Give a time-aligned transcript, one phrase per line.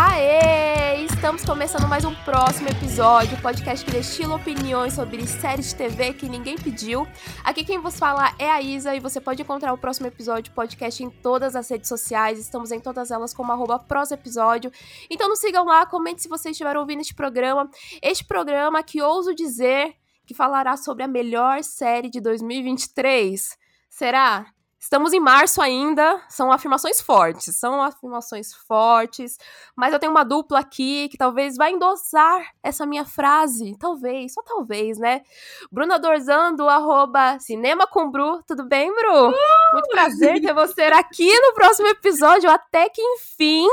[0.00, 1.06] Aê!
[1.06, 6.28] Estamos começando mais um próximo episódio, podcast que destila opiniões sobre séries de TV que
[6.28, 7.04] ninguém pediu.
[7.42, 11.02] Aqui quem vos fala é a Isa e você pode encontrar o próximo episódio podcast
[11.02, 12.38] em todas as redes sociais.
[12.38, 14.70] Estamos em todas elas como arroba prosepisódio.
[15.10, 17.68] Então nos sigam lá, comente se vocês estiveram ouvindo este programa.
[18.00, 23.58] Este programa que ouso dizer que falará sobre a melhor série de 2023.
[23.90, 24.46] Será?
[24.80, 29.36] Estamos em março ainda, são afirmações fortes, são afirmações fortes,
[29.76, 34.42] mas eu tenho uma dupla aqui que talvez vai endossar essa minha frase, talvez, só
[34.42, 35.22] talvez, né?
[35.70, 39.30] Bruna Dorzan, do arroba Cinema com Bru, tudo bem, Bru?
[39.30, 39.72] Uh!
[39.72, 43.66] Muito prazer ter você aqui no próximo episódio, até que enfim.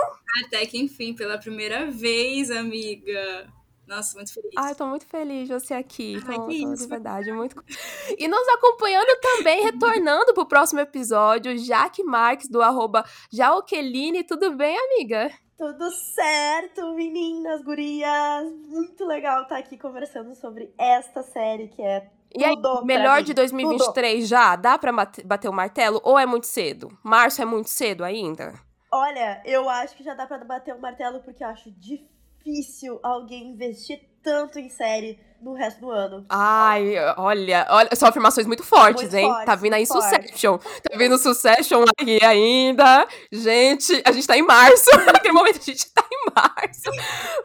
[0.43, 3.47] Até que enfim, pela primeira vez, amiga.
[3.87, 4.51] Nossa, muito feliz.
[4.57, 6.15] Ai, tô muito feliz de você aqui.
[6.27, 7.63] Ai, tô, tô de verdade, muito.
[8.17, 14.23] E nos acompanhando também, retornando pro próximo episódio, Jaque Marques, do arroba Jaoqueline.
[14.23, 15.31] Tudo bem, amiga?
[15.57, 18.51] Tudo certo, meninas, gurias.
[18.67, 24.15] Muito legal estar aqui conversando sobre esta série que é e aí, melhor de 2023
[24.15, 24.27] tudo.
[24.27, 24.55] já?
[24.57, 26.01] Dá pra bater o martelo?
[26.03, 26.89] Ou é muito cedo?
[27.01, 28.53] Março é muito cedo ainda?
[28.91, 32.14] Olha, eu acho que já dá pra bater o martelo porque eu acho difícil
[32.45, 36.25] difícil alguém investir tanto em série no resto do ano.
[36.29, 39.27] Ai, olha, olha, são afirmações muito fortes, muito hein?
[39.27, 40.57] Forte, tá vindo aí Succession.
[40.57, 40.81] Forte.
[40.81, 43.07] Tá vindo Succession aqui ainda.
[43.31, 44.89] Gente, a gente tá em março.
[45.05, 46.89] Naquele momento a gente tá em março.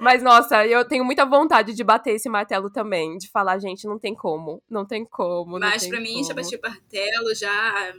[0.01, 3.19] Mas, nossa, eu tenho muita vontade de bater esse martelo também.
[3.19, 4.62] De falar, gente, não tem como.
[4.70, 5.59] Não tem como.
[5.59, 7.92] Mas pra mim, já bati o martelo, já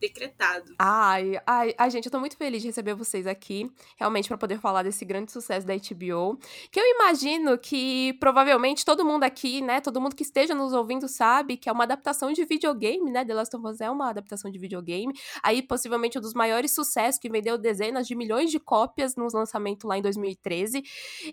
[0.00, 0.74] decretado.
[0.78, 4.58] Ai, ai, ai, gente, eu tô muito feliz de receber vocês aqui, realmente para poder
[4.60, 6.38] falar desse grande sucesso da HBO,
[6.70, 11.08] que eu imagino que provavelmente todo mundo aqui, né, todo mundo que esteja nos ouvindo
[11.08, 13.24] sabe que é uma adaptação de videogame, né?
[13.24, 15.12] The Last of Us é uma adaptação de videogame.
[15.42, 19.86] Aí possivelmente um dos maiores sucessos que vendeu dezenas de milhões de cópias no lançamento
[19.86, 20.82] lá em 2013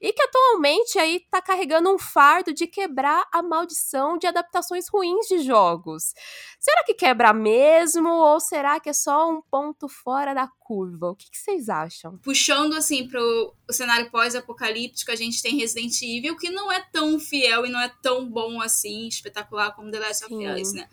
[0.02, 5.28] e que atualmente aí tá carregando um fardo de quebrar a maldição de adaptações ruins
[5.28, 6.14] de jogos.
[6.60, 11.10] Será que quebra mesmo ou será que é só um ponto fora da curva?
[11.10, 12.18] O que, que vocês acham?
[12.20, 17.20] Puxando assim pro o cenário pós-apocalíptico, a gente tem Resident Evil, que não é tão
[17.20, 20.88] fiel e não é tão bom assim, espetacular como The Last of Us, né?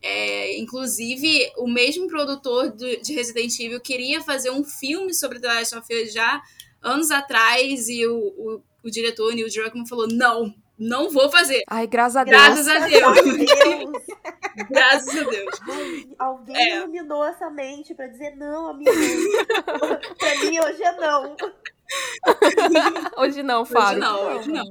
[0.00, 5.46] É, inclusive, o mesmo produtor do, de Resident Evil queria fazer um filme sobre The
[5.46, 6.42] Last of Us já
[6.82, 11.62] anos atrás e o, o, o diretor Neil Druckmann falou: não, não vou fazer.
[11.68, 12.36] Ai, graças a Deus.
[12.42, 13.92] Graças a Deus.
[14.68, 15.60] graças a Deus.
[16.18, 16.76] alguém é.
[16.78, 18.90] iluminou essa mente pra dizer não, amigo.
[20.18, 21.36] pra mim, hoje é não.
[23.16, 23.98] hoje não, Fábio.
[23.98, 24.64] Hoje não, hoje não.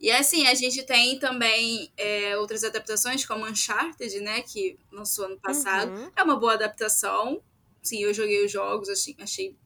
[0.00, 4.42] E assim, a gente tem também é, outras adaptações, como Uncharted, né?
[4.42, 5.90] Que lançou ano passado.
[5.90, 6.10] Uhum.
[6.16, 7.42] É uma boa adaptação.
[7.82, 9.56] Sim, eu joguei os jogos, achei, achei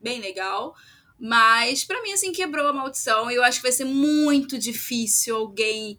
[0.00, 0.74] bem legal.
[1.24, 3.30] Mas, para mim, assim, quebrou a maldição.
[3.30, 5.96] E eu acho que vai ser muito difícil alguém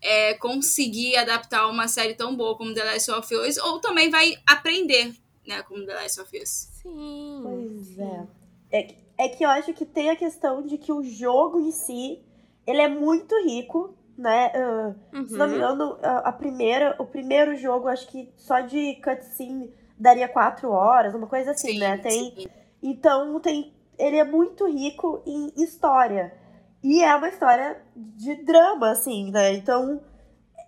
[0.00, 4.34] é, conseguir adaptar uma série tão boa como The Last of Us, ou também vai
[4.48, 5.14] aprender,
[5.46, 6.48] né, como The Last of Us.
[6.48, 7.40] Sim.
[7.42, 8.26] Pois é.
[8.72, 9.02] é.
[9.18, 12.22] É que eu acho que tem a questão de que o jogo em si,
[12.66, 14.50] ele é muito rico, né?
[14.56, 15.26] Uh, uhum.
[15.26, 15.58] Se não me uhum.
[15.58, 21.14] engano, a, a, primeira, o primeiro jogo, acho que só de cutscene daria quatro horas,
[21.14, 21.98] uma coisa assim, sim, né?
[21.98, 22.46] Tem, sim.
[22.82, 26.34] Então tem ele é muito rico em história.
[26.82, 29.54] E é uma história de drama, assim, né?
[29.54, 30.00] Então,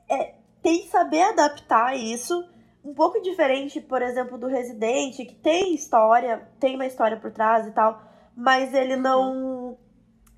[0.09, 2.49] é, tem que saber adaptar isso.
[2.85, 7.67] Um pouco diferente, por exemplo, do Resident, que tem história, tem uma história por trás
[7.67, 8.01] e tal,
[8.37, 9.77] mas ele não.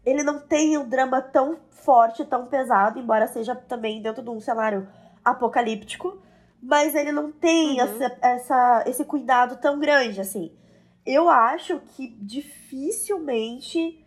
[0.04, 4.40] Ele não tem um drama tão forte, tão pesado, embora seja também dentro de um
[4.40, 4.88] cenário
[5.24, 6.22] apocalíptico,
[6.62, 7.86] mas ele não tem uhum.
[7.86, 10.56] essa, essa, esse cuidado tão grande, assim
[11.06, 14.02] eu acho que dificilmente.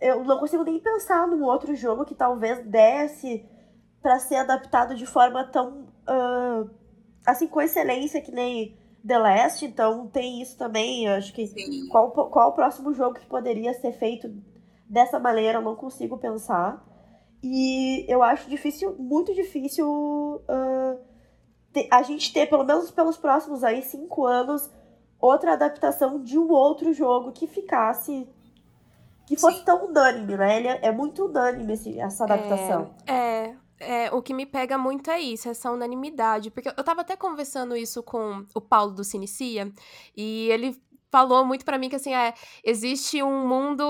[0.00, 3.44] Eu não consigo nem pensar num outro jogo que talvez desse
[4.00, 5.88] para ser adaptado de forma tão.
[6.08, 6.70] Uh,
[7.26, 9.64] assim, com excelência que nem The Last.
[9.64, 11.06] Então tem isso também.
[11.06, 11.50] Eu acho que.
[11.88, 14.32] Qual, qual o próximo jogo que poderia ser feito
[14.88, 15.58] dessa maneira?
[15.58, 16.86] Eu não consigo pensar.
[17.42, 21.00] E eu acho difícil, muito difícil uh,
[21.90, 24.70] a gente ter, pelo menos pelos próximos aí, cinco anos,
[25.20, 28.28] outra adaptação de um outro jogo que ficasse.
[29.26, 29.64] que fosse Sim.
[29.64, 30.56] tão unânime, né?
[30.56, 32.94] Ele é, é muito unânime esse, essa adaptação.
[33.06, 36.50] É, é, é, o que me pega muito é isso, essa unanimidade.
[36.50, 39.72] Porque eu tava até conversando isso com o Paulo do Cinicia,
[40.16, 40.80] e ele
[41.10, 42.34] falou muito para mim que assim, é,
[42.64, 43.84] existe um mundo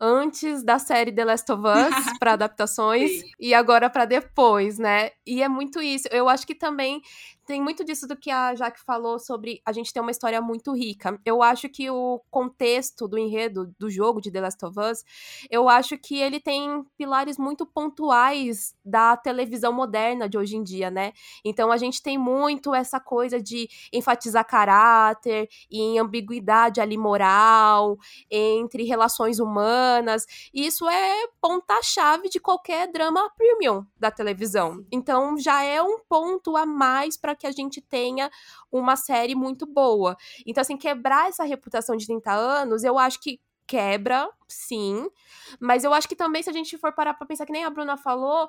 [0.00, 3.10] antes da série The Last of Us para adaptações
[3.40, 5.10] e agora para depois, né?
[5.26, 6.08] E é muito isso.
[6.10, 7.02] Eu acho que também
[7.48, 10.70] tem muito disso do que a Jaque falou sobre a gente ter uma história muito
[10.74, 11.18] rica.
[11.24, 15.02] Eu acho que o contexto do enredo do jogo de The Last of Us,
[15.50, 20.90] eu acho que ele tem pilares muito pontuais da televisão moderna de hoje em dia,
[20.90, 21.14] né?
[21.42, 27.96] Então a gente tem muito essa coisa de enfatizar caráter e em ambiguidade ali moral
[28.30, 30.26] entre relações humanas.
[30.52, 34.84] E isso é ponta-chave de qualquer drama premium da televisão.
[34.92, 38.30] Então já é um ponto a mais para que a gente tenha
[38.70, 40.16] uma série muito boa.
[40.46, 45.08] Então, assim, quebrar essa reputação de 30 anos, eu acho que quebra, sim.
[45.60, 47.70] Mas eu acho que também, se a gente for parar pra pensar, que nem a
[47.70, 48.48] Bruna falou,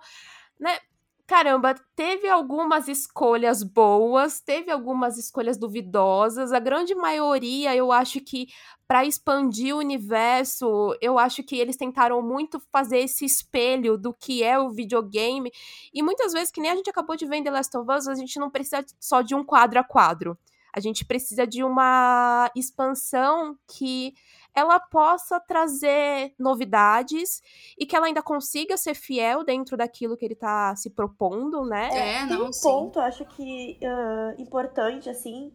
[0.60, 0.80] né?
[1.30, 6.52] Caramba, teve algumas escolhas boas, teve algumas escolhas duvidosas.
[6.52, 8.48] A grande maioria, eu acho que
[8.88, 14.44] para expandir o universo, eu acho que eles tentaram muito fazer esse espelho do que
[14.44, 15.52] é o videogame.
[15.94, 18.08] E muitas vezes, que nem a gente acabou de ver em The Last of Us,
[18.08, 20.36] a gente não precisa só de um quadro a quadro.
[20.74, 24.16] A gente precisa de uma expansão que
[24.56, 27.42] ela possa trazer novidades
[27.78, 31.90] e que ela ainda consiga ser fiel dentro daquilo que ele está se propondo, né?
[31.92, 32.62] É, é não, tem um sim.
[32.62, 35.52] ponto, acho que uh, importante, assim,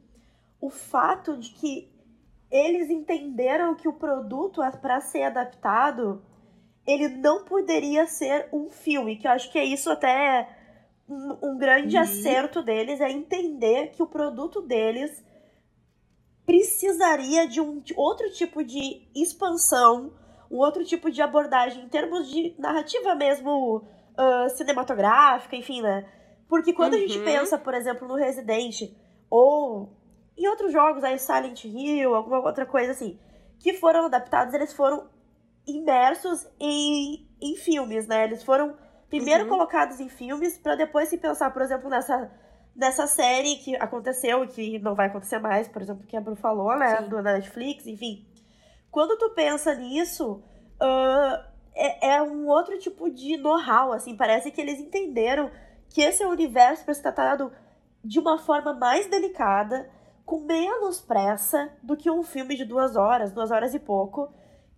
[0.60, 1.92] o fato de que
[2.50, 6.22] eles entenderam que o produto, para ser adaptado,
[6.86, 10.48] ele não poderia ser um filme, que eu acho que é isso até
[11.08, 12.02] um, um grande uhum.
[12.02, 15.24] acerto deles, é entender que o produto deles
[16.46, 20.12] precisaria de um outro tipo de expansão,
[20.50, 26.06] um outro tipo de abordagem em termos de narrativa mesmo uh, cinematográfica, enfim, né?
[26.48, 26.98] Porque quando uhum.
[26.98, 27.24] a gente uhum.
[27.24, 28.92] pensa, por exemplo, no Resident
[29.30, 29.96] ou
[30.36, 33.18] em outros jogos, aí Silent Hill, alguma outra coisa assim,
[33.58, 35.08] que foram adaptados, eles foram
[35.66, 38.24] imersos em, em filmes, né?
[38.24, 38.76] Eles foram
[39.08, 39.50] primeiro uhum.
[39.50, 42.30] colocados em filmes para depois se pensar, por exemplo, nessa
[42.74, 46.34] dessa série que aconteceu e que não vai acontecer mais, por exemplo, que a Bru
[46.34, 46.96] falou, né?
[46.96, 47.08] Sim.
[47.08, 48.26] Do Netflix, enfim.
[48.90, 50.42] Quando tu pensa nisso,
[50.80, 51.44] uh,
[51.74, 54.16] é, é, um outro tipo de know-how, assim.
[54.16, 55.50] Parece que eles entenderam
[55.88, 57.52] que esse é um universo para ser tratado
[58.02, 59.88] de uma forma mais delicada,
[60.24, 64.32] com menos pressa do que um filme de duas horas, duas horas e pouco.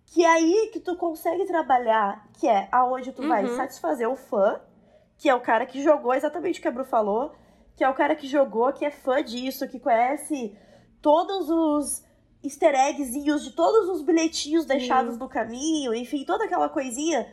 [0.05, 3.27] Que é aí que tu consegue trabalhar, que é aonde tu uhum.
[3.27, 4.61] vai satisfazer o fã,
[5.17, 7.33] que é o cara que jogou exatamente o que a Bru falou,
[7.77, 10.57] que é o cara que jogou, que é fã disso, que conhece
[10.99, 12.03] todos os
[12.43, 17.31] easter eggzinhos de todos os bilhetinhos deixados no caminho, enfim, toda aquela coisinha.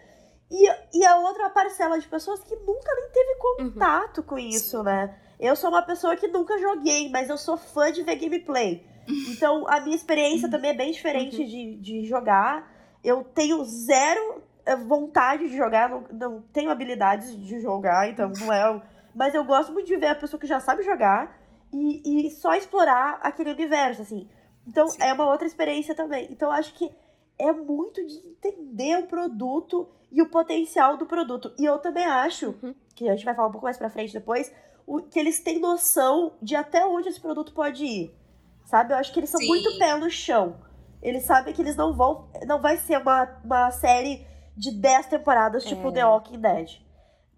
[0.51, 4.25] E, e a outra parcela de pessoas que nunca nem teve contato uhum.
[4.25, 5.19] com isso, né?
[5.41, 8.87] Eu sou uma pessoa que nunca joguei, mas eu sou fã de ver gameplay.
[9.07, 11.47] Então, a minha experiência também é bem diferente uhum.
[11.47, 12.73] de, de jogar.
[13.03, 18.51] Eu tenho zero eh, vontade de jogar, não, não tenho habilidades de jogar, então não
[18.51, 18.83] é
[19.15, 21.39] mas eu gosto muito de ver a pessoa que já sabe jogar
[21.73, 24.29] e, e só explorar aquele universo, assim.
[24.67, 25.03] Então Sim.
[25.03, 26.29] é uma outra experiência também.
[26.31, 26.91] Então eu acho que
[27.39, 31.53] é muito de entender o produto e o potencial do produto.
[31.59, 32.75] E eu também acho, uhum.
[32.95, 34.53] que a gente vai falar um pouco mais pra frente depois,
[34.87, 38.15] o, que eles têm noção de até onde esse produto pode ir.
[38.65, 38.93] Sabe?
[38.93, 39.49] Eu acho que eles são Sim.
[39.49, 40.57] muito pé no chão.
[41.03, 42.29] Eles sabem que eles não vão.
[42.47, 44.27] Não vai ser uma, uma série
[44.57, 45.93] de 10 temporadas, tipo é.
[45.93, 46.84] The Walking Dead.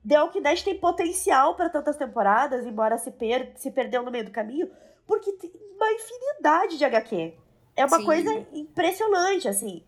[0.06, 4.24] The Walking Dead tem potencial para tantas temporadas, embora se, per se perdeu no meio
[4.24, 4.70] do caminho,
[5.06, 7.34] porque tem uma infinidade de HQ.
[7.74, 8.04] É uma Sim.
[8.04, 9.84] coisa impressionante, assim.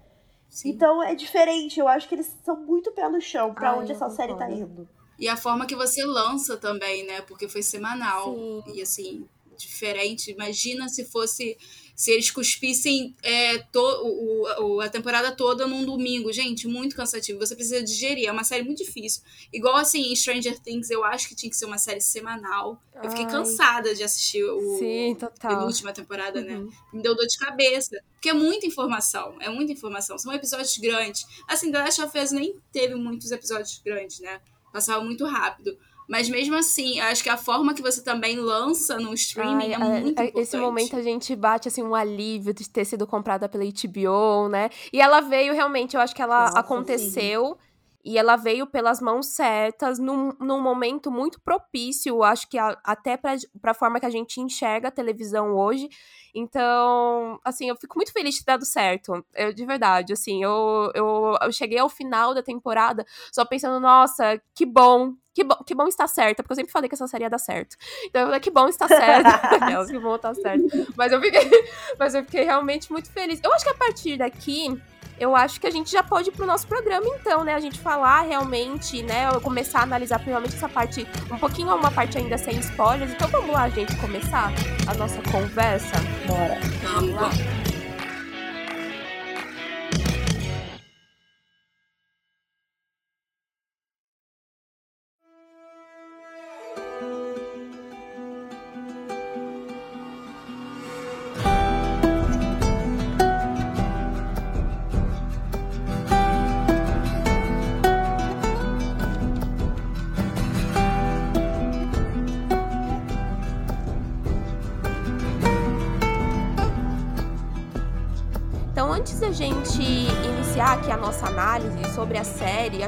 [0.48, 0.70] Sim.
[0.70, 1.78] Então é diferente.
[1.78, 4.88] Eu acho que eles são muito pé no chão para onde essa série tá indo.
[5.18, 7.22] E a forma que você lança também, né?
[7.22, 8.34] Porque foi semanal.
[8.34, 8.62] Sim.
[8.74, 10.30] E assim, diferente.
[10.30, 11.56] Imagina se fosse
[11.98, 16.32] se eles cuspissem é, to, o, o, a temporada toda num domingo.
[16.32, 17.40] Gente, muito cansativo.
[17.40, 18.28] Você precisa digerir.
[18.28, 19.20] É uma série muito difícil.
[19.52, 22.80] Igual assim, Stranger Things, eu acho que tinha que ser uma série semanal.
[22.94, 23.04] Ai.
[23.04, 25.62] Eu fiquei cansada de assistir o, Sim, total.
[25.62, 26.58] a última temporada, né?
[26.58, 26.66] uhum.
[26.66, 26.72] né?
[26.92, 28.00] Me deu dor de cabeça.
[28.12, 29.34] Porque é muita informação.
[29.40, 30.16] É muita informação.
[30.18, 31.26] São episódios grandes.
[31.48, 34.40] Assim, The Last of Us nem teve muitos episódios grandes, né?
[34.72, 35.76] Passava muito rápido.
[36.08, 39.74] Mas mesmo assim, acho que a forma que você também lança no streaming Ai, é,
[39.74, 40.38] é muito importante.
[40.38, 44.70] Esse momento a gente bate assim um alívio de ter sido comprada pela HBO, né?
[44.90, 47.58] E ela veio realmente, eu acho que ela Nossa, aconteceu.
[47.60, 47.67] Sim.
[48.08, 53.18] E ela veio pelas mãos certas, num, num momento muito propício, acho que a, até
[53.18, 55.90] para a forma que a gente enxerga a televisão hoje.
[56.34, 59.22] Então, assim, eu fico muito feliz de ter dado certo.
[59.34, 64.40] Eu, de verdade, assim, eu, eu, eu cheguei ao final da temporada só pensando, nossa,
[64.54, 67.24] que bom, que bom, que bom estar certa, porque eu sempre falei que essa série
[67.24, 67.76] ia dar certo.
[68.06, 69.84] Então, eu falei, que bom estar certa.
[69.86, 70.64] que bom estar certo.
[70.96, 71.42] Mas eu, fiquei,
[72.00, 73.38] mas eu fiquei realmente muito feliz.
[73.44, 74.80] Eu acho que a partir daqui
[75.20, 77.54] eu acho que a gente já pode ir pro nosso programa, então, né?
[77.54, 79.28] A gente falar realmente, né?
[79.42, 83.12] Começar a analisar principalmente essa parte, um pouquinho uma parte ainda sem spoilers.
[83.12, 84.52] Então vamos lá, gente, começar
[84.86, 85.96] a nossa conversa?
[86.26, 86.58] Bora.
[86.94, 87.30] Vamos lá.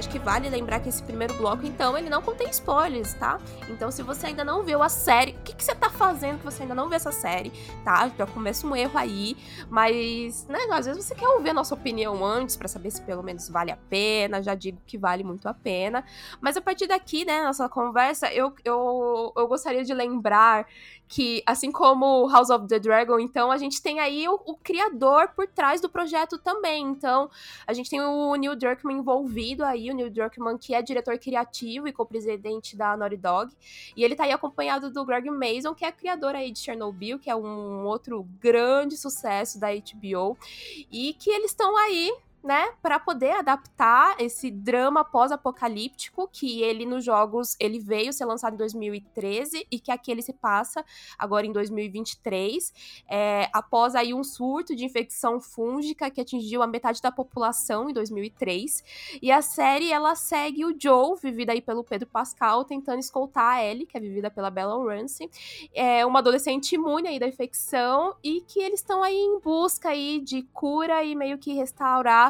[0.00, 3.38] Acho que vale lembrar que esse primeiro bloco, então, ele não contém spoilers, tá?
[3.68, 6.44] Então, se você ainda não viu a série, o que, que você tá fazendo que
[6.44, 7.52] você ainda não viu essa série,
[7.84, 8.10] tá?
[8.16, 9.36] Já começa um erro aí,
[9.68, 13.22] mas, né, às vezes você quer ouvir a nossa opinião antes para saber se pelo
[13.22, 16.02] menos vale a pena, já digo que vale muito a pena.
[16.40, 20.66] Mas a partir daqui, né, nossa conversa, eu, eu, eu gostaria de lembrar
[21.10, 25.30] que, assim como House of the Dragon, então, a gente tem aí o, o criador
[25.34, 26.84] por trás do projeto também.
[26.84, 27.28] Então,
[27.66, 31.88] a gente tem o Neil Druckmann envolvido aí, o Neil Druckmann que é diretor criativo
[31.88, 33.52] e co-presidente da Naughty Dog,
[33.96, 37.28] e ele tá aí acompanhado do Greg Mason, que é criador aí de Chernobyl, que
[37.28, 40.38] é um outro grande sucesso da HBO,
[40.92, 47.04] e que eles estão aí né, para poder adaptar esse drama pós-apocalíptico que ele nos
[47.04, 50.84] jogos ele veio ser lançado em 2013 e que aqui ele se passa
[51.18, 57.02] agora em 2023, é, após aí um surto de infecção fúngica que atingiu a metade
[57.02, 59.18] da população em 2003.
[59.20, 63.64] E a série ela segue o Joe, vivida aí pelo Pedro Pascal, tentando escoltar a
[63.64, 65.28] Ellie, que é vivida pela Bella Ramsey,
[65.74, 70.20] é uma adolescente imune aí da infecção e que eles estão aí em busca aí
[70.20, 72.29] de cura e meio que restaurar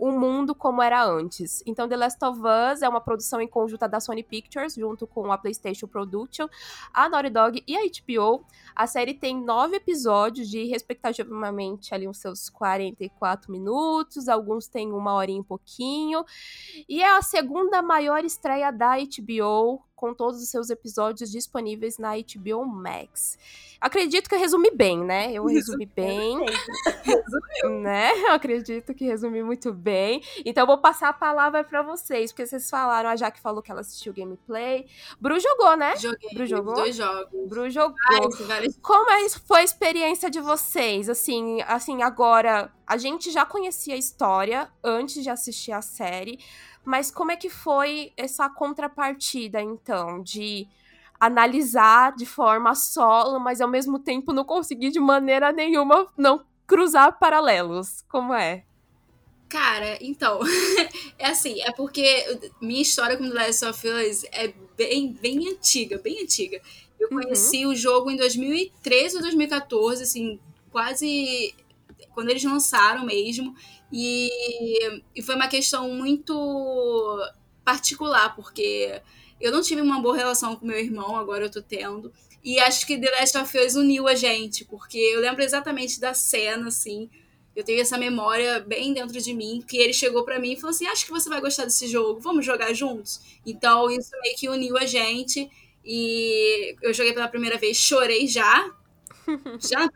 [0.00, 1.62] o mundo como era antes.
[1.66, 5.30] Então, The Last of Us é uma produção em conjunta da Sony Pictures, junto com
[5.30, 6.48] a PlayStation Production,
[6.94, 8.42] a Naughty Dog e a HBO.
[8.74, 15.12] A série tem nove episódios de, respectivamente, ali uns seus 44 minutos, alguns têm uma
[15.12, 16.24] hora e pouquinho.
[16.88, 22.12] E é a segunda maior estreia da HBO, com todos os seus episódios disponíveis na
[22.16, 23.38] HBO Max.
[23.78, 25.30] Acredito que eu resumi bem, né?
[25.30, 26.38] Eu resumi bem.
[27.82, 28.10] né?
[28.22, 29.89] Eu acredito que resumi muito bem.
[30.44, 33.70] Então, eu vou passar a palavra para vocês, porque vocês falaram, a Jaque falou que
[33.70, 34.86] ela assistiu gameplay.
[35.20, 35.96] Bru jogou, né?
[35.96, 36.30] Joguei.
[36.34, 36.74] Bru jogou?
[36.74, 37.48] Dois jogos.
[37.48, 37.96] Bru jogou.
[38.08, 41.08] Ai, Como é, foi a experiência de vocês?
[41.08, 46.38] Assim, assim, agora, a gente já conhecia a história antes de assistir a série,
[46.84, 50.66] mas como é que foi essa contrapartida, então, de
[51.20, 57.18] analisar de forma solo, mas ao mesmo tempo não conseguir de maneira nenhuma não cruzar
[57.18, 58.02] paralelos.
[58.08, 58.64] Como é?
[59.50, 60.38] Cara, então,
[61.18, 62.24] é assim, é porque
[62.60, 66.62] minha história com The Last of Us é bem, bem antiga, bem antiga.
[67.00, 67.20] Eu uhum.
[67.20, 70.38] conheci o jogo em 2013 ou 2014, assim,
[70.70, 71.52] quase
[72.14, 73.52] quando eles lançaram mesmo.
[73.92, 74.30] E,
[75.16, 77.18] e foi uma questão muito
[77.64, 79.02] particular, porque
[79.40, 82.12] eu não tive uma boa relação com meu irmão, agora eu tô tendo.
[82.44, 86.14] E acho que The Last of Us uniu a gente, porque eu lembro exatamente da
[86.14, 87.10] cena, assim.
[87.54, 90.70] Eu tenho essa memória bem dentro de mim, que ele chegou para mim e falou
[90.70, 93.20] assim: Acho que você vai gostar desse jogo, vamos jogar juntos?
[93.44, 95.50] Então isso meio que uniu a gente.
[95.84, 98.70] E eu joguei pela primeira vez, chorei já.
[99.60, 99.90] Já na.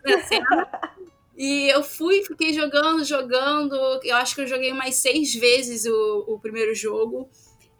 [1.36, 3.74] E eu fui, fiquei jogando, jogando.
[4.04, 7.28] Eu acho que eu joguei mais seis vezes o, o primeiro jogo.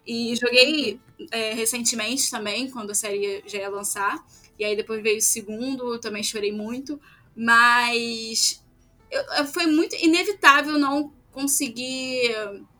[0.05, 0.99] E joguei
[1.31, 4.23] é, recentemente também, quando a série já ia lançar.
[4.59, 6.99] E aí depois veio o segundo, também chorei muito.
[7.35, 8.63] Mas
[9.11, 12.33] eu, foi muito inevitável não conseguir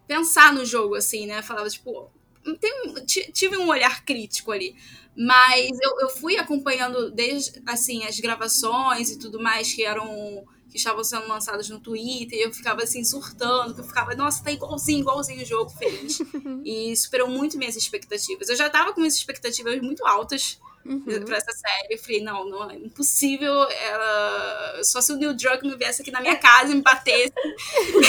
[0.08, 1.41] pensar no jogo, assim, né?
[1.41, 2.10] Falava, tipo,
[2.60, 2.72] tem,
[3.34, 4.75] tive um olhar crítico ali.
[5.17, 10.79] Mas eu, eu fui acompanhando desde, assim, as gravações e tudo mais que eram que
[10.79, 15.00] estavam sendo lançadas no Twitter, e eu ficava assim surtando, eu ficava, nossa, tá igualzinho,
[15.00, 16.20] igualzinho o jogo fez.
[16.65, 18.50] e superou muito minhas expectativas.
[18.50, 21.01] Eu já tava com minhas expectativas muito altas uhum.
[21.24, 21.94] pra essa série.
[21.94, 23.53] Eu falei, não, não é impossível.
[23.53, 24.84] Ela...
[24.84, 27.34] Só se o Neil Druckmann viesse aqui na minha casa e me batesse.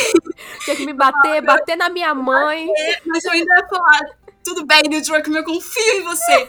[0.65, 2.67] Tinha que me bater, bater na minha mãe.
[3.07, 6.49] Mas eu ainda ia falar, tudo bem, Neil Druckmann, eu confio em você.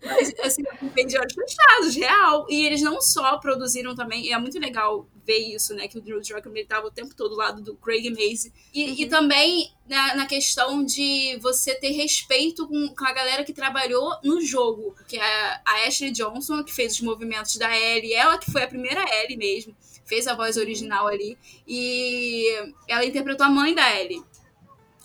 [0.02, 0.62] Mas, assim,
[0.94, 2.46] vem de olhos fechados, real.
[2.48, 5.86] E eles não só produziram também, e é muito legal ver isso, né?
[5.88, 8.50] Que o Neil Druckmann estava o tempo todo do lado do Craig Maze.
[8.72, 8.94] E, uhum.
[8.96, 14.10] e também na, na, questão de você ter respeito com, com, a galera que trabalhou
[14.24, 14.94] no jogo.
[15.06, 18.68] Que é a Ashley Johnson, que fez os movimentos da Ellie, ela que foi a
[18.68, 19.76] primeira Ellie mesmo,
[20.06, 21.36] fez a voz original ali.
[21.66, 22.46] E
[22.88, 24.22] ela interpretou a mãe da Ellie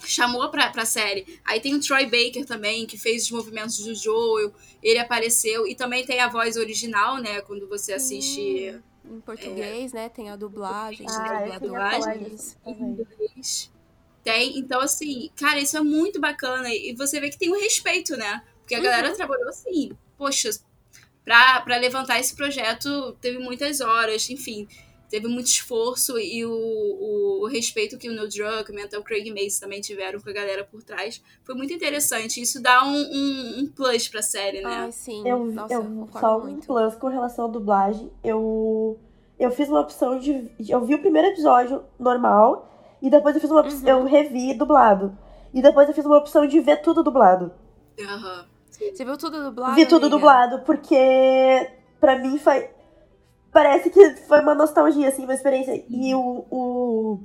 [0.10, 1.40] chamou pra, pra série.
[1.46, 5.68] Aí tem o Troy Baker também, que fez os movimentos do Joel, ele apareceu.
[5.68, 8.72] E também tem a voz original, né, quando você assiste...
[9.06, 11.06] Hum, em português, é, né, tem a dublagem.
[11.10, 13.72] Ah, a dublagem em inglês.
[14.24, 16.74] Tem, então assim, cara, isso é muito bacana.
[16.74, 18.42] E você vê que tem um respeito, né?
[18.62, 18.84] Porque a uhum.
[18.86, 20.50] galera trabalhou assim, poxa,
[21.26, 24.68] pra, pra levantar esse projeto teve muitas horas, enfim
[25.14, 29.30] teve muito esforço e o, o, o respeito que o Neil Druckmann e o Craig
[29.30, 32.42] Mason também tiveram com a galera por trás foi muito interessante.
[32.42, 34.76] Isso dá um, um, um plus pra série, né?
[34.86, 35.22] Ai, sim.
[35.24, 36.64] Eu, Nossa, eu, eu só muito.
[36.64, 38.12] um plus com relação à dublagem.
[38.24, 39.00] Eu,
[39.38, 40.50] eu fiz uma opção de.
[40.68, 44.00] Eu vi o primeiro episódio normal e depois eu fiz uma opção.
[44.00, 44.08] Uhum.
[44.08, 45.16] Eu revi dublado.
[45.54, 47.52] E depois eu fiz uma opção de ver tudo dublado.
[48.02, 48.40] Aham.
[48.40, 48.46] Uhum.
[48.92, 49.76] Você viu tudo dublado?
[49.76, 50.18] Vi tudo amiga?
[50.18, 52.73] dublado, porque pra mim foi
[53.54, 55.86] parece que foi uma nostalgia, assim, uma experiência.
[55.88, 57.20] E o, o,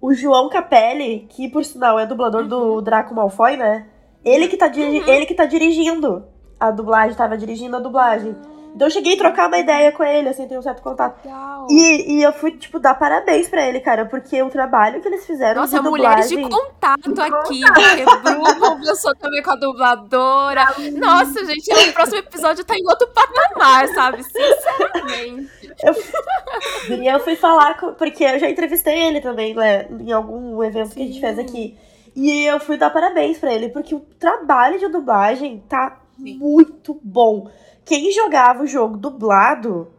[0.00, 2.48] o João Capelli, que por sinal é dublador uhum.
[2.48, 3.86] do Draco Malfoy, né?
[4.24, 5.06] Ele que, tá uhum.
[5.06, 6.24] ele que tá dirigindo
[6.58, 8.34] a dublagem, tava dirigindo a dublagem.
[8.74, 11.20] Então eu cheguei a trocar uma ideia com ele, assim, tem um certo contato.
[11.68, 15.26] E, e eu fui, tipo, dar parabéns pra ele, cara, porque o trabalho que eles
[15.26, 20.74] fizeram Nossa, de mulheres de contato aqui, porque Bruno conversou também com a dubladora.
[20.96, 24.24] Nossa, gente, o próximo episódio tá em outro patamar, sabe?
[24.24, 25.50] Sinceramente.
[25.82, 30.88] Eu, eu fui falar, com, porque eu já entrevistei ele também, né, em algum evento
[30.88, 30.94] Sim.
[30.94, 31.78] que a gente fez aqui.
[32.14, 36.38] E eu fui dar parabéns para ele, porque o trabalho de dublagem tá Sim.
[36.38, 37.50] muito bom
[37.84, 39.92] quem jogava o jogo dublado,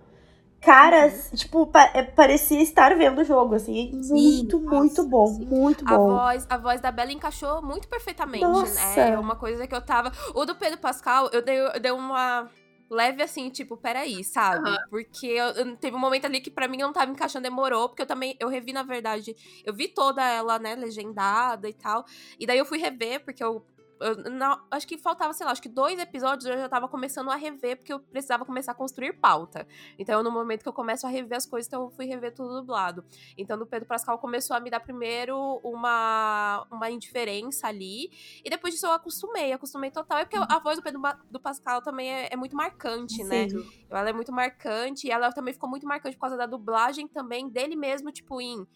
[0.63, 1.37] caras, uhum.
[1.37, 4.01] tipo, pa é, parecia estar vendo o jogo, assim.
[4.01, 5.27] Sim, muito, nossa, muito bom.
[5.27, 5.45] Sim.
[5.45, 5.93] Muito bom.
[5.93, 8.95] A voz, a voz da Bela encaixou muito perfeitamente, nossa.
[8.95, 9.11] né?
[9.11, 10.11] É uma coisa que eu tava.
[10.33, 12.49] O do Pedro Pascal, eu dei, eu dei uma
[12.89, 14.69] leve assim, tipo, peraí, sabe?
[14.69, 14.77] Uhum.
[14.89, 18.03] Porque eu, eu, teve um momento ali que para mim não tava encaixando, demorou, porque
[18.03, 19.35] eu também, eu revi, na verdade,
[19.65, 22.05] eu vi toda ela, né, legendada e tal,
[22.39, 23.65] e daí eu fui rever, porque eu
[24.03, 27.35] eu, acho que faltava, sei lá, acho que dois episódios eu já tava começando a
[27.35, 29.67] rever, porque eu precisava começar a construir pauta.
[29.97, 32.59] Então, no momento que eu começo a rever as coisas, então eu fui rever tudo
[32.59, 33.03] dublado.
[33.37, 38.11] Então, o Pedro Pascal começou a me dar primeiro uma, uma indiferença ali,
[38.43, 40.19] e depois disso eu acostumei, acostumei total.
[40.19, 43.49] É porque a voz do Pedro do Pascal também é, é muito marcante, né?
[43.49, 43.65] Sim.
[43.89, 47.49] Ela é muito marcante, e ela também ficou muito marcante por causa da dublagem também
[47.49, 48.67] dele mesmo, tipo, em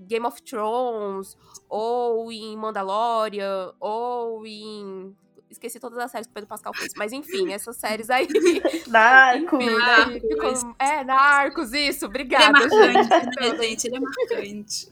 [0.00, 1.36] Game of Thrones,
[1.68, 5.16] ou em Mandalorian, ou em.
[5.52, 6.92] Esqueci todas as séries que o Pedro Pascal fez.
[6.96, 8.26] Mas enfim, essas séries aí.
[8.88, 9.64] Narcos.
[9.64, 10.20] Enfim, Narcos.
[10.20, 10.74] Ficou...
[10.78, 12.06] É, Narcos, isso.
[12.06, 13.40] Obrigada, ele é marcante, gente.
[13.40, 13.86] Né, gente.
[13.86, 14.88] Ele é marcante.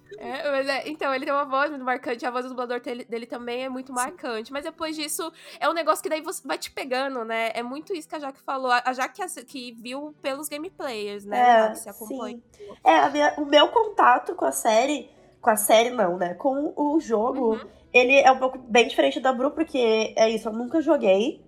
[0.20, 3.06] É, mas é, então, ele tem uma voz muito marcante, a voz do dublador dele,
[3.06, 4.52] dele também é muito marcante.
[4.52, 7.50] Mas depois disso, é um negócio que daí você vai te pegando, né?
[7.54, 8.70] É muito isso que a Jaque falou.
[8.70, 11.68] A Jaque que viu pelos gameplayers, né?
[11.68, 12.38] É, que se acompanha.
[12.52, 12.68] Sim.
[12.84, 15.10] É, minha, o meu contato com a série.
[15.40, 16.34] Com a série, não, né?
[16.34, 17.60] Com o jogo, uhum.
[17.92, 21.42] ele é um pouco bem diferente da Bru, porque é isso, eu nunca joguei.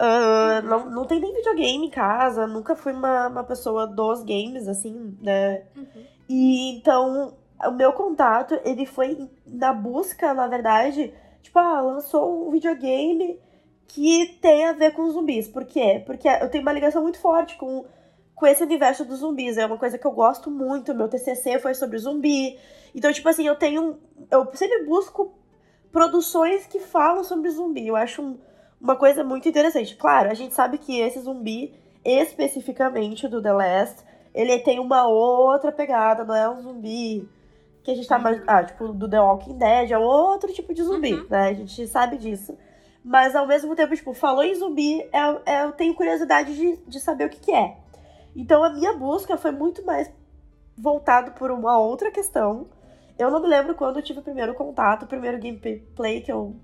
[0.00, 0.68] Uh, uhum.
[0.68, 5.16] não, não tem nem videogame em casa, nunca fui uma, uma pessoa dos games, assim,
[5.20, 5.64] né?
[5.76, 6.04] Uhum.
[6.28, 7.34] E então
[7.68, 13.38] o meu contato, ele foi na busca, na verdade, tipo, ah, lançou um videogame
[13.86, 15.48] que tem a ver com zumbis.
[15.48, 16.02] Por quê?
[16.04, 17.84] Porque eu tenho uma ligação muito forte com,
[18.34, 19.56] com esse universo dos zumbis.
[19.56, 20.94] É uma coisa que eu gosto muito.
[20.94, 22.58] Meu TCC foi sobre zumbi.
[22.94, 23.98] Então, tipo assim, eu tenho.
[24.30, 25.34] Eu sempre busco
[25.90, 27.86] produções que falam sobre zumbi.
[27.86, 28.38] Eu acho um,
[28.80, 29.94] uma coisa muito interessante.
[29.96, 35.70] Claro, a gente sabe que esse zumbi, especificamente do The Last, ele tem uma outra
[35.70, 37.28] pegada, não é um zumbi
[37.82, 38.40] que a gente tá mais.
[38.46, 41.26] Ah, tipo, do The Walking Dead, é outro tipo de zumbi, uhum.
[41.28, 41.48] né?
[41.48, 42.56] A gente sabe disso.
[43.04, 47.00] Mas ao mesmo tempo, tipo, falou em zumbi, é, é, eu tenho curiosidade de, de
[47.00, 47.76] saber o que, que é.
[48.34, 50.10] Então a minha busca foi muito mais
[50.76, 52.68] voltado por uma outra questão.
[53.18, 56.56] Eu não me lembro quando eu tive o primeiro contato, o primeiro gameplay que eu,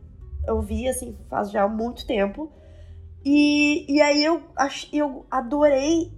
[0.46, 2.50] eu vi, assim, faz já muito tempo.
[3.24, 4.42] E, e aí eu,
[4.92, 6.12] eu adorei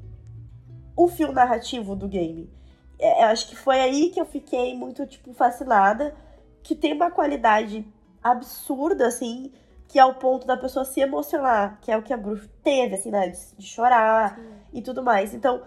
[0.96, 2.48] o fio narrativo do game.
[2.98, 6.14] É, acho que foi aí que eu fiquei muito, tipo, fascinada.
[6.62, 7.86] Que tem uma qualidade
[8.22, 9.50] absurda, assim,
[9.88, 12.94] que é o ponto da pessoa se emocionar, que é o que a Bruce teve,
[12.94, 13.28] assim, né?
[13.28, 14.59] De, de chorar Sim.
[14.72, 15.34] E tudo mais.
[15.34, 15.62] Então,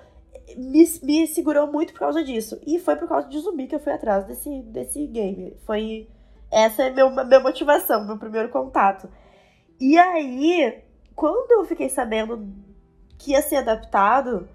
[0.58, 2.60] me, me segurou muito por causa disso.
[2.66, 5.58] E foi por causa de zumbi que eu fui atrás desse, desse game.
[5.66, 6.08] Foi.
[6.52, 9.10] essa é meu, minha motivação, meu primeiro contato.
[9.80, 10.84] E aí,
[11.16, 12.48] quando eu fiquei sabendo
[13.18, 14.48] que ia ser adaptado,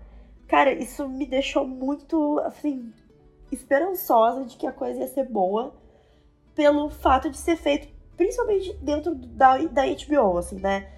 [0.47, 2.93] cara, isso me deixou muito, assim,
[3.51, 5.75] esperançosa de que a coisa ia ser boa,
[6.55, 10.91] pelo fato de ser feito principalmente dentro da, da HBO, assim, né?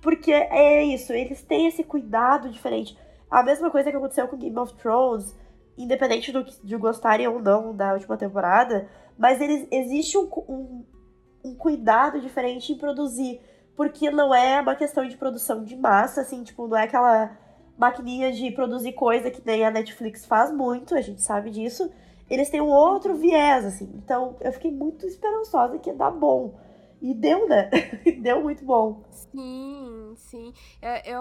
[0.00, 2.96] Porque é isso, eles têm esse cuidado diferente.
[3.30, 5.34] A mesma coisa que aconteceu com Game of Thrones,
[5.76, 10.84] independente do, de gostarem ou não da última temporada, mas eles, existe um, um,
[11.44, 13.40] um cuidado diferente em produzir.
[13.76, 17.36] Porque não é uma questão de produção de massa, assim, tipo, não é aquela
[17.76, 21.88] maquininha de produzir coisa que nem a Netflix faz muito, a gente sabe disso.
[22.28, 23.88] Eles têm um outro viés, assim.
[23.94, 26.58] Então, eu fiquei muito esperançosa que ia dar bom.
[27.00, 27.70] E deu, né?
[28.20, 29.04] deu muito bom.
[29.32, 30.52] Sim, sim.
[30.80, 31.20] É, eu,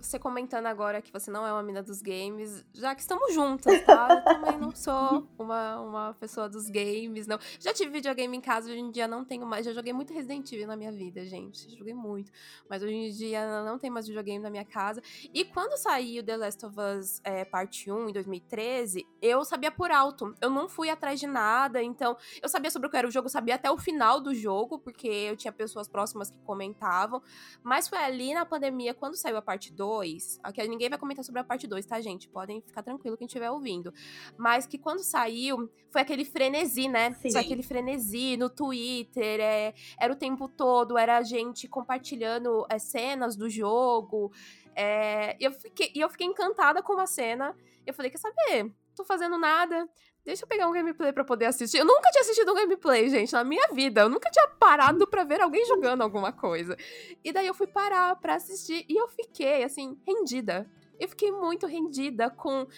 [0.00, 3.82] você comentando agora que você não é uma mina dos games, já que estamos juntas,
[3.84, 4.08] tá?
[4.10, 7.38] Eu também não sou uma, uma pessoa dos games, não.
[7.60, 9.64] Já tive videogame em casa, hoje em dia não tenho mais.
[9.66, 11.70] Já joguei muito Resident Evil na minha vida, gente.
[11.76, 12.32] Joguei muito.
[12.68, 15.02] Mas hoje em dia não tem mais videogame na minha casa.
[15.32, 19.90] E quando saiu The Last of Us é, Parte 1, em 2013, eu sabia por
[19.90, 20.34] alto.
[20.40, 23.28] Eu não fui atrás de nada, então eu sabia sobre o que era o jogo,
[23.28, 27.22] sabia até o final do jogo, porque eu tinha pessoas próximas que comentavam.
[27.62, 31.40] Mas foi ali na pandemia, quando saiu a parte 2, aqui ninguém vai comentar sobre
[31.40, 32.28] a parte 2, tá, gente?
[32.28, 33.92] Podem ficar tranquilo quem estiver ouvindo.
[34.36, 37.12] Mas que quando saiu, foi aquele frenesi, né?
[37.14, 37.32] Sim.
[37.32, 42.78] Foi aquele frenesi no Twitter, é, era o tempo todo, era a gente compartilhando é,
[42.78, 44.32] cenas do jogo.
[44.74, 47.56] É, eu fiquei, e eu fiquei encantada com uma cena.
[47.86, 48.72] Eu falei, quer saber?
[48.94, 49.88] Tô fazendo nada.
[50.24, 51.78] Deixa eu pegar um gameplay para poder assistir.
[51.78, 54.02] Eu nunca tinha assistido um gameplay, gente, na minha vida.
[54.02, 56.76] Eu nunca tinha parado para ver alguém jogando alguma coisa.
[57.22, 60.66] E daí eu fui parar para assistir e eu fiquei, assim, rendida.
[60.98, 62.68] Eu fiquei muito rendida com uh,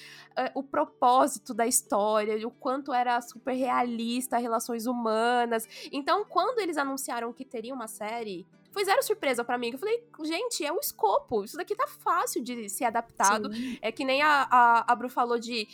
[0.55, 5.69] o propósito da história, o quanto era super realista, relações humanas.
[5.93, 9.71] Então, quando eles anunciaram que teria uma série, foi zero surpresa para mim.
[9.73, 11.43] Eu falei, gente, é o escopo.
[11.45, 13.51] Isso daqui tá fácil de ser adaptado.
[13.51, 13.79] Sim.
[13.81, 15.67] É que nem a, a, a Bru falou de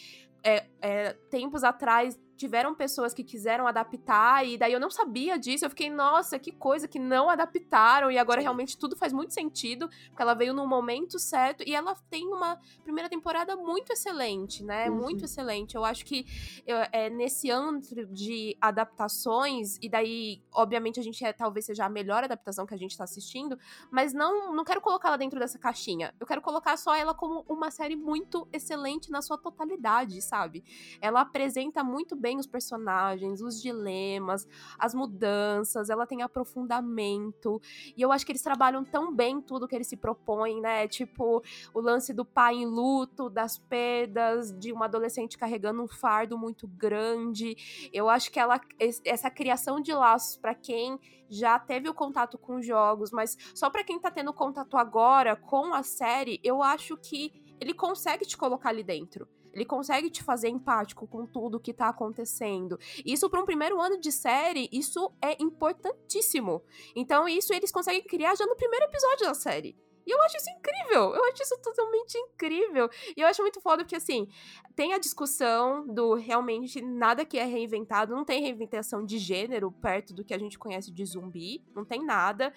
[0.45, 5.65] é, é, tempos atrás tiveram pessoas que quiseram adaptar e daí eu não sabia disso.
[5.65, 9.89] Eu fiquei, nossa, que coisa que não adaptaram e agora realmente tudo faz muito sentido,
[10.09, 14.91] porque ela veio no momento certo e ela tem uma primeira temporada muito excelente, né?
[14.91, 14.97] Uhum.
[14.97, 15.77] Muito excelente.
[15.77, 16.27] Eu acho que
[16.67, 21.89] eu, é nesse antro de adaptações e daí, obviamente, a gente é, talvez seja a
[21.89, 23.57] melhor adaptação que a gente tá assistindo,
[23.91, 26.13] mas não não quero colocar ela dentro dessa caixinha.
[26.19, 30.65] Eu quero colocar só ela como uma série muito excelente na sua totalidade, sabe?
[31.01, 34.47] Ela apresenta muito bem os personagens, os dilemas,
[34.79, 37.61] as mudanças, ela tem aprofundamento.
[37.97, 40.87] E eu acho que eles trabalham tão bem tudo que eles se propõem, né?
[40.88, 41.42] Tipo,
[41.73, 46.66] o lance do pai em luto, das perdas, de uma adolescente carregando um fardo muito
[46.66, 47.57] grande.
[47.92, 48.61] Eu acho que ela
[49.05, 53.85] essa criação de laços para quem já teve o contato com jogos, mas só para
[53.85, 58.68] quem tá tendo contato agora com a série, eu acho que ele consegue te colocar
[58.68, 59.27] ali dentro.
[59.53, 62.79] Ele consegue te fazer empático com tudo que tá acontecendo.
[63.05, 66.62] Isso para um primeiro ano de série, isso é importantíssimo.
[66.97, 69.77] Então isso eles conseguem criar já no primeiro episódio da série.
[70.07, 71.15] E eu acho isso incrível.
[71.15, 72.88] Eu acho isso totalmente incrível.
[73.17, 74.29] E eu acho muito foda porque, assim,
[74.75, 78.15] tem a discussão do realmente nada que é reinventado.
[78.15, 81.65] Não tem reinventação de gênero perto do que a gente conhece de zumbi.
[81.75, 82.53] Não tem nada.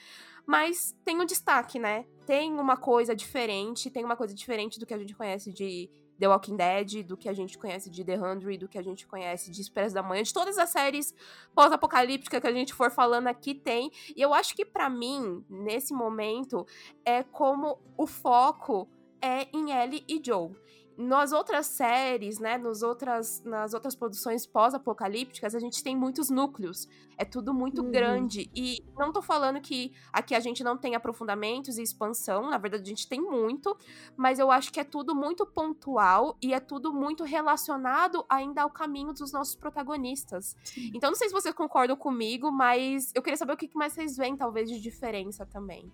[0.46, 2.06] Mas tem um destaque, né?
[2.26, 3.92] Tem uma coisa diferente.
[3.92, 7.28] Tem uma coisa diferente do que a gente conhece de The Walking Dead, do que
[7.28, 10.24] a gente conhece de The Hundred, do que a gente conhece de Expresso da Manhã,
[10.24, 11.14] de todas as séries
[11.54, 13.92] pós-apocalípticas que a gente for falando aqui tem.
[14.16, 16.66] E eu acho que para mim, nesse momento,
[17.04, 18.88] é como o foco
[19.22, 20.52] é em Ellie e Joe
[20.98, 26.88] nas outras séries, né, nos outras, nas outras produções pós-apocalípticas, a gente tem muitos núcleos.
[27.18, 27.92] É tudo muito uhum.
[27.92, 28.50] grande.
[28.56, 32.84] E não tô falando que aqui a gente não tem aprofundamentos e expansão, na verdade
[32.84, 33.76] a gente tem muito,
[34.16, 38.70] mas eu acho que é tudo muito pontual e é tudo muito relacionado ainda ao
[38.70, 40.56] caminho dos nossos protagonistas.
[40.64, 40.92] Sim.
[40.94, 44.18] Então não sei se vocês concordam comigo, mas eu queria saber o que mais vocês
[44.18, 45.92] veem, talvez, de diferença também.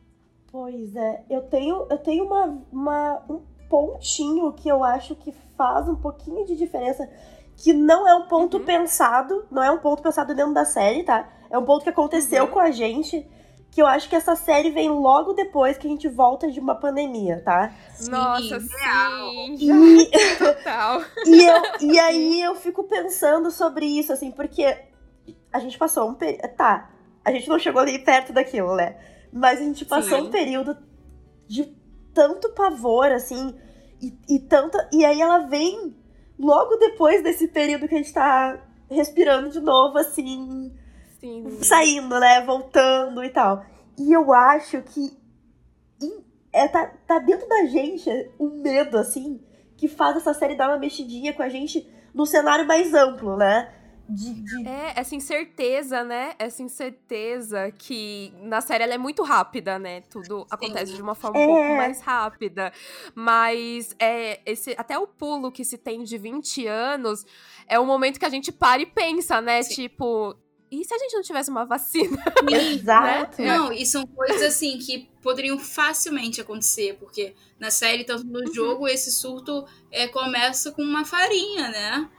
[0.51, 5.87] Pois é, eu tenho, eu tenho uma, uma, um pontinho que eu acho que faz
[5.87, 7.09] um pouquinho de diferença,
[7.55, 8.65] que não é um ponto uhum.
[8.65, 11.29] pensado, não é um ponto pensado dentro da série, tá?
[11.49, 12.51] É um ponto que aconteceu uhum.
[12.51, 13.25] com a gente,
[13.71, 16.75] que eu acho que essa série vem logo depois que a gente volta de uma
[16.75, 17.73] pandemia, tá?
[18.09, 19.55] Nossa, sim!
[19.57, 21.01] E, Total.
[21.25, 24.77] e, eu, e aí eu fico pensando sobre isso, assim, porque
[25.53, 26.49] a gente passou um período.
[26.57, 26.89] Tá,
[27.23, 28.97] a gente não chegou ali perto daquilo, né?
[29.31, 30.25] Mas a gente passou sim.
[30.25, 30.75] um período
[31.47, 31.79] de
[32.13, 33.55] tanto pavor, assim,
[34.01, 34.89] e, e tanta.
[34.91, 35.95] E aí ela vem
[36.37, 40.71] logo depois desse período que a gente tá respirando de novo, assim.
[41.19, 41.59] Sim.
[41.61, 42.41] Saindo, né?
[42.45, 43.63] Voltando e tal.
[43.97, 45.21] E eu acho que
[46.53, 49.39] é, tá, tá dentro da gente um medo, assim,
[49.77, 53.73] que faz essa série dar uma mexidinha com a gente no cenário mais amplo, né?
[54.09, 54.67] De, de...
[54.67, 56.33] É, essa incerteza, né?
[56.37, 60.01] Essa incerteza que na série ela é muito rápida, né?
[60.09, 60.45] Tudo Sim.
[60.49, 61.43] acontece de uma forma é.
[61.43, 62.73] um pouco mais rápida.
[63.15, 67.25] Mas é, esse, até o pulo que se tem de 20 anos
[67.67, 69.63] é o momento que a gente para e pensa, né?
[69.63, 69.75] Sim.
[69.75, 70.35] Tipo,
[70.71, 72.17] e se a gente não tivesse uma vacina?
[72.49, 73.41] Exato.
[73.41, 73.47] Né?
[73.57, 78.53] Não, e são coisas assim que poderiam facilmente acontecer, porque na série, tanto no uhum.
[78.53, 82.09] jogo, esse surto é, começa com uma farinha, né?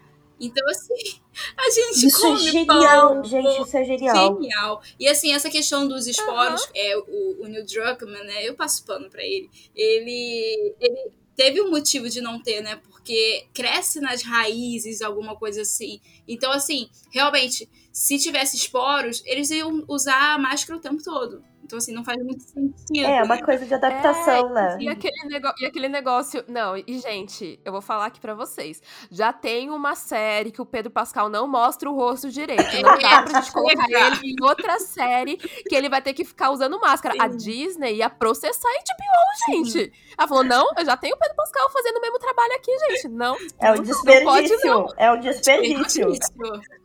[0.43, 1.21] Então, assim,
[1.57, 4.35] a gente isso é come é genial, pão, gente, isso é genial.
[4.35, 4.83] Genial.
[4.99, 6.71] E assim, essa questão dos esporos, uhum.
[6.75, 8.49] é, o, o Neil Druckmann, né?
[8.49, 9.49] Eu passo pano pra ele.
[9.75, 12.81] Ele, ele teve um motivo de não ter, né?
[12.83, 16.01] Porque cresce nas raízes, alguma coisa assim.
[16.27, 21.45] Então, assim, realmente se tivesse esporos, eles iam usar a máscara o tempo todo.
[21.73, 23.07] Então, assim, não faz muito sentido.
[23.07, 24.77] É, uma coisa de adaptação, é, né?
[24.79, 25.17] E aquele,
[25.59, 26.45] e aquele negócio.
[26.47, 28.83] Não, e, gente, eu vou falar aqui pra vocês.
[29.11, 32.63] Já tem uma série que o Pedro Pascal não mostra o rosto direito.
[32.83, 36.51] Não dá pra gente colocar ele em outra série que ele vai ter que ficar
[36.51, 37.15] usando máscara.
[37.15, 37.21] Sim.
[37.23, 39.87] A Disney ia processar a HBO, gente.
[39.87, 39.91] Sim.
[40.19, 43.09] Ela falou: não, eu já tenho o Pedro Pascal fazendo o mesmo trabalho aqui, gente.
[43.09, 43.35] Não.
[43.59, 44.25] É um desperdício.
[44.25, 44.87] Não pode, não.
[44.99, 46.13] É um desperdício.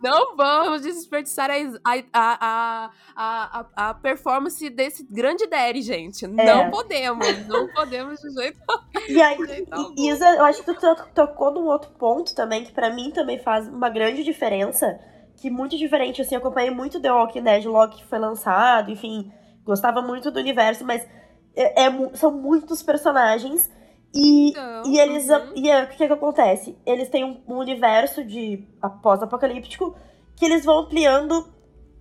[0.02, 6.24] Não vamos desperdiçar a, a, a, a, a performance desse grande daddy, gente.
[6.24, 6.30] É.
[6.30, 7.48] Não podemos.
[7.48, 8.60] Não podemos de jeito
[9.10, 9.38] E aí,
[9.98, 13.68] Isa, eu acho que tu tocou num outro ponto também, que para mim também faz
[13.68, 15.00] uma grande diferença.
[15.36, 19.32] Que muito diferente, assim, eu acompanhei muito The Walking Dead logo que foi lançado, enfim,
[19.64, 21.06] gostava muito do universo, mas
[21.56, 23.70] é, é são muitos personagens.
[24.14, 25.30] E, Não, e eles.
[25.30, 25.54] Uhum.
[25.56, 26.78] E é, o que, que acontece?
[26.86, 28.68] Eles têm um, um universo de
[29.04, 29.96] pós-apocalíptico
[30.36, 31.54] que eles vão ampliando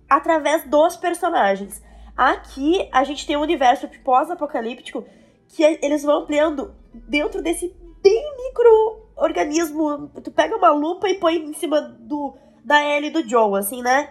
[0.09, 1.81] através dos personagens.
[2.17, 5.05] Aqui a gente tem um universo pós-apocalíptico
[5.49, 10.09] que eles vão ampliando dentro desse bem micro-organismo.
[10.23, 12.33] Tu pega uma lupa e põe em cima do
[12.65, 14.09] da Ellie e do Joe, assim, né?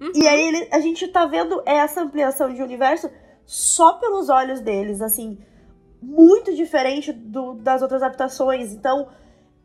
[0.00, 0.12] Uhum.
[0.14, 3.10] E aí ele, a gente tá vendo essa ampliação de universo
[3.44, 5.38] só pelos olhos deles, assim,
[6.00, 8.72] muito diferente do, das outras adaptações.
[8.72, 9.08] Então,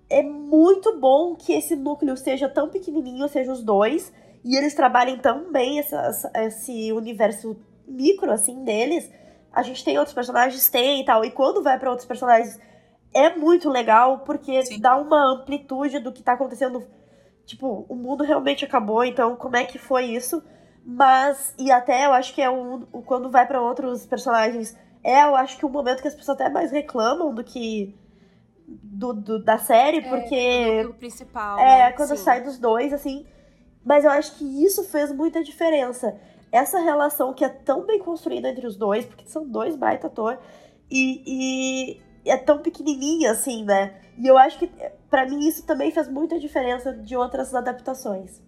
[0.10, 4.12] é muito bom que esse núcleo seja tão pequenininho, seja os dois,
[4.43, 7.56] e eles trabalhem tão bem essa, esse universo
[7.91, 9.12] micro, assim, deles.
[9.51, 11.25] A gente tem outros personagens, tem e tal.
[11.25, 12.60] E quando vai para outros personagens,
[13.13, 14.80] é muito legal, porque Sim.
[14.80, 16.84] dá uma amplitude do que tá acontecendo.
[17.45, 20.41] Tipo, o mundo realmente acabou, então como é que foi isso?
[20.86, 22.82] Mas, e até eu acho que é um.
[23.06, 26.49] Quando vai para outros personagens, é eu acho que o momento que as pessoas até
[26.49, 27.95] mais reclamam do que.
[28.67, 30.84] Do, do da série, é, porque.
[30.84, 31.60] Do principal.
[31.60, 31.91] É, né?
[31.91, 32.23] quando Sim.
[32.23, 33.25] sai dos dois, assim.
[33.84, 36.17] Mas eu acho que isso fez muita diferença
[36.51, 40.37] essa relação que é tão bem construída entre os dois, porque são dois baita ator,
[40.89, 44.01] e, e é tão pequenininha assim, né?
[44.17, 44.69] E eu acho que
[45.09, 48.41] para mim isso também fez muita diferença de outras adaptações.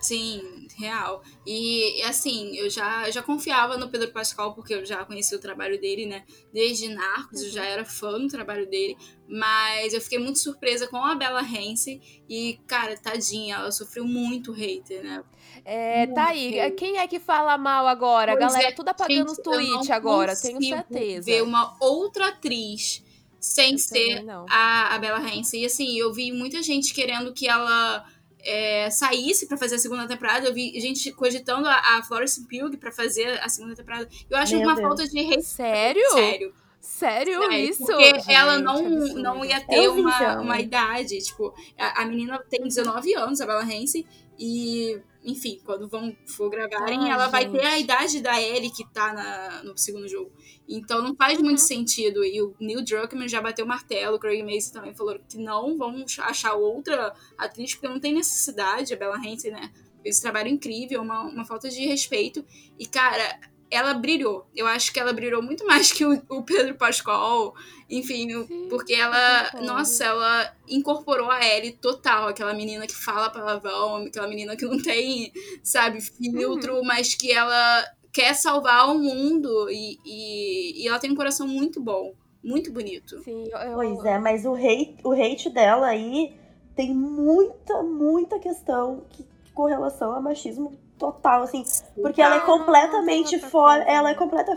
[0.00, 1.22] Sim, real.
[1.44, 5.80] E assim, eu já, já confiava no Pedro Pascal, porque eu já conheci o trabalho
[5.80, 6.24] dele, né?
[6.52, 8.96] Desde Narcos, eu já era fã do trabalho dele.
[9.28, 12.00] Mas eu fiquei muito surpresa com a Bella Ramsey.
[12.28, 15.24] E, cara, tadinha, ela sofreu muito hater, né?
[15.70, 16.52] É, tá aí.
[16.52, 16.76] Hater.
[16.76, 18.32] Quem é que fala mal agora?
[18.32, 21.26] Pois a galera é, tudo apagando os tweets agora, tenho certeza.
[21.26, 23.04] ver uma outra atriz
[23.38, 25.60] sem eu ser a, a Bella Ramsey.
[25.62, 28.02] E assim, eu vi muita gente querendo que ela
[28.40, 30.48] é, saísse para fazer a segunda temporada.
[30.48, 34.08] Eu vi gente cogitando a, a Florence Pugh para fazer a segunda temporada.
[34.30, 34.88] Eu acho Meu uma Deus.
[34.88, 35.44] falta de respeito.
[35.44, 36.10] Sério?
[36.12, 36.54] Sério.
[36.80, 37.84] Sério, Sério isso?
[37.84, 38.82] Porque gente, ela não,
[39.16, 41.18] não ia ter uma, uma idade.
[41.18, 44.06] Tipo, a, a, menina tem 19 anos, a Bella Hansen,
[44.38, 47.32] e, enfim, quando vão for gravarem, Ai, ela gente.
[47.32, 50.32] vai ter a idade da Ellie que tá na, no segundo jogo.
[50.66, 51.44] Então não faz uhum.
[51.44, 52.24] muito sentido.
[52.24, 55.76] E o Neil Druckmann já bateu o martelo, o Craig Mason também falou que não
[55.76, 59.70] vão achar outra atriz, porque não tem necessidade, a Bella Hansen, né?
[60.02, 62.42] Esse trabalho incrível, uma, uma falta de respeito.
[62.78, 63.38] E, cara,
[63.70, 64.46] ela brilhou.
[64.54, 67.54] Eu acho que ela brilhou muito mais que o, o Pedro Pascal,
[67.88, 74.06] enfim, Sim, porque ela, nossa, ela incorporou a Ellie total, aquela menina que fala palavrão,
[74.06, 76.84] aquela menina que não tem, sabe, filtro, uhum.
[76.84, 81.80] mas que ela quer salvar o mundo e, e, e, ela tem um coração muito
[81.80, 83.22] bom, muito bonito.
[83.22, 83.74] Sim, eu...
[83.74, 86.34] Pois é, mas o hate, o hate dela aí
[86.74, 91.64] tem muita, muita questão que, com relação a machismo total, assim.
[92.00, 93.82] Porque ela é completamente fora.
[93.84, 94.56] Ela é completa,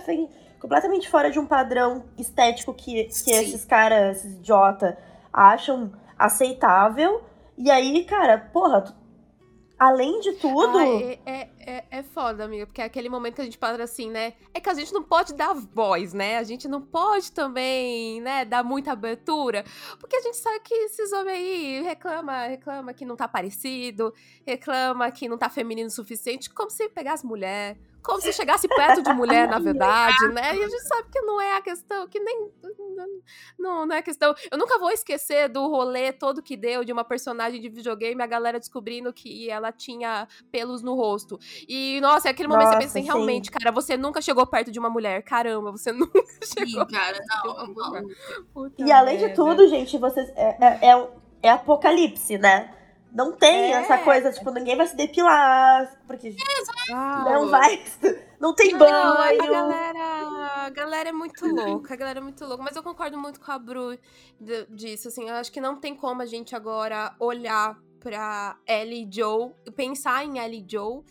[0.60, 4.98] completamente fora de um padrão estético que, que esses caras, esses idiota,
[5.32, 7.24] acham aceitável.
[7.58, 8.94] E aí, cara, porra, tu,
[9.82, 10.78] além de tudo.
[10.78, 14.12] Ai, é, é, é foda, amiga, porque é aquele momento que a gente para assim,
[14.12, 14.34] né?
[14.54, 16.38] É que a gente não pode dar voz, né?
[16.38, 19.66] A gente não pode também, né, dar muita abertura,
[20.00, 24.14] porque a gente sabe que esses homens aí reclama, reclama que não tá parecido,
[24.46, 29.02] reclama que não tá feminino o suficiente, como se pegasse mulher como se chegasse perto
[29.02, 30.56] de mulher, na verdade, né?
[30.56, 32.52] E a gente sabe que não é a questão, que nem.
[33.58, 34.34] Não, não é a questão.
[34.52, 38.28] Eu nunca vou esquecer do rolê todo que deu de uma personagem de videogame, a
[38.28, 41.40] galera descobrindo que ela tinha pelos no rosto.
[41.68, 44.46] E, nossa, é aquele momento nossa, que você pensa assim, realmente, cara, você nunca chegou
[44.46, 45.24] perto de uma mulher.
[45.24, 46.86] Caramba, você nunca chegou.
[46.86, 47.68] Sim, cara, não.
[47.68, 48.72] não.
[48.78, 50.30] E além de tudo, gente, vocês.
[50.36, 51.08] É, é, é,
[51.44, 52.81] é apocalipse, né?
[53.12, 53.78] Não tem é.
[53.78, 56.34] essa coisa, tipo, ninguém vai se depilar, porque
[56.90, 57.84] não vai.
[58.42, 59.44] Não tem não, banho.
[59.44, 62.64] A galera, a galera é muito louca, a galera é muito louca.
[62.64, 63.96] Mas eu concordo muito com a Bru
[64.68, 65.30] disso, assim.
[65.30, 70.26] Eu acho que não tem como a gente agora olhar pra Ellie e Joe, pensar
[70.26, 71.04] em Ellie e Joe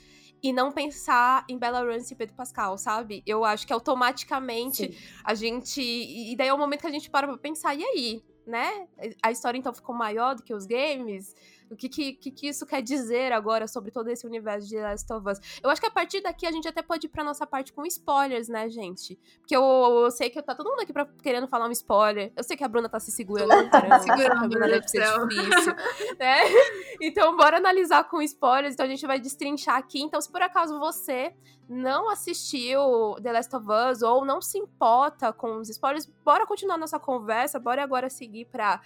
[0.42, 3.22] e não pensar em Bella Ramsey e Pedro Pascal, sabe?
[3.26, 4.98] Eu acho que automaticamente Sim.
[5.24, 5.80] a gente.
[5.80, 8.24] E daí é o momento que a gente para pra pensar, e aí?
[8.46, 8.88] Né?
[9.22, 11.34] A história então ficou maior do que os games?
[11.70, 15.28] O que, que, que, isso quer dizer agora sobre todo esse universo de Last of
[15.30, 15.38] Us?
[15.62, 17.86] Eu acho que a partir daqui a gente até pode ir pra nossa parte com
[17.86, 19.18] spoilers, né, gente?
[19.38, 22.32] Porque eu, eu sei que tá todo mundo aqui pra, querendo falar um spoiler.
[22.36, 23.70] Eu sei que a Bruna tá se segurando.
[23.70, 25.74] Caramba, segurando, a Bruna deve ser difícil.
[26.18, 26.40] né?
[27.02, 28.74] Então, bora analisar com spoilers.
[28.74, 30.02] Então, a gente vai destrinchar aqui.
[30.02, 31.32] Então, se por acaso você
[31.68, 36.76] não assistiu The Last of Us ou não se importa com os spoilers, bora continuar
[36.76, 37.60] nossa conversa.
[37.60, 38.80] Bora agora seguir pra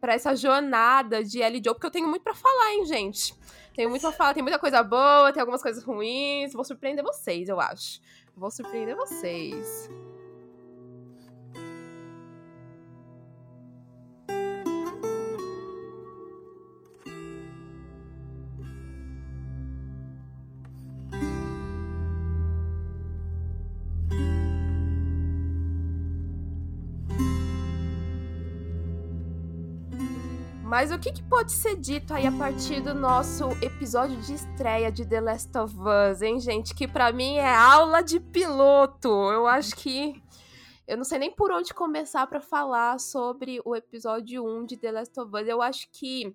[0.00, 3.34] para essa jornada de Ellie Joe, porque eu tenho muito para falar, hein, gente.
[3.74, 6.52] Tenho muito pra falar, tem muita coisa boa, tem algumas coisas ruins.
[6.52, 8.00] Vou surpreender vocês, eu acho.
[8.36, 9.88] Vou surpreender vocês.
[30.70, 34.92] Mas o que, que, pode ser dito aí a partir do nosso episódio de estreia
[34.92, 36.76] de The Last of Us, hein, gente?
[36.76, 39.08] Que para mim é aula de piloto.
[39.08, 40.22] Eu acho que.
[40.86, 44.92] Eu não sei nem por onde começar para falar sobre o episódio 1 de The
[44.92, 45.48] Last of Us.
[45.48, 46.32] Eu acho que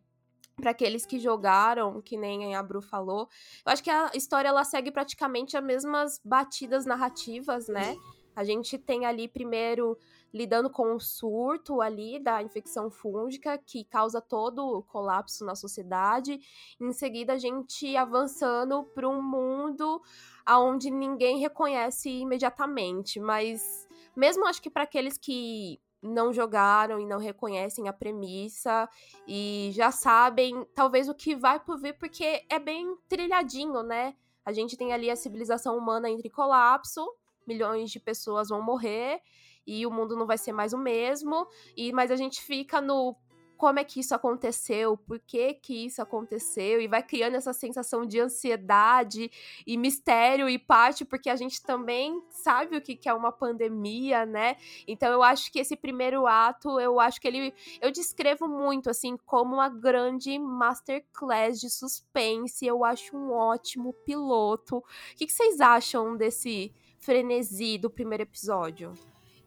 [0.58, 3.30] para aqueles que jogaram, que nem a Bru falou,
[3.66, 7.96] eu acho que a história ela segue praticamente as mesmas batidas narrativas, né?
[8.36, 9.98] A gente tem ali primeiro
[10.36, 16.38] lidando com o surto ali da infecção fúngica que causa todo o colapso na sociedade.
[16.78, 20.02] Em seguida, a gente avançando para um mundo
[20.46, 27.18] onde ninguém reconhece imediatamente, mas mesmo acho que para aqueles que não jogaram e não
[27.18, 28.90] reconhecem a premissa
[29.26, 34.14] e já sabem talvez o que vai por vir porque é bem trilhadinho, né?
[34.44, 37.10] A gente tem ali a civilização humana entre colapso,
[37.48, 39.22] milhões de pessoas vão morrer
[39.66, 41.48] e o mundo não vai ser mais o mesmo.
[41.76, 43.16] E mas a gente fica no
[43.58, 48.06] como é que isso aconteceu, por que que isso aconteceu, e vai criando essa sensação
[48.06, 49.32] de ansiedade
[49.66, 54.26] e mistério e parte porque a gente também sabe o que que é uma pandemia,
[54.26, 54.58] né?
[54.88, 59.18] Então eu acho que esse primeiro ato, eu acho que ele eu descrevo muito assim
[59.26, 64.78] como uma grande masterclass de suspense, eu acho um ótimo piloto.
[64.78, 64.84] O
[65.16, 68.94] que, que vocês acham desse frenesi do primeiro episódio?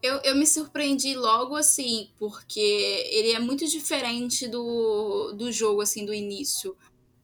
[0.03, 2.61] Eu, eu me surpreendi logo assim, porque
[3.11, 6.77] ele é muito diferente do, do jogo, assim, do início.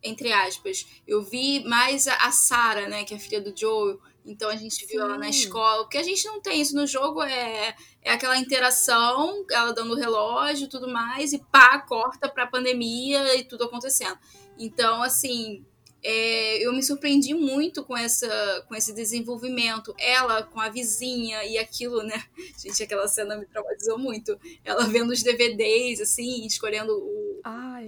[0.02, 0.86] Entre aspas.
[1.06, 3.98] Eu vi mais a, a Sarah, né, que é a filha do Joe.
[4.26, 5.04] Então a gente viu Sim.
[5.04, 5.84] ela na escola.
[5.84, 9.96] Porque a gente não tem isso no jogo, é, é aquela interação, ela dando o
[9.96, 14.18] relógio e tudo mais, e pá, corta pra pandemia e tudo acontecendo.
[14.58, 15.64] Então, assim,
[16.06, 18.28] é, eu me surpreendi muito com, essa,
[18.68, 19.94] com esse desenvolvimento.
[19.98, 22.22] Ela com a vizinha e aquilo, né?
[22.62, 24.38] Gente, aquela cena me traumatizou muito.
[24.62, 27.40] Ela vendo os DVDs, assim, escolhendo o,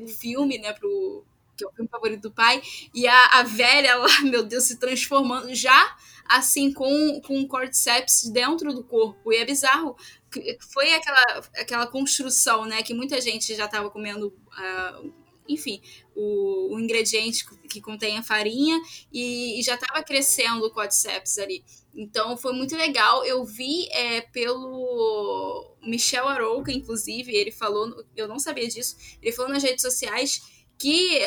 [0.03, 1.25] o filme, né, pro.
[1.55, 2.63] Que é o filme favorito do pai.
[2.95, 5.97] E a, a velha lá, meu Deus, se transformando já
[6.29, 9.31] assim com, com um cordyceps dentro do corpo.
[9.31, 9.95] E é bizarro.
[10.73, 12.83] Foi aquela, aquela construção, né?
[12.83, 14.29] Que muita gente já estava comendo.
[14.29, 15.13] Uh,
[15.49, 15.81] enfim,
[16.17, 18.81] o, o ingrediente que contém a farinha
[19.13, 21.63] e, e já estava crescendo o Cordyceps ali.
[21.95, 23.25] Então foi muito legal.
[23.25, 29.53] Eu vi é, pelo Michel Arouca, inclusive, ele falou, eu não sabia disso, ele falou
[29.53, 30.41] nas redes sociais
[30.79, 31.21] que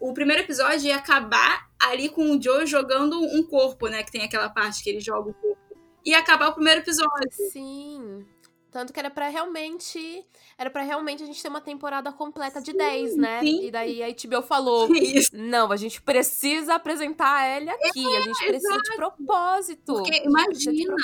[0.00, 4.02] o primeiro episódio ia acabar ali com o Joe jogando um corpo, né?
[4.02, 5.56] Que tem aquela parte que ele joga o corpo.
[6.04, 7.28] E acabar o primeiro episódio.
[7.50, 8.24] Sim.
[8.76, 10.22] Tanto que era para realmente.
[10.58, 13.40] Era para realmente a gente ter uma temporada completa de sim, 10, né?
[13.40, 13.64] Sim.
[13.64, 14.86] E daí a HBO falou:
[15.32, 18.04] não, a gente precisa apresentar a Ellie aqui.
[18.04, 18.90] É, a gente precisa exato.
[18.90, 19.94] de propósito.
[19.94, 20.94] Porque imagina,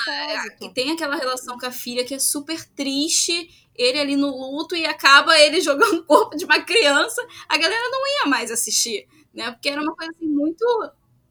[0.59, 3.49] que tem aquela relação com a filha que é super triste.
[3.73, 7.25] Ele ali no luto e acaba ele jogando o corpo de uma criança.
[7.49, 9.49] A galera não ia mais assistir, né?
[9.49, 10.63] Porque era uma coisa assim muito.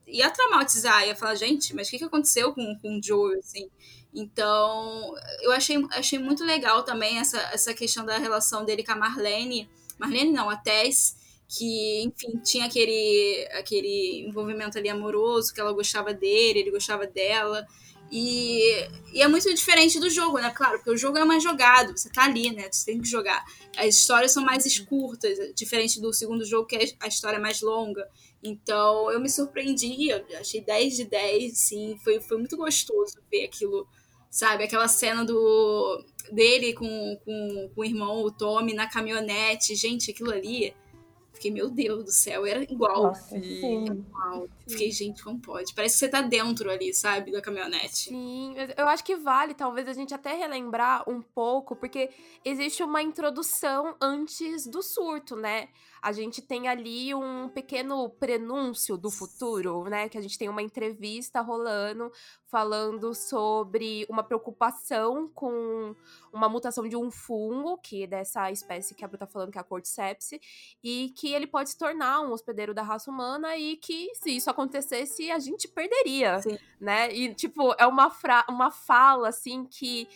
[0.09, 3.70] ia traumatizar, ia falar, gente, mas o que, que aconteceu com, com o Joe, assim?
[4.14, 8.96] Então, eu achei, achei muito legal também essa, essa questão da relação dele com a
[8.96, 9.68] Marlene.
[9.98, 11.16] Marlene não, a Tess,
[11.48, 17.66] que, enfim, tinha aquele, aquele envolvimento ali amoroso, que ela gostava dele, ele gostava dela.
[18.10, 18.60] E,
[19.14, 20.50] e, é muito diferente do jogo, né?
[20.50, 22.68] Claro, porque o jogo é mais jogado, você tá ali, né?
[22.70, 23.42] Você tem que jogar.
[23.74, 27.62] As histórias são mais curtas, diferente do segundo jogo, que é a história é mais
[27.62, 28.06] longa.
[28.42, 31.98] Então, eu me surpreendi, eu achei 10 de 10, sim.
[32.04, 33.88] Foi, foi muito gostoso ver aquilo
[34.32, 34.64] sabe?
[34.64, 36.02] Aquela cena do
[36.32, 39.76] dele com, com, com o irmão, o Tommy, na caminhonete.
[39.76, 40.74] Gente, aquilo ali.
[41.34, 43.04] Fiquei, meu Deus do céu, era igual.
[43.04, 43.84] Nossa, sim.
[43.84, 44.48] Igual.
[44.66, 45.74] Fiquei, gente, como pode?
[45.74, 48.10] Parece que você tá dentro ali, sabe, da caminhonete.
[48.10, 52.10] Sim, eu acho que vale, talvez, a gente até relembrar um pouco, porque
[52.44, 55.68] existe uma introdução antes do surto, né?
[56.03, 60.09] A gente tem ali um pequeno prenúncio do futuro, né?
[60.09, 62.11] Que a gente tem uma entrevista rolando
[62.46, 65.94] falando sobre uma preocupação com
[66.32, 69.59] uma mutação de um fungo, que é dessa espécie que a Bru tá falando, que
[69.59, 70.32] é a Cordyceps,
[70.82, 74.50] e que ele pode se tornar um hospedeiro da raça humana e que, se isso
[74.50, 76.59] acontecesse, a gente perderia, Sim.
[76.80, 77.14] né?
[77.14, 80.09] E, tipo, é uma, fra uma fala, assim, que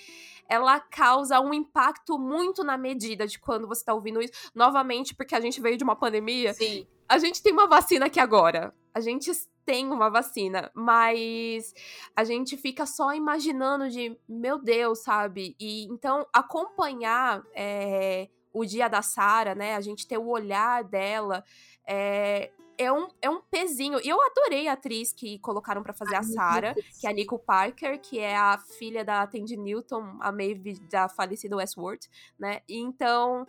[0.49, 4.33] ela causa um impacto muito na medida de quando você tá ouvindo isso.
[4.55, 6.55] Novamente, porque a gente veio de uma pandemia.
[6.55, 6.87] Sim.
[7.09, 8.75] A gente tem uma vacina aqui agora.
[8.95, 9.31] A gente
[9.65, 11.75] tem uma vacina, mas
[12.15, 15.57] a gente fica só imaginando de, meu Deus, sabe?
[15.59, 19.75] E então acompanhar é, o dia da Sara, né?
[19.75, 21.45] A gente ter o olhar dela,
[21.87, 23.99] é, é um, é um pezinho.
[24.03, 27.13] E eu adorei a atriz que colocaram para fazer a, a Sarah, que é a
[27.13, 32.09] Nico Parker, que é a filha da Tandy Newton, a Maeve da falecida Westworld,
[32.39, 32.61] né?
[32.69, 33.47] Então,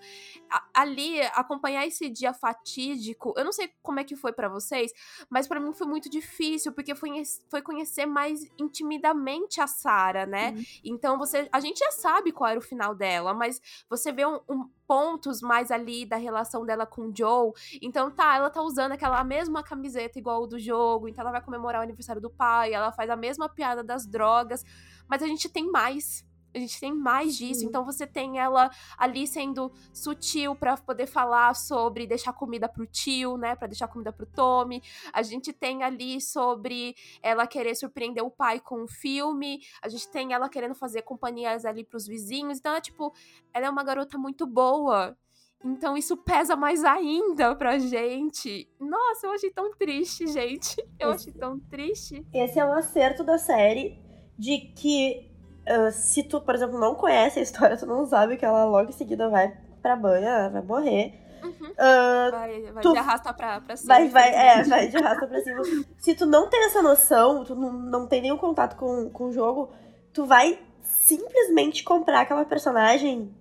[0.50, 4.92] a, ali, acompanhar esse dia fatídico, eu não sei como é que foi para vocês,
[5.30, 7.10] mas para mim foi muito difícil, porque foi,
[7.50, 10.52] foi conhecer mais intimidamente a Sarah, né?
[10.52, 10.64] Uhum.
[10.84, 14.40] Então, você, a gente já sabe qual era o final dela, mas você vê um,
[14.50, 17.52] um pontos mais ali da relação dela com o Joe.
[17.82, 21.82] Então, tá, ela tá usando aquela mesma camiseta igual do jogo, então ela vai comemorar
[21.82, 24.64] o aniversário do pai, ela faz a mesma piada das drogas,
[25.08, 26.27] mas a gente tem mais.
[26.58, 27.64] A gente tem mais disso.
[27.64, 33.38] Então você tem ela ali sendo sutil para poder falar sobre deixar comida pro tio,
[33.38, 33.56] né?
[33.56, 34.82] Para deixar comida pro Tommy.
[35.14, 39.62] A gente tem ali sobre ela querer surpreender o pai com um filme.
[39.82, 42.58] A gente tem ela querendo fazer companhias ali pros vizinhos.
[42.58, 43.14] Então é tipo,
[43.54, 45.16] ela é uma garota muito boa.
[45.64, 48.68] Então isso pesa mais ainda pra gente.
[48.80, 50.78] Nossa, eu achei tão triste, gente.
[51.00, 52.26] Eu esse, achei tão triste.
[52.34, 54.00] Esse é um acerto da série
[54.38, 55.32] de que
[55.68, 58.90] Uh, se tu, por exemplo, não conhece a história, tu não sabe que ela logo
[58.90, 61.14] em seguida vai pra banha, vai morrer.
[61.44, 61.70] Uhum.
[61.72, 63.94] Uh, vai, vai tu, de arrasta pra, pra cima.
[63.94, 65.62] Vai, vai, é, vai de arrasta pra cima.
[66.00, 69.34] se tu não tem essa noção, tu não, não tem nenhum contato com, com o
[69.34, 69.70] jogo,
[70.14, 73.34] tu vai simplesmente comprar aquela personagem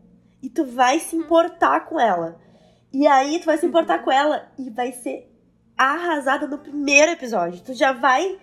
[0.42, 1.22] e tu vai se uhum.
[1.22, 2.36] importar com ela.
[2.92, 4.04] E aí tu vai se importar uhum.
[4.04, 5.32] com ela e vai ser
[5.76, 7.62] arrasada no primeiro episódio.
[7.62, 8.38] Tu já vai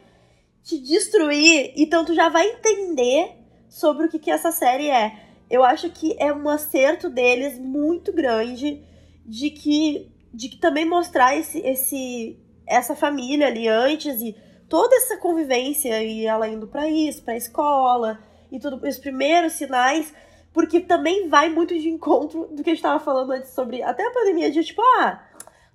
[0.62, 3.43] te destruir, então tu já vai entender
[3.74, 5.18] sobre o que, que essa série é.
[5.50, 8.84] Eu acho que é um acerto deles muito grande
[9.26, 14.36] de que, de que também mostrar esse, esse, essa família ali antes e
[14.70, 18.20] toda essa convivência e ela indo para isso, para escola
[18.52, 20.14] e tudo, os primeiros sinais,
[20.54, 24.06] porque também vai muito de encontro do que a gente tava falando antes sobre até
[24.06, 25.20] a pandemia de tipo, ah,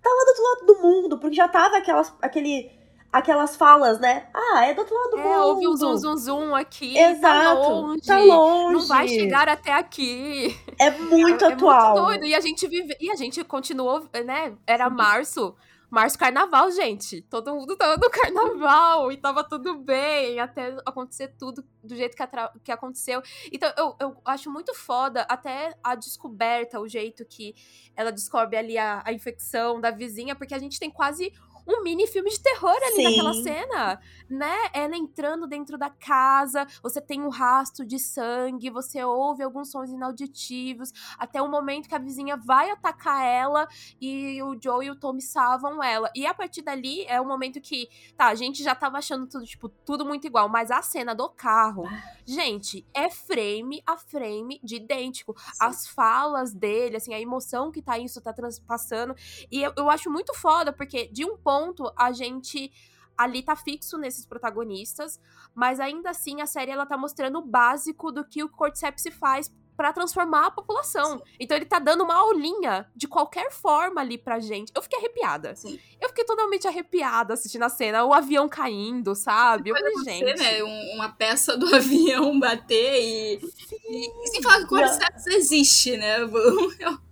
[0.01, 2.78] tá lá do outro lado do mundo, porque já tava aquelas, aquele
[3.13, 4.29] aquelas falas, né?
[4.35, 5.47] Ah, é do outro lado do é, mundo.
[5.47, 6.95] Ouve um zum, zum, zum aqui.
[6.95, 7.23] Tá Exato.
[7.23, 8.03] Tá longe.
[8.03, 8.73] Tá longe.
[8.75, 10.57] Não vai chegar até aqui.
[10.79, 11.81] É muito é, atual.
[11.81, 12.27] É muito doido.
[12.27, 12.97] E a gente vive.
[13.01, 14.55] E a gente continuou, né?
[14.67, 15.55] Era março.
[15.91, 17.23] Março carnaval, gente.
[17.23, 22.23] Todo mundo tava no carnaval e tava tudo bem, até acontecer tudo do jeito que,
[22.63, 23.23] que aconteceu.
[23.51, 27.55] Então, eu, eu acho muito foda até a descoberta, o jeito que
[27.97, 31.33] ela descobre ali a, a infecção da vizinha, porque a gente tem quase
[31.69, 33.05] um mini filme de terror ali Sim.
[33.05, 34.57] naquela cena, né?
[34.73, 39.91] Ela entrando dentro da casa, você tem um rastro de sangue, você ouve alguns sons
[39.91, 43.69] inauditivos, até o momento que a vizinha vai atacar ela
[44.01, 46.11] e o Joe e o Tommy salvam ela.
[46.15, 49.45] E a partir dali é o momento que, tá, a gente já tava achando tudo,
[49.45, 51.85] tipo, tudo muito igual, mas a cena do carro,
[52.25, 55.35] gente, é frame a frame de idêntico.
[55.39, 55.53] Sim.
[55.61, 59.15] As falas dele, assim, a emoção que tá isso tá transpassando.
[59.51, 61.58] E eu, eu acho muito foda, porque de um ponto
[61.97, 62.73] a gente
[63.17, 65.21] ali tá fixo nesses protagonistas,
[65.55, 69.53] mas ainda assim a série ela tá mostrando o básico do que o Cordyceps faz
[69.79, 71.19] para transformar a população.
[71.19, 71.25] Sim.
[71.39, 74.73] Então ele tá dando uma aulinha de qualquer forma ali pra gente.
[74.75, 75.55] Eu fiquei arrepiada.
[75.55, 75.79] Sim.
[76.01, 79.71] Eu fiquei totalmente arrepiada assistindo a cena, o avião caindo, sabe?
[79.71, 80.37] Eu falei, gente.
[80.37, 80.65] Né?
[80.65, 83.41] Um, uma peça do avião bater e.
[83.89, 86.17] E, e sem falar que o Cordyceps existe, né?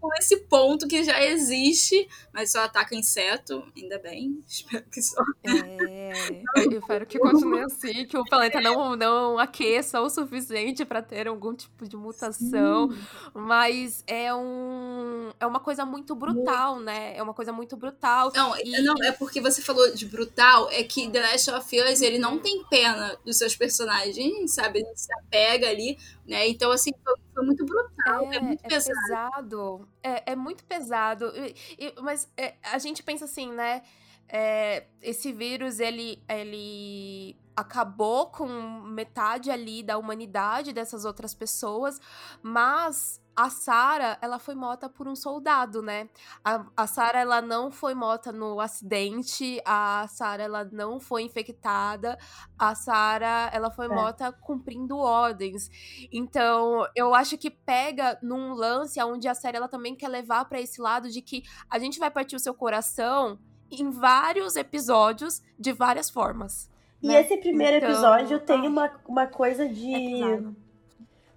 [0.00, 4.42] com esse ponto que já existe, mas só ataca inseto, ainda bem.
[4.46, 5.22] Espero que só.
[5.44, 11.02] É, eu espero que continue assim, que o planeta não, não aqueça o suficiente para
[11.02, 12.90] ter algum tipo de mutação.
[12.90, 12.98] Sim.
[13.34, 17.16] Mas é um é uma coisa muito brutal, né?
[17.16, 18.32] É uma coisa muito brutal.
[18.34, 18.82] Não, e...
[18.82, 22.38] não, é porque você falou de brutal, é que The Last of Us, ele não
[22.38, 24.80] tem pena dos seus personagens, sabe?
[24.80, 26.48] Ele se apega ali, né?
[26.48, 28.98] Então, assim, foi, foi muito brutal, é, é muito é pesado.
[29.00, 29.88] pesado.
[30.02, 31.32] É, é muito pesado.
[31.36, 33.82] E, e, mas é, a gente pensa assim, né?
[34.28, 38.46] É, esse vírus, ele, ele acabou com
[38.82, 42.00] metade ali da humanidade dessas outras pessoas,
[42.42, 46.08] mas a Sara, ela foi morta por um soldado, né?
[46.44, 52.18] A, a Sara, ela não foi morta no acidente, a Sara, ela não foi infectada,
[52.58, 53.88] a Sara, ela foi é.
[53.90, 55.70] morta cumprindo ordens.
[56.10, 60.60] Então, eu acho que pega num lance onde a série ela também quer levar para
[60.60, 63.38] esse lado de que a gente vai partir o seu coração
[63.70, 66.68] em vários episódios de várias formas.
[67.00, 67.20] E né?
[67.20, 69.94] esse primeiro então, episódio tem uma, uma coisa de.
[70.24, 70.67] É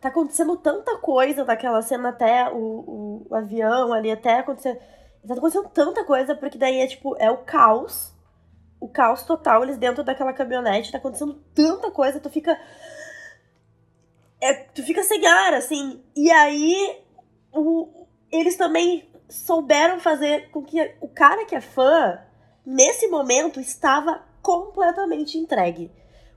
[0.02, 4.82] tá acontecendo tanta coisa daquela cena até o, o, avião ali, até acontecer.
[5.26, 8.12] Tá acontecendo tanta coisa, porque daí é tipo, é o caos.
[8.80, 12.60] O caos total, eles dentro daquela caminhonete, tá acontecendo tanta coisa, tu fica.
[14.42, 16.04] É, tu fica sem ar, assim.
[16.16, 17.00] E aí,
[17.54, 22.20] o, eles também souberam fazer com que o cara que é fã,
[22.66, 25.92] nesse momento, estava completamente entregue.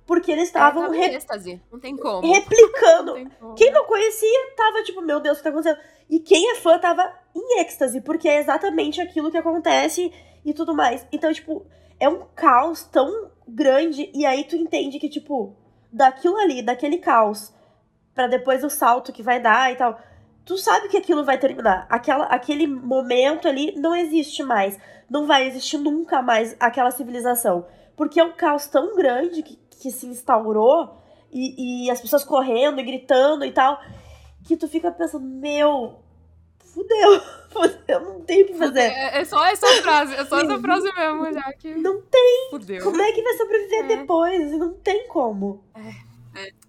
[0.07, 0.91] Porque eles estavam.
[0.91, 1.15] Re...
[1.15, 1.63] êxtase.
[1.73, 2.21] Não tem como.
[2.33, 3.07] Replicando.
[3.07, 3.55] Não tem como.
[3.55, 5.81] Quem não conhecia tava tipo, meu Deus, o que tá acontecendo?
[6.09, 10.13] E quem é fã tava em êxtase, porque é exatamente aquilo que acontece
[10.45, 11.07] e tudo mais.
[11.11, 11.67] Então, tipo,
[11.99, 14.11] é um caos tão grande.
[14.15, 15.57] E aí tu entende que, tipo,
[15.91, 17.53] daquilo ali, daquele caos,
[18.15, 19.99] para depois o salto que vai dar e tal.
[20.45, 21.87] Tu sabe que aquilo vai terminar.
[21.89, 24.79] Aquela, aquele momento ali não existe mais.
[25.09, 27.67] Não vai existir nunca mais aquela civilização.
[27.97, 30.97] Porque é um caos tão grande que, que se instaurou
[31.33, 33.81] e, e as pessoas correndo e gritando e tal,
[34.45, 36.01] que tu fica pensando, meu,
[36.59, 37.21] fudeu,
[37.51, 38.81] fudeu, não tem o que fazer.
[38.81, 41.75] É, é, só essa frase, é só essa frase mesmo, já que.
[41.75, 42.49] Não tem.
[42.51, 42.83] Fudeu.
[42.83, 43.97] Como é que vai sobreviver é.
[43.97, 44.53] depois?
[44.53, 45.65] Não tem como.
[45.75, 46.15] É.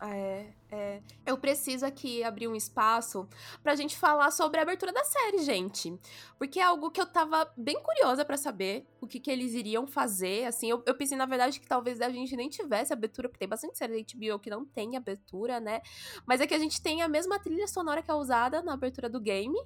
[0.02, 0.46] É.
[0.72, 3.28] É, eu preciso aqui abrir um espaço
[3.62, 5.98] pra gente falar sobre a abertura da série, gente.
[6.38, 9.86] Porque é algo que eu tava bem curiosa para saber o que, que eles iriam
[9.86, 10.46] fazer.
[10.46, 13.48] Assim, eu, eu, pensei, na verdade, que talvez a gente nem tivesse abertura, porque tem
[13.48, 15.82] bastante série da HBO que não tem abertura, né?
[16.26, 19.08] Mas é que a gente tem a mesma trilha sonora que é usada na abertura
[19.08, 19.58] do game.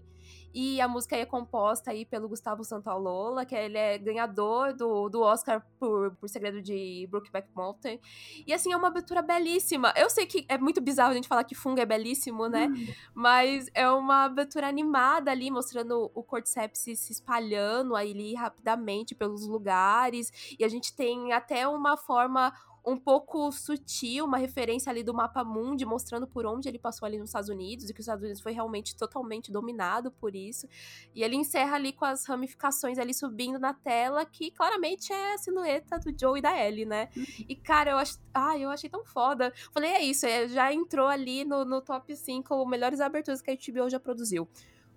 [0.53, 5.21] E a música é composta aí pelo Gustavo Santaolola, que ele é ganhador do, do
[5.21, 7.99] Oscar por, por Segredo de Brookback Mountain.
[8.45, 9.93] E assim, é uma abertura belíssima.
[9.95, 12.67] Eu sei que é muito bizarro a gente falar que Funga é belíssimo, né?
[12.67, 12.87] Hum.
[13.13, 20.31] Mas é uma abertura animada ali, mostrando o Cordyceps se espalhando ali rapidamente pelos lugares.
[20.57, 22.53] E a gente tem até uma forma
[22.85, 27.17] um pouco sutil, uma referência ali do mapa mundi, mostrando por onde ele passou ali
[27.17, 30.67] nos Estados Unidos, e que os Estados Unidos foi realmente totalmente dominado por isso.
[31.13, 35.37] E ele encerra ali com as ramificações ali subindo na tela, que claramente é a
[35.37, 37.09] silhueta do Joe e da Ellie, né?
[37.47, 38.17] E, cara, eu acho.
[38.33, 39.53] Ah, eu achei tão foda.
[39.73, 43.55] Falei, é isso, é, já entrou ali no, no top 5 melhores aberturas que a
[43.55, 44.47] HBO já produziu.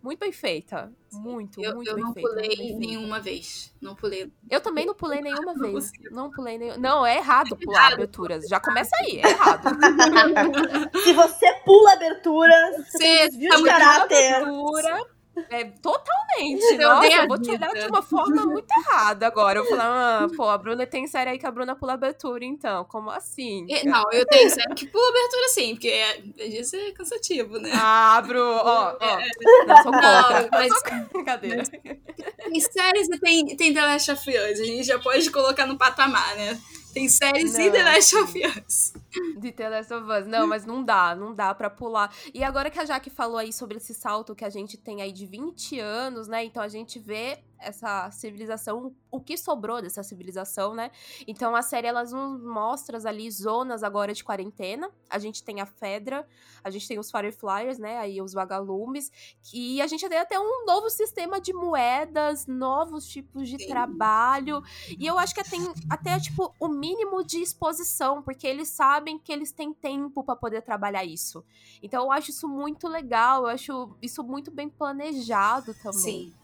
[0.02, 0.92] Muito bem feita.
[1.12, 2.28] Muito, eu, muito eu bem feita.
[2.28, 3.72] Eu não pulei nenhuma vez.
[3.80, 4.32] Não pulei.
[4.50, 5.92] Eu também não pulei nenhuma não vez.
[6.10, 6.78] Não pulei nenhuma.
[6.78, 7.92] Não, é errado pular errado.
[7.94, 8.48] aberturas.
[8.48, 9.62] Já começa aí, é errado.
[11.04, 14.34] Se você pula aberturas, você tem desvio de caráter.
[14.34, 15.06] Abertura,
[15.50, 16.76] é, totalmente.
[16.76, 19.58] Nossa, eu vou te olhar de uma forma muito errada agora.
[19.58, 22.44] Eu vou falar, ah, pô, a Bruna tem série aí que a Bruna pula abertura,
[22.44, 22.84] então.
[22.84, 23.66] Como assim?
[23.84, 26.10] não, eu tenho série que pula abertura sim, porque é,
[26.44, 27.70] às vezes é cansativo, né?
[27.74, 29.04] Ah, Bru, ó, ó.
[29.04, 29.28] É.
[29.66, 30.40] Não sou contra.
[30.42, 30.72] Não, mas.
[31.12, 31.62] Brincadeira.
[31.64, 34.60] tem séries e tem, tem The Last of Us.
[34.60, 36.58] A gente já pode colocar no patamar, né?
[36.92, 37.60] Tem séries não.
[37.60, 38.92] e The Last of Us.
[39.38, 40.26] De The Last of Us.
[40.26, 42.14] Não, mas não dá, não dá pra pular.
[42.34, 45.12] E agora que a Jaque falou aí sobre esse salto que a gente tem aí
[45.12, 46.44] de 20 anos, né?
[46.44, 50.90] Então a gente vê essa civilização, o que sobrou dessa civilização, né?
[51.26, 54.90] Então a série ela nos mostra ali zonas agora de quarentena.
[55.08, 56.26] A gente tem a Fedra,
[56.62, 57.98] a gente tem os Fireflyers, né?
[57.98, 59.10] Aí os vagalumes,
[59.52, 63.68] e a gente tem até um novo sistema de moedas, novos tipos de Sim.
[63.68, 64.62] trabalho.
[64.98, 65.60] E eu acho que tem
[65.90, 70.62] até tipo o mínimo de exposição, porque eles sabem que eles têm tempo para poder
[70.62, 71.44] trabalhar isso.
[71.82, 76.00] Então eu acho isso muito legal, eu acho isso muito bem planejado também.
[76.00, 76.41] Sim.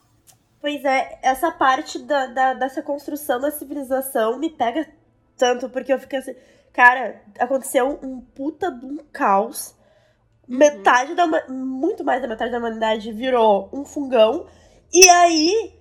[0.60, 4.88] Pois é, essa parte da, da, dessa construção da civilização me pega
[5.36, 6.34] tanto, porque eu fico assim.
[6.72, 9.74] Cara, aconteceu um puta de um caos.
[10.48, 10.58] Uhum.
[10.58, 11.26] Metade da.
[11.48, 14.46] Muito mais da metade da humanidade virou um fungão.
[14.92, 15.74] E aí.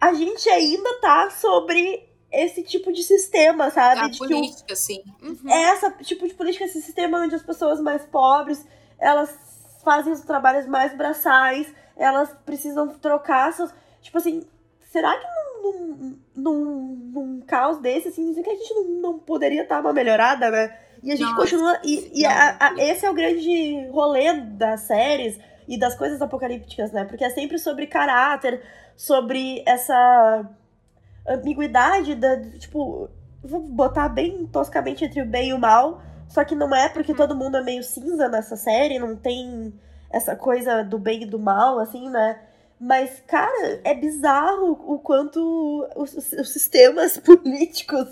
[0.00, 4.00] A gente ainda tá sobre esse tipo de sistema, sabe?
[4.00, 5.02] A de política, que sim.
[5.22, 5.48] Uhum.
[5.48, 8.66] É essa tipo de política, esse sistema onde as pessoas mais pobres,
[8.98, 9.34] elas
[9.82, 13.72] fazem os trabalhos mais braçais, elas precisam trocar seus
[14.04, 14.46] Tipo assim,
[14.92, 15.26] será que
[15.62, 20.50] num, num, num caos desse, assim, que a gente não, não poderia dar uma melhorada,
[20.50, 20.76] né?
[21.02, 21.80] E a gente Nossa, continua.
[21.82, 26.92] E, e a, a, esse é o grande rolê das séries e das coisas apocalípticas,
[26.92, 27.04] né?
[27.06, 28.62] Porque é sempre sobre caráter,
[28.94, 30.50] sobre essa
[31.26, 32.38] ambiguidade da.
[32.58, 33.08] Tipo,
[33.42, 36.02] vou botar bem toscamente entre o bem e o mal.
[36.28, 37.16] Só que não é porque hum.
[37.16, 39.72] todo mundo é meio cinza nessa série, não tem
[40.10, 42.38] essa coisa do bem e do mal, assim, né?
[42.84, 48.08] Mas, cara, é bizarro o quanto os, os sistemas políticos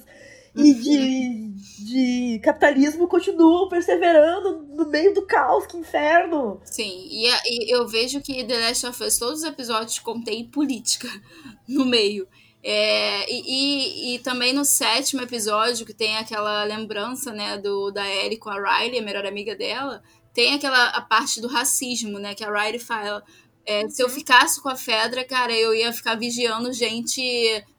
[0.57, 6.59] e de, de capitalismo continuam perseverando no meio do caos, que inferno.
[6.65, 11.09] Sim, e, e, eu vejo que The Last of Us, todos os episódios contêm política
[11.69, 12.27] no meio.
[12.63, 18.09] É, e, e, e, também no sétimo episódio, que tem aquela lembrança, né, do, da
[18.09, 20.03] Ellie com a Riley, a melhor amiga dela,
[20.33, 23.23] tem aquela a parte do racismo, né, que a Riley fala,
[23.65, 24.13] é, se eu uhum.
[24.13, 27.21] ficasse com a Fedra, cara, eu ia ficar vigiando gente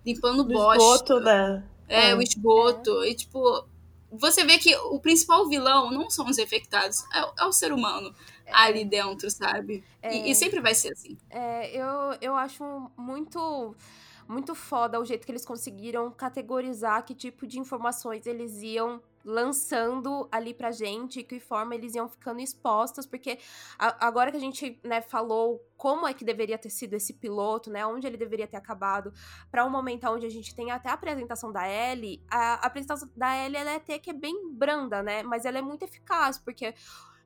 [0.05, 0.83] limpando bosta.
[0.83, 1.63] Esgoto, né?
[1.87, 3.03] É, é, o esgoto.
[3.03, 3.09] É.
[3.09, 3.65] E, tipo,
[4.11, 8.13] você vê que o principal vilão não são os infectados, é, é o ser humano
[8.45, 8.51] é.
[8.53, 9.83] ali dentro, sabe?
[10.03, 10.33] E, e, é.
[10.33, 11.17] sempre vai ser assim.
[11.29, 12.63] É, eu, eu acho
[12.97, 13.75] muito
[14.25, 20.27] muito foda o jeito que eles conseguiram categorizar que tipo de informações eles iam lançando
[20.31, 23.39] ali pra gente, que forma eles iam ficando expostos, porque
[23.79, 27.69] a, agora que a gente, né, falou como é que deveria ter sido esse piloto,
[27.69, 29.13] né, onde ele deveria ter acabado,
[29.49, 33.09] para um momento onde a gente tem até a apresentação da Ellie, a, a apresentação
[33.15, 36.37] da Ellie, ela é até que é bem branda, né, mas ela é muito eficaz,
[36.37, 36.73] porque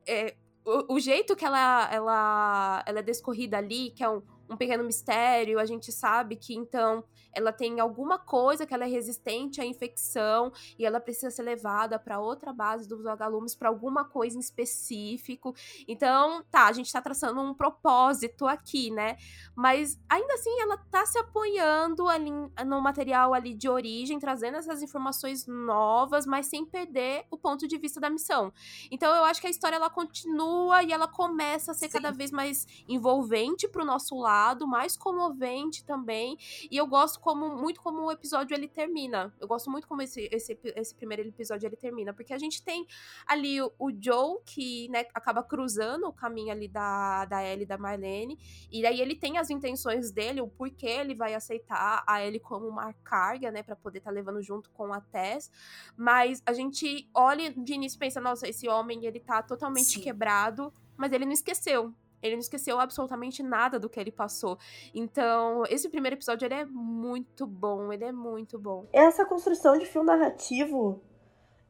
[0.05, 0.35] é,
[0.65, 4.83] o, o, jeito que ela, ela, ela é descorrida ali, que é um um pequeno
[4.83, 9.65] mistério, a gente sabe que então ela tem alguma coisa que ela é resistente à
[9.65, 14.39] infecção e ela precisa ser levada para outra base dos vagalumes para alguma coisa em
[14.39, 15.53] específico.
[15.87, 19.17] Então, tá, a gente tá traçando um propósito aqui, né?
[19.55, 22.31] Mas ainda assim ela tá se apoiando ali
[22.65, 27.77] no material ali de origem, trazendo essas informações novas, mas sem perder o ponto de
[27.77, 28.51] vista da missão.
[28.89, 31.93] Então, eu acho que a história ela continua e ela começa a ser Sim.
[31.93, 34.36] cada vez mais envolvente pro nosso lado
[34.67, 36.37] mais comovente também.
[36.69, 39.33] E eu gosto como muito como o episódio ele termina.
[39.39, 42.85] Eu gosto muito como esse, esse, esse primeiro episódio ele termina, porque a gente tem
[43.25, 47.65] ali o, o Joe que, né, acaba cruzando o caminho ali da, da Ellie e
[47.65, 48.37] da Marlene,
[48.71, 52.67] e daí ele tem as intenções dele, o porquê ele vai aceitar a Ellie como
[52.67, 55.51] uma carga, né, para poder estar tá levando junto com a Tess,
[55.95, 60.01] mas a gente olha de início e pensa, nossa, esse homem ele tá totalmente Sim.
[60.01, 61.93] quebrado, mas ele não esqueceu.
[62.21, 64.57] Ele não esqueceu absolutamente nada do que ele passou.
[64.93, 68.87] Então, esse primeiro episódio ele é muito bom, ele é muito bom.
[68.91, 71.01] Essa construção de fio narrativo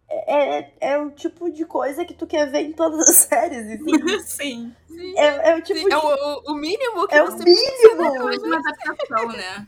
[0.09, 3.81] é, é, é um tipo de coisa que tu quer ver em todas as séries,
[3.81, 4.19] assim.
[4.23, 4.75] Sim.
[4.87, 5.17] Sim.
[5.17, 5.85] É, é o tipo Sim.
[5.85, 5.93] de...
[5.93, 8.23] É o, o mínimo que é você o mínimo.
[8.23, 9.67] Precisa uma adaptação, né?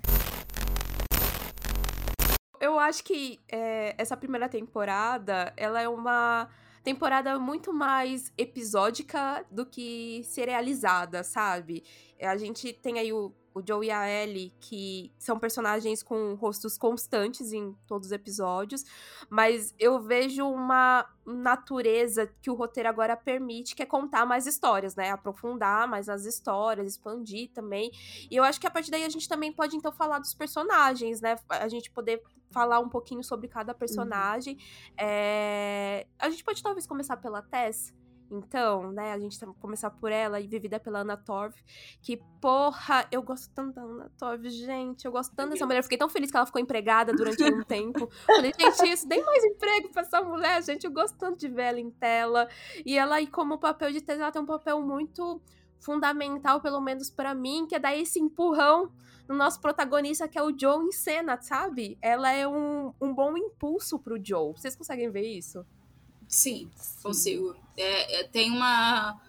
[2.59, 6.49] Eu acho que é, essa primeira temporada, ela é uma
[6.83, 11.83] temporada muito mais episódica do que serializada, sabe?
[12.21, 16.77] A gente tem aí o, o Joe e a Ellie, que são personagens com rostos
[16.77, 18.83] constantes em todos os episódios,
[19.29, 24.95] mas eu vejo uma natureza que o roteiro agora permite, que é contar mais histórias,
[24.95, 25.11] né?
[25.11, 27.91] Aprofundar mais nas histórias, expandir também.
[28.29, 31.21] E eu acho que a partir daí a gente também pode, então, falar dos personagens,
[31.21, 31.37] né?
[31.49, 32.21] A gente poder
[32.51, 33.79] falar um pouquinho sobre cada uhum.
[33.79, 34.55] personagem.
[34.55, 34.95] Uhum.
[34.97, 36.07] É...
[36.17, 37.93] A gente pode talvez começar pela Tess,
[38.31, 41.55] Então, né, a gente vai começar por ela e vivida pela Ana Torv,
[42.01, 45.83] que, porra, eu gosto tanto da Ana Torv, gente, eu gosto tanto dessa mulher, eu
[45.83, 48.09] fiquei tão feliz que ela ficou empregada durante um tempo.
[48.25, 51.63] Falei, gente, isso, dei mais emprego pra essa mulher, gente, eu gosto tanto de ver
[51.63, 52.47] ela em tela.
[52.85, 55.41] E ela aí, como papel de tese, ela tem um papel muito
[55.79, 58.91] fundamental, pelo menos para mim, que é dar esse empurrão
[59.27, 61.97] no nosso protagonista, que é o Joe em cena, sabe?
[62.01, 64.53] Ela é um, um bom impulso pro Joe.
[64.53, 65.65] Vocês conseguem ver isso?
[66.29, 66.97] Sim, Sim.
[67.01, 67.55] consigo.
[67.75, 69.19] É, é, tem uma.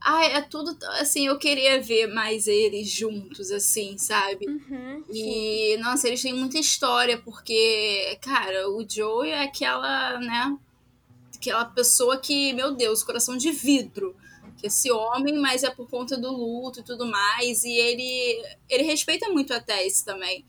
[0.00, 0.76] Ah, é tudo.
[1.00, 4.46] Assim, eu queria ver mais eles juntos, assim, sabe?
[4.48, 10.58] Uhum, e, nossa, eles têm muita história, porque, cara, o Joe é aquela, né?
[11.36, 14.16] Aquela pessoa que, meu Deus, coração de vidro.
[14.56, 17.64] Que esse homem, mas é por conta do luto e tudo mais.
[17.64, 20.44] E ele, ele respeita muito a Tess também.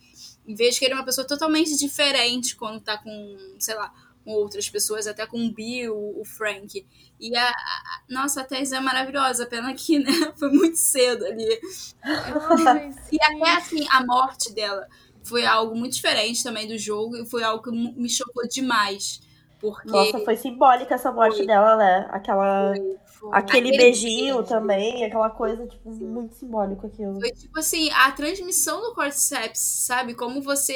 [0.47, 3.91] Em vez de que ele é uma pessoa totalmente diferente quando tá com, sei lá,
[4.25, 6.85] com outras pessoas, até com o Bill, o Frank.
[7.19, 7.53] E a, a
[8.09, 11.59] nossa, a Tess é maravilhosa, pena que, né, foi muito cedo ali.
[13.11, 14.87] e até assim, a morte dela
[15.23, 19.21] foi algo muito diferente também do jogo e foi algo que me chocou demais.
[19.59, 19.89] Porque...
[19.89, 21.47] Nossa, foi simbólica essa morte foi.
[21.47, 22.07] dela, né?
[22.11, 22.73] Aquela.
[23.05, 23.29] Foi.
[23.31, 24.49] Aquele, Aquele beijinho beijo.
[24.49, 27.19] também, aquela coisa, tipo, muito simbólico aquilo.
[27.19, 30.13] Foi tipo assim, a transmissão do cordyceps, sabe?
[30.13, 30.75] Como você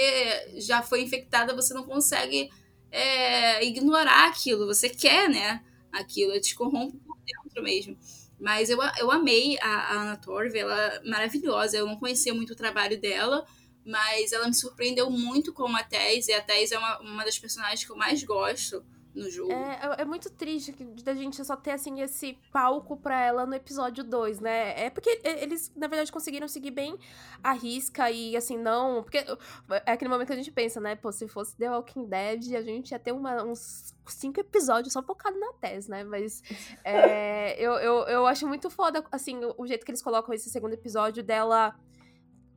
[0.58, 2.50] já foi infectada, você não consegue
[2.92, 4.66] é, ignorar aquilo.
[4.68, 5.64] Você quer, né?
[5.92, 7.98] Aquilo, te corrompe por dentro mesmo.
[8.40, 11.78] Mas eu, eu amei a, a Anna Torv, ela é maravilhosa.
[11.78, 13.46] Eu não conhecia muito o trabalho dela,
[13.86, 16.28] mas ela me surpreendeu muito como a Tess.
[16.28, 18.84] E a Tess é uma, uma das personagens que eu mais gosto
[19.14, 19.51] no jogo.
[19.51, 20.72] É, é, é muito triste
[21.03, 24.86] da gente só ter, assim, esse palco pra ela no episódio 2, né?
[24.86, 26.97] É porque eles, na verdade, conseguiram seguir bem
[27.43, 29.03] a risca e, assim, não...
[29.03, 29.18] Porque
[29.86, 30.95] é aquele momento que a gente pensa, né?
[30.95, 35.01] Pô, se fosse The Walking Dead, a gente ia ter uma, uns cinco episódios só
[35.01, 36.03] focado na Tess, né?
[36.03, 36.43] Mas
[36.84, 40.49] é, eu, eu, eu acho muito foda, assim, o, o jeito que eles colocam esse
[40.49, 41.76] segundo episódio dela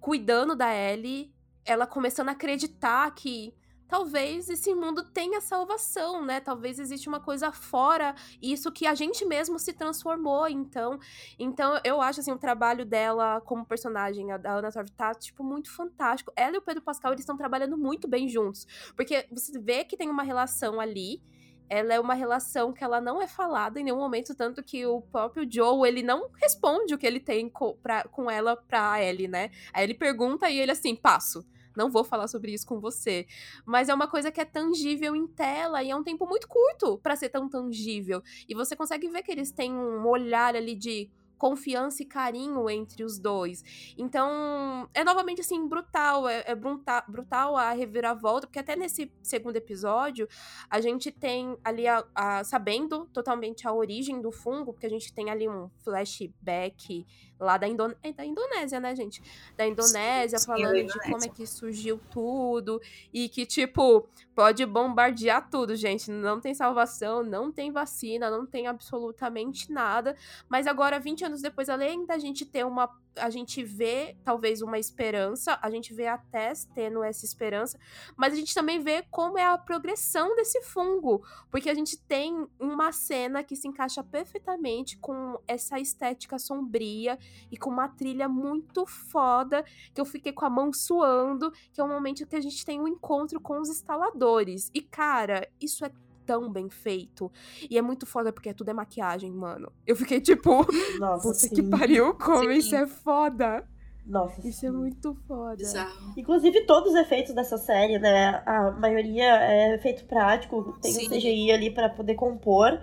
[0.01, 1.33] cuidando da Ellie,
[1.65, 3.55] ela começando a acreditar que
[3.93, 6.41] talvez esse mundo tenha salvação, né?
[6.41, 10.99] Talvez existe uma coisa fora isso que a gente mesmo se transformou, então.
[11.39, 15.45] Então, eu acho assim o trabalho dela como personagem, a da Ana Torv tá tipo
[15.45, 16.33] muito fantástico.
[16.35, 18.67] Ela e o Pedro Pascal, eles estão trabalhando muito bem juntos,
[18.97, 21.23] porque você vê que tem uma relação ali
[21.69, 25.01] ela é uma relação que ela não é falada em nenhum momento, tanto que o
[25.01, 29.27] próprio Joe, ele não responde o que ele tem com, pra, com ela pra Ellie,
[29.27, 29.51] né?
[29.73, 31.43] Aí ele pergunta e ele assim, passo
[31.77, 33.27] não vou falar sobre isso com você.
[33.65, 36.99] Mas é uma coisa que é tangível em tela e é um tempo muito curto
[36.99, 38.23] para ser tão tangível.
[38.49, 41.11] E você consegue ver que eles têm um olhar ali de
[41.43, 43.65] confiança e carinho entre os dois.
[43.99, 46.29] Então, é novamente assim, brutal.
[46.29, 50.29] É, é brutal, brutal a reviravolta, porque até nesse segundo episódio,
[50.71, 55.13] a gente tem ali, a, a, sabendo totalmente a origem do fungo, porque a gente
[55.13, 57.05] tem ali um flashback
[57.43, 57.97] lá da, Indone...
[58.03, 59.21] é da Indonésia, né, gente?
[59.57, 62.81] Da Indonésia, sim, falando sim, de como é que surgiu tudo
[63.13, 66.11] e que, tipo, pode bombardear tudo, gente.
[66.11, 70.17] Não tem salvação, não tem vacina, não tem absolutamente nada.
[70.49, 74.79] Mas agora, 20 anos depois, além da gente ter uma a gente vê talvez uma
[74.79, 77.79] esperança, a gente vê a Tess tendo essa esperança,
[78.17, 82.47] mas a gente também vê como é a progressão desse fungo, porque a gente tem
[82.59, 87.19] uma cena que se encaixa perfeitamente com essa estética sombria
[87.51, 89.65] e com uma trilha muito foda,
[89.95, 92.81] que eu fiquei com a mão suando, que é o momento que a gente tem
[92.81, 94.71] um encontro com os instaladores.
[94.73, 95.93] E cara, isso é
[96.33, 97.31] tão bem feito.
[97.69, 99.71] E é muito foda porque tudo é maquiagem, mano.
[99.87, 100.67] Eu fiquei tipo,
[100.99, 102.53] nossa, puta que pariu, como sim.
[102.53, 103.69] isso é foda.
[104.07, 104.67] Nossa, isso é sim.
[104.69, 105.57] é muito foda.
[105.57, 106.15] Bizarro.
[106.17, 108.43] Inclusive, todos os efeitos dessa série, né?
[108.47, 111.07] A maioria é efeito prático, tem sim.
[111.07, 112.81] um CGI ali para poder compor,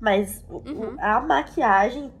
[0.00, 0.96] mas uhum.
[0.98, 2.12] a maquiagem.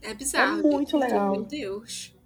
[0.00, 0.60] é bizarro.
[0.60, 1.32] É muito legal.
[1.32, 2.16] Meu Deus.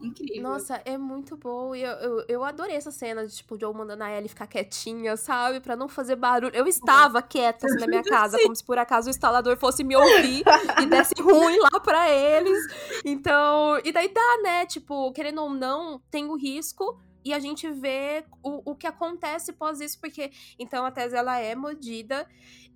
[0.00, 0.42] Incrível.
[0.42, 1.74] Nossa, é muito bom.
[1.74, 5.16] E eu, eu, eu, adorei essa cena de, tipo, eu mandando a Ellie ficar quietinha,
[5.16, 5.60] sabe?
[5.60, 6.54] Pra não fazer barulho.
[6.54, 9.96] Eu estava quieta, assim, na minha casa, como se por acaso o instalador fosse me
[9.96, 10.44] ouvir
[10.80, 12.58] e desse ruim lá pra eles.
[13.04, 14.66] Então, e daí dá, né?
[14.66, 19.52] Tipo, querendo ou não, tem o risco e a gente vê o, o que acontece
[19.52, 22.26] pós isso, porque então a Tese ela é mordida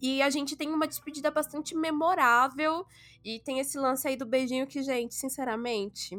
[0.01, 2.85] e a gente tem uma despedida bastante memorável
[3.25, 6.19] e tem esse lance aí do beijinho que, gente, sinceramente,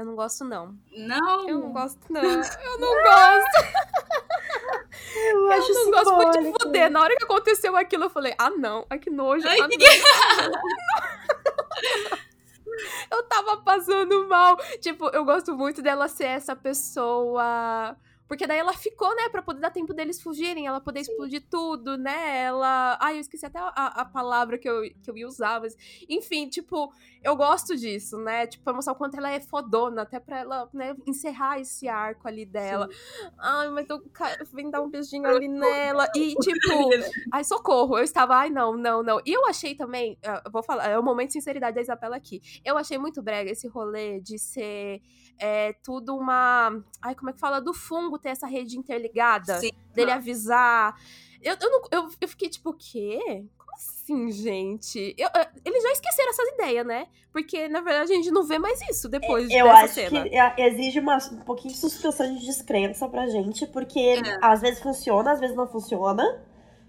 [0.00, 0.74] eu não gosto, não.
[0.96, 1.48] Não?
[1.48, 2.22] Eu não gosto, não.
[2.24, 3.66] Eu não gosto.
[5.14, 6.90] Eu, eu acho não gosto muito de fuder.
[6.90, 8.86] Na hora que aconteceu aquilo, eu falei, ah, não.
[8.88, 9.46] Ai, que nojo.
[9.46, 10.52] Ai, ah, não.
[13.18, 14.56] eu tava passando mal.
[14.80, 17.94] Tipo, eu gosto muito dela ser essa pessoa
[18.30, 21.98] Porque daí ela ficou, né, pra poder dar tempo deles fugirem, ela poder explodir tudo,
[21.98, 22.42] né?
[22.42, 22.96] Ela.
[23.00, 25.76] Ai, eu esqueci até a, a palavra que eu, que eu ia usar, mas.
[26.08, 26.92] Enfim, tipo,
[27.24, 28.46] eu gosto disso, né?
[28.46, 32.28] Tipo, pra mostrar o quanto ela é fodona, até pra ela, né, encerrar esse arco
[32.28, 32.86] ali dela.
[32.88, 33.30] Sim.
[33.36, 34.00] Ai, mas eu
[34.52, 36.06] vem dar um beijinho ali nela.
[36.14, 36.88] E, tipo,
[37.32, 37.98] ai, socorro.
[37.98, 39.20] Eu estava, ai, não, não, não.
[39.26, 42.40] E eu achei também, eu vou falar, é o momento de sinceridade da Isabela aqui.
[42.64, 45.02] Eu achei muito brega esse rolê de ser
[45.36, 46.80] é, tudo uma.
[47.02, 47.60] Ai, como é que fala?
[47.60, 49.70] Do fungo ter essa rede interligada, Sim.
[49.94, 50.94] dele avisar.
[51.42, 53.44] Eu, eu, não, eu, eu fiquei tipo, o quê?
[53.56, 55.14] Como assim, gente?
[55.16, 57.06] Eu, eu, eles já esqueceram essas ideias, né?
[57.32, 60.28] Porque, na verdade, a gente não vê mais isso depois eu dessa acho cena.
[60.28, 64.38] que é, exige uma, um pouquinho de suspensão de descrença pra gente, porque é.
[64.42, 66.22] às vezes funciona, às vezes não funciona.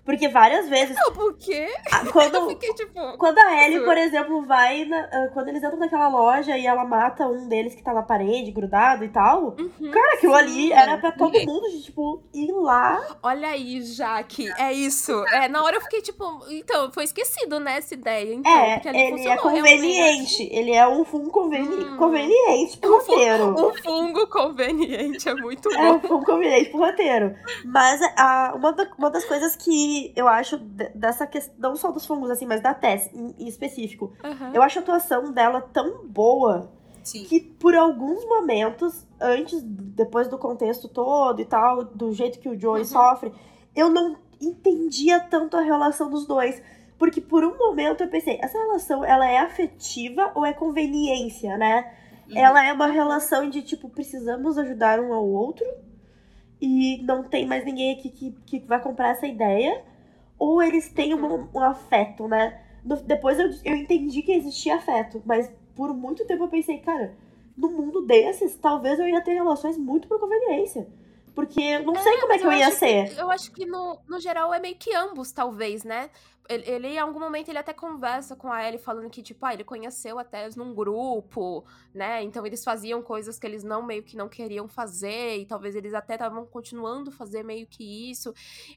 [0.03, 0.95] Porque várias vezes.
[0.95, 1.67] Não, por quê?
[2.11, 4.85] Quando, eu fiquei, tipo, quando a Ellie, por exemplo, vai.
[4.85, 8.01] Na, ah, quando eles entram naquela loja e ela mata um deles que tá na
[8.01, 9.55] parede, grudado e tal.
[9.59, 10.39] Uhum, cara, aquilo sim.
[10.39, 12.99] ali era pra todo mundo, de, tipo, ir lá.
[13.21, 14.51] Olha aí, Jaque.
[14.57, 15.23] É isso.
[15.27, 16.23] É, na hora eu fiquei, tipo.
[16.49, 18.33] Então, foi esquecido, né, essa ideia.
[18.33, 20.01] Então, é, ele é conveniente.
[20.21, 20.49] Realmente.
[20.51, 21.97] Ele é um fungo conveni hum.
[21.97, 23.55] conveniente pro um roteiro.
[23.61, 25.75] Um fungo conveniente, é muito bom.
[25.75, 27.35] É um fungo conveniente pro roteiro.
[27.65, 32.29] Mas a, uma, uma das coisas que eu acho dessa questão, não só dos fungos,
[32.29, 34.13] assim, mas da Tess em, em específico.
[34.23, 34.53] Uhum.
[34.53, 36.71] Eu acho a atuação dela tão boa
[37.03, 37.23] Sim.
[37.23, 42.59] que por alguns momentos, antes, depois do contexto todo e tal, do jeito que o
[42.59, 42.87] Joey uhum.
[42.87, 43.33] sofre,
[43.75, 46.61] eu não entendia tanto a relação dos dois.
[46.97, 51.91] Porque por um momento eu pensei, essa relação ela é afetiva ou é conveniência, né?
[52.29, 52.37] Uhum.
[52.37, 55.65] Ela é uma relação de tipo, precisamos ajudar um ao outro
[56.61, 59.83] e não tem mais ninguém aqui que, que vai comprar essa ideia,
[60.37, 62.61] ou eles têm um, um afeto, né?
[62.85, 67.15] No, depois eu, eu entendi que existia afeto, mas por muito tempo eu pensei, cara,
[67.57, 70.87] no mundo desses, talvez eu ia ter relações muito por conveniência.
[71.33, 73.09] Porque eu não é, sei como é que eu, eu ia ser.
[73.09, 76.09] Que, eu acho que no, no geral é meio que ambos, talvez, né?
[76.49, 79.53] Ele, ele, em algum momento, ele até conversa com a Ellie falando que, tipo, ah,
[79.53, 82.23] ele conheceu a Tess num grupo, né?
[82.23, 85.93] Então eles faziam coisas que eles não, meio que não queriam fazer, e talvez eles
[85.93, 88.33] até estavam continuando fazer meio que isso.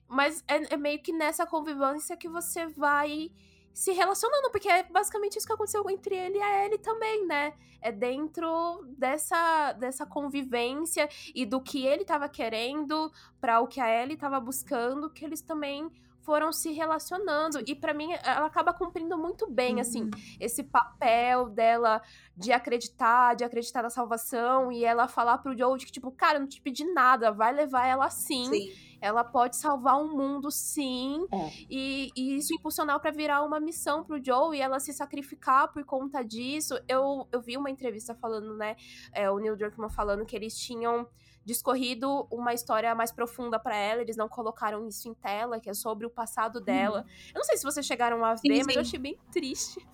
[0.06, 3.30] Mas é, é meio que nessa convivência que você vai
[3.74, 7.52] se relacionando, porque é basicamente isso que aconteceu entre ele e a Ellie também, né?
[7.82, 13.10] É dentro dessa, dessa convivência e do que ele estava querendo
[13.40, 15.90] para o que a Ellie estava buscando, que eles também
[16.24, 17.62] foram se relacionando.
[17.66, 20.10] E para mim, ela acaba cumprindo muito bem, assim, uhum.
[20.14, 22.02] assim, esse papel dela
[22.36, 26.36] de acreditar, de acreditar na salvação, e ela falar pro Joe de que, tipo, cara,
[26.36, 28.46] eu não te pedi nada, vai levar ela sim.
[28.46, 28.72] sim.
[29.00, 31.26] Ela pode salvar o um mundo, sim.
[31.30, 31.50] É.
[31.68, 35.84] E, e, isso impulsionar para virar uma missão pro Joe e ela se sacrificar por
[35.84, 36.74] conta disso.
[36.88, 38.76] Eu, eu vi uma entrevista falando, né?
[39.12, 41.06] É, o Neil Druckmann falando que eles tinham
[41.44, 45.74] discorrido uma história mais profunda para ela, eles não colocaram isso em tela, que é
[45.74, 47.00] sobre o passado dela.
[47.00, 47.32] Uhum.
[47.34, 48.74] Eu não sei se vocês chegaram a ver, sim, mas sim.
[48.74, 49.88] eu achei bem triste.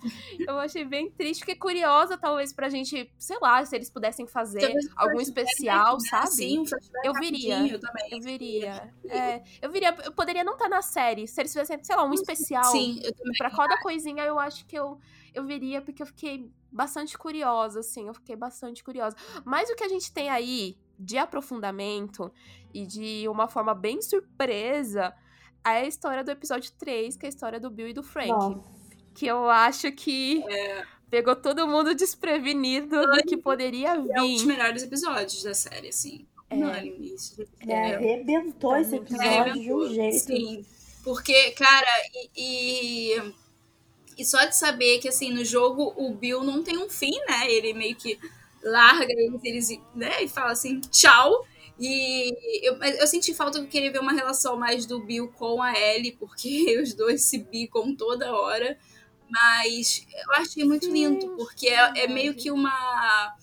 [0.47, 4.73] eu achei bem triste, fiquei curiosa, talvez, pra gente, sei lá, se eles pudessem fazer
[4.95, 6.09] algum especial, né?
[6.09, 6.29] sabe?
[6.29, 6.63] Sim,
[7.03, 7.79] eu viria.
[7.79, 8.07] Também.
[8.11, 8.93] Eu viria.
[9.09, 12.05] É, eu viria, eu poderia não estar tá na série, se eles fizessem, sei lá,
[12.05, 12.63] um especial.
[12.65, 13.33] Sim, eu também.
[13.37, 14.97] Pra cada coisinha, eu acho que eu,
[15.33, 19.15] eu viria, porque eu fiquei bastante curiosa, assim, eu fiquei bastante curiosa.
[19.43, 22.31] Mas o que a gente tem aí de aprofundamento
[22.73, 25.13] e de uma forma bem surpresa
[25.63, 28.29] é a história do episódio 3, que é a história do Bill e do Frank.
[28.29, 28.63] Nossa.
[29.13, 30.83] Que eu acho que é.
[31.09, 34.11] pegou todo mundo desprevenido do que poderia vir.
[34.11, 36.25] É um dos melhores episódios da série, assim.
[36.49, 36.55] É.
[36.55, 37.15] Unânime.
[37.67, 40.19] É, é, arrebentou esse episódio de um jeito.
[40.19, 40.65] Sim.
[41.03, 43.33] Porque, cara, e, e,
[44.17, 47.51] e, só de saber que, assim, no jogo o Bill não tem um fim, né?
[47.51, 48.19] Ele meio que
[48.63, 51.45] larga eles, eles né, e fala assim, tchau.
[51.79, 52.31] E
[52.61, 56.11] eu, eu senti falta de querer ver uma relação mais do Bill com a Ellie,
[56.11, 58.77] porque os dois se bicam toda hora.
[59.29, 63.33] Mas eu achei muito lindo, porque é, é meio que uma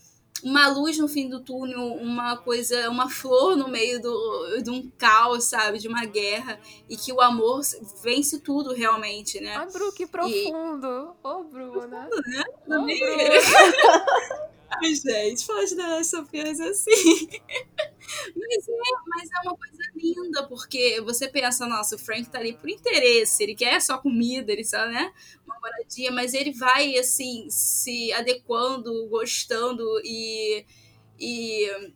[0.43, 4.89] uma luz no fim do túnel, uma coisa, uma flor no meio do, de um
[4.97, 5.79] caos, sabe?
[5.79, 6.61] De uma guerra.
[6.89, 7.61] E que o amor
[8.03, 9.57] vence tudo realmente, né?
[9.57, 11.17] Ai, Bru, que profundo!
[11.23, 12.07] Ô, oh, Bruna!
[12.07, 12.45] Profundo, né?
[12.67, 14.49] Oh, Bruna.
[14.71, 17.29] Ai, gente, pode dar Sofias assim.
[18.37, 18.73] Mas é,
[19.07, 23.43] mas é uma coisa linda, porque você pensa, nossa, o Frank tá ali por interesse,
[23.43, 25.13] ele quer só comida, ele só, né,
[25.47, 30.65] uma moradia, mas ele vai, assim, se adequando, gostando e.
[31.19, 31.93] e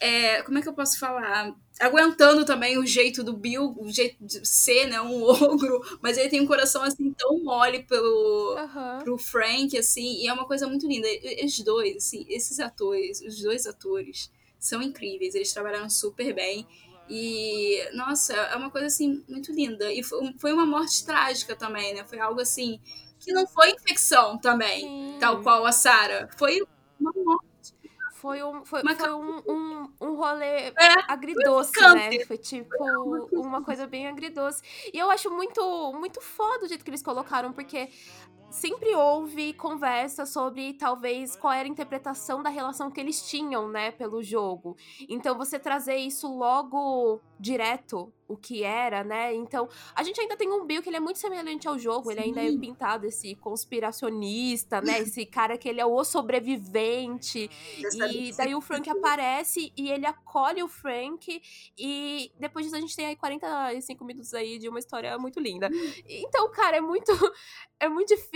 [0.00, 1.54] é, como é que eu posso falar?
[1.78, 6.30] Aguentando também o jeito do Bill, o jeito de ser, né, um ogro, mas ele
[6.30, 8.98] tem um coração, assim, tão mole pelo, uhum.
[9.04, 11.06] pro Frank, assim, e é uma coisa muito linda.
[11.44, 16.66] Os dois, assim, esses atores, os dois atores, são incríveis, eles trabalharam super bem.
[17.08, 19.92] E, nossa, é uma coisa assim muito linda.
[19.92, 22.04] E foi uma morte trágica também, né?
[22.04, 22.80] Foi algo assim
[23.18, 25.16] que não foi infecção também, Sim.
[25.20, 26.28] tal qual a Sarah.
[26.36, 26.60] Foi
[27.00, 27.45] uma morte.
[28.26, 30.72] Foi um, foi, foi um, um, um rolê é,
[31.06, 32.24] agridoce, né?
[32.24, 32.68] Foi tipo
[33.32, 34.60] uma coisa bem agridoce.
[34.92, 37.88] E eu acho muito, muito foda o jeito que eles colocaram, porque
[38.50, 43.90] sempre houve conversa sobre talvez qual era a interpretação da relação que eles tinham, né,
[43.90, 44.76] pelo jogo.
[45.08, 49.34] Então você trazer isso logo direto o que era, né?
[49.34, 52.12] Então, a gente ainda tem um Bill que ele é muito semelhante ao jogo, Sim.
[52.12, 55.00] ele ainda é pintado esse conspiracionista, né?
[55.00, 57.48] Esse cara que ele é o sobrevivente.
[57.78, 61.40] e daí o Frank aparece e ele acolhe o Frank
[61.78, 65.70] e depois disso a gente tem aí 45 minutos aí de uma história muito linda.
[66.08, 67.12] Então, cara, é muito
[67.78, 68.35] é muito difícil.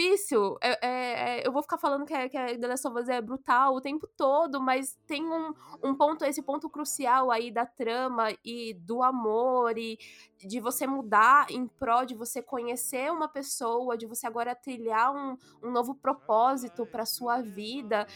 [0.62, 3.08] É, é, é, eu vou ficar falando que, é, que a The Last of Us
[3.08, 7.66] é brutal o tempo todo, mas tem um, um ponto, esse ponto crucial aí da
[7.66, 9.98] trama e do amor e
[10.38, 15.36] de você mudar em prol de você conhecer uma pessoa, de você agora trilhar um,
[15.62, 18.06] um novo propósito para sua vida.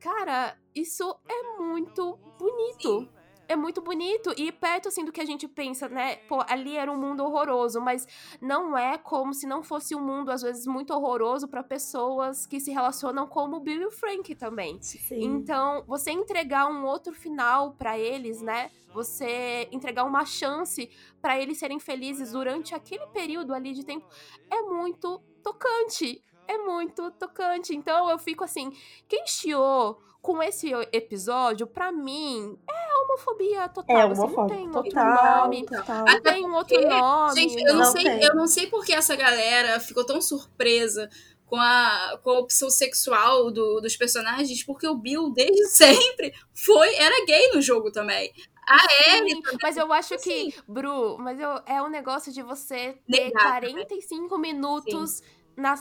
[0.00, 3.02] Cara, isso é muito bonito.
[3.02, 3.13] Sim
[3.48, 6.16] é muito bonito e perto assim do que a gente pensa, né?
[6.28, 8.06] Pô, ali era um mundo horroroso, mas
[8.40, 12.60] não é como se não fosse um mundo às vezes muito horroroso para pessoas que
[12.60, 14.80] se relacionam como o Bill e o Frank também.
[14.80, 15.22] Sim.
[15.22, 18.70] Então, você entregar um outro final para eles, né?
[18.92, 20.88] Você entregar uma chance
[21.20, 24.06] para eles serem felizes durante aquele período ali de tempo
[24.50, 26.22] é muito tocante.
[26.46, 27.74] É muito tocante.
[27.74, 28.70] Então eu fico assim,
[29.08, 33.94] quem chiou com esse episódio, para mim, é homofobia total.
[33.94, 35.66] É homofobia assim, não tem total, outro nome.
[35.66, 36.04] Total.
[36.06, 37.40] Não tem um outro nome.
[37.40, 41.10] Gente, eu não, não sei, eu não sei porque essa galera ficou tão surpresa
[41.44, 46.94] com a, com a opção sexual do, dos personagens, porque o Bill, desde sempre, foi
[46.94, 48.32] era gay no jogo também.
[48.66, 49.42] A Ellie.
[49.62, 54.38] Mas eu acho que, Bru, mas eu, é um negócio de você ter negar, 45
[54.38, 54.40] né?
[54.40, 55.10] minutos.
[55.10, 55.74] Sim na,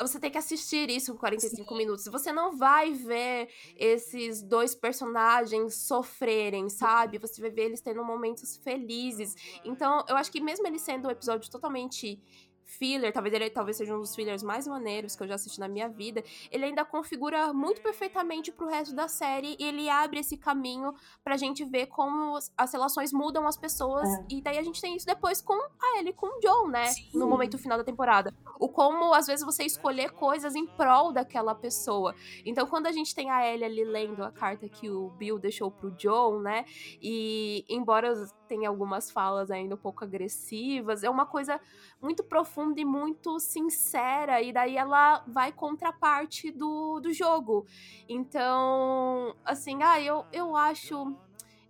[0.00, 1.76] você tem que assistir isso por 45 Sim.
[1.76, 2.04] minutos.
[2.06, 7.18] Você não vai ver esses dois personagens sofrerem, sabe?
[7.18, 9.34] Você vai ver eles tendo momentos felizes.
[9.64, 12.20] Então, eu acho que mesmo ele sendo um episódio totalmente
[12.68, 15.66] filler, talvez ele talvez seja um dos fillers mais maneiros que eu já assisti na
[15.66, 20.36] minha vida, ele ainda configura muito perfeitamente pro resto da série e ele abre esse
[20.36, 20.94] caminho
[21.24, 24.26] pra gente ver como as relações mudam as pessoas é.
[24.28, 26.86] e daí a gente tem isso depois com a Ellie com o John, né?
[26.86, 27.08] Sim.
[27.14, 28.34] No momento final da temporada.
[28.60, 32.14] O como às vezes você escolher coisas em prol daquela pessoa.
[32.44, 35.70] Então quando a gente tem a Ellie ali lendo a carta que o Bill deixou
[35.70, 36.66] pro John, né?
[37.00, 38.12] E embora
[38.46, 41.60] tenha algumas falas ainda um pouco agressivas, é uma coisa
[42.00, 47.66] muito profunda e muito sincera, e daí ela vai contra a parte do, do jogo.
[48.08, 51.16] Então, assim, ah, eu, eu acho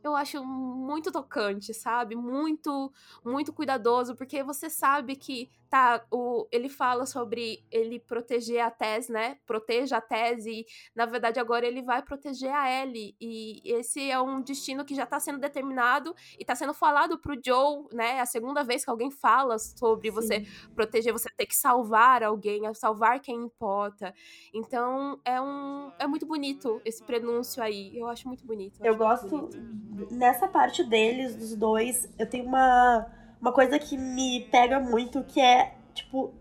[0.02, 2.14] eu acho muito tocante, sabe?
[2.16, 2.92] Muito,
[3.24, 9.08] muito cuidadoso, porque você sabe que tá, o, ele fala sobre ele proteger a Tess,
[9.08, 9.38] né?
[9.46, 10.64] Proteja a Tess e,
[10.94, 13.14] na verdade, agora ele vai proteger a Ellie.
[13.20, 17.38] E esse é um destino que já tá sendo determinado e tá sendo falado pro
[17.44, 18.16] Joe, né?
[18.16, 20.14] É a segunda vez que alguém fala sobre Sim.
[20.14, 24.14] você proteger, você ter que salvar alguém, salvar quem importa.
[24.54, 27.96] Então, é um é muito bonito esse prenúncio aí.
[27.96, 28.78] Eu acho muito bonito.
[28.80, 30.14] Eu, eu gosto bonito.
[30.14, 33.06] nessa parte deles, dos dois, eu tenho uma
[33.40, 36.32] uma coisa que me pega muito, que é, tipo,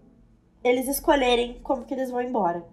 [0.64, 2.66] eles escolherem como que eles vão embora.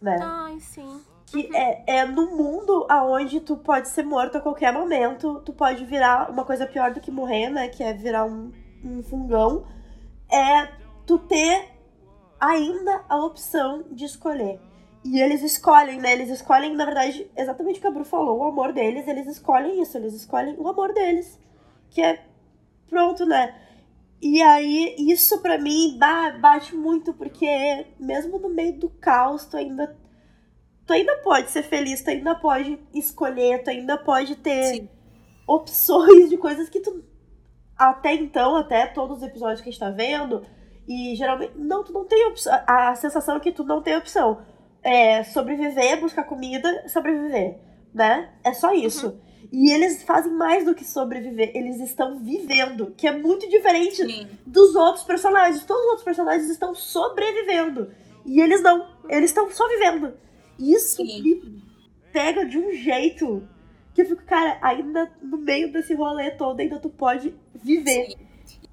[0.00, 0.18] Né?
[0.22, 1.00] Ai, sim.
[1.26, 1.54] Que uhum.
[1.54, 6.30] é, é no mundo aonde tu pode ser morto a qualquer momento, tu pode virar
[6.30, 7.68] uma coisa pior do que morrer, né?
[7.68, 9.66] Que é virar um, um fungão.
[10.30, 10.68] É
[11.04, 11.70] tu ter
[12.40, 14.60] ainda a opção de escolher.
[15.04, 16.12] E eles escolhem, né?
[16.12, 19.80] Eles escolhem, na verdade, exatamente o que a Bru falou, o amor deles, eles escolhem
[19.80, 21.38] isso, eles escolhem o amor deles.
[21.90, 22.27] Que é
[22.88, 23.54] pronto, né?
[24.20, 25.96] E aí, isso para mim
[26.40, 29.96] bate muito, porque mesmo no meio do caos, tu ainda.
[30.84, 34.88] Tu ainda pode ser feliz, tu ainda pode escolher, tu ainda pode ter Sim.
[35.46, 37.04] opções de coisas que tu.
[37.76, 40.44] Até então, até todos os episódios que a gente tá vendo,
[40.88, 41.52] e geralmente.
[41.56, 42.52] Não, tu não tem opção.
[42.66, 44.40] A sensação é que tu não tem opção.
[44.82, 47.58] É sobreviver, buscar comida, sobreviver,
[47.94, 48.32] né?
[48.42, 49.08] É só isso.
[49.08, 49.27] Uhum.
[49.50, 54.28] E eles fazem mais do que sobreviver, eles estão vivendo, que é muito diferente Sim.
[54.46, 55.64] dos outros personagens.
[55.64, 57.90] Todos os outros personagens estão sobrevivendo.
[58.26, 60.12] E eles não, eles estão só vivendo.
[60.58, 61.22] Isso Sim.
[61.22, 61.62] me
[62.12, 63.42] pega de um jeito
[63.94, 68.14] que eu fico, cara, ainda no meio desse rolê todo, ainda tu pode viver.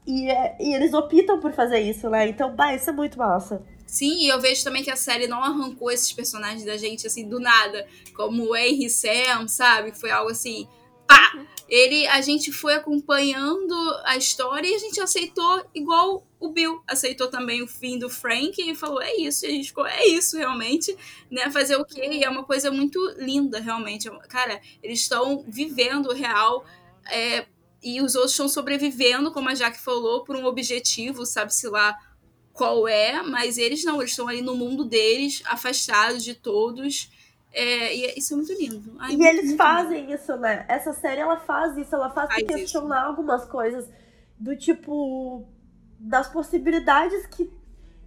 [0.06, 2.28] E, é, e eles optam por fazer isso, né?
[2.28, 3.64] Então, bah, isso é muito massa.
[3.96, 7.30] Sim, e eu vejo também que a série não arrancou esses personagens da gente, assim,
[7.30, 7.88] do nada.
[8.14, 9.98] Como o Henry Sam, sabe?
[9.98, 10.68] Foi algo assim,
[11.08, 11.32] pá!
[11.70, 13.74] Ele, a gente foi acompanhando
[14.04, 18.62] a história e a gente aceitou igual o Bill aceitou também o fim do Frank
[18.62, 20.94] e falou, é isso, e a gente ficou, é isso realmente,
[21.32, 21.50] né?
[21.50, 22.06] Fazer o quê?
[22.06, 24.12] E é uma coisa muito linda, realmente.
[24.28, 26.66] Cara, eles estão vivendo o real.
[27.10, 27.46] É,
[27.82, 31.98] e os outros estão sobrevivendo, como a Jaque falou, por um objetivo, sabe-se lá
[32.56, 37.12] qual é, mas eles não, eles estão ali no mundo deles, afastados de todos.
[37.52, 38.96] É, e isso é muito lindo.
[38.98, 40.14] Ai, e muito, eles muito fazem lindo.
[40.14, 40.66] isso, né?
[40.70, 43.08] Essa série ela faz isso, ela faz, Faz questionar isso.
[43.08, 43.90] algumas coisas
[44.40, 45.46] do tipo
[46.00, 47.52] das possibilidades que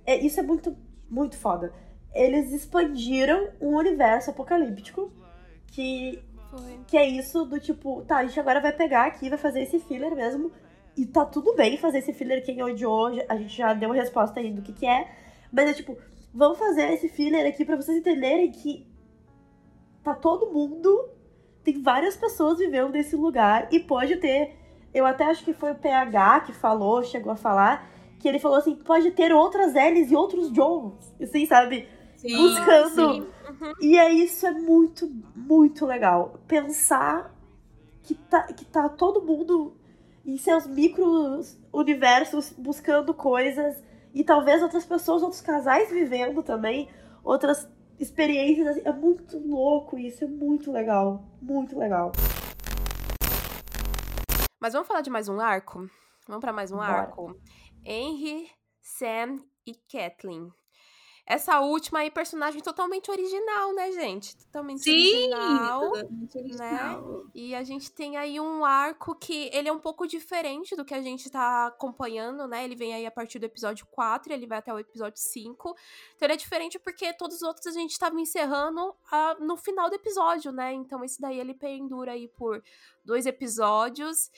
[0.07, 0.77] é, isso é muito
[1.11, 1.73] muito foda.
[2.15, 5.13] Eles expandiram um universo apocalíptico
[5.69, 6.79] que Foi.
[6.87, 9.79] que é isso do tipo, tá, a gente agora vai pegar aqui, vai fazer esse
[9.81, 10.51] filler mesmo.
[10.99, 14.41] E tá tudo bem fazer esse filler, quem odiou, a gente já deu uma resposta
[14.41, 15.09] aí do que que é.
[15.53, 15.97] Mas é tipo,
[16.35, 18.85] vamos fazer esse filler aqui para vocês entenderem que
[20.03, 21.09] tá todo mundo,
[21.63, 24.57] tem várias pessoas vivendo nesse lugar e pode ter,
[24.93, 27.89] eu até acho que foi o PH que falou, chegou a falar,
[28.19, 31.87] que ele falou assim, pode ter outras L's e outros Jones, assim, sabe?
[32.17, 33.13] Sim, Buscando.
[33.15, 33.21] sim.
[33.21, 33.73] Uhum.
[33.81, 36.41] E é isso é muito, muito legal.
[36.49, 37.33] Pensar
[38.03, 39.78] que tá, que tá todo mundo
[40.29, 41.41] em seus micro
[41.73, 46.87] universos buscando coisas e talvez outras pessoas, outros casais vivendo também,
[47.25, 47.67] outras
[47.99, 48.77] experiências.
[48.85, 51.25] É muito louco isso, é muito legal.
[51.41, 52.13] Muito legal.
[54.61, 55.89] Mas vamos falar de mais um arco?
[56.27, 56.93] Vamos para mais um Bora.
[56.93, 57.35] arco?
[57.83, 58.51] Henry,
[58.83, 60.51] Sam e Kathleen.
[61.31, 64.35] Essa última aí, personagem totalmente original, né, gente?
[64.35, 65.93] Totalmente Sim, original.
[65.93, 67.27] totalmente original.
[67.35, 70.95] E a gente tem aí um arco que ele é um pouco diferente do que
[70.95, 72.65] a gente tá acompanhando, né?
[72.65, 75.77] Ele vem aí a partir do episódio 4 e ele vai até o episódio 5.
[76.17, 79.91] Então ele é diferente porque todos os outros a gente tava encerrando ah, no final
[79.91, 80.73] do episódio, né?
[80.73, 82.63] Então esse daí ele pendura aí por
[83.05, 84.31] dois episódios.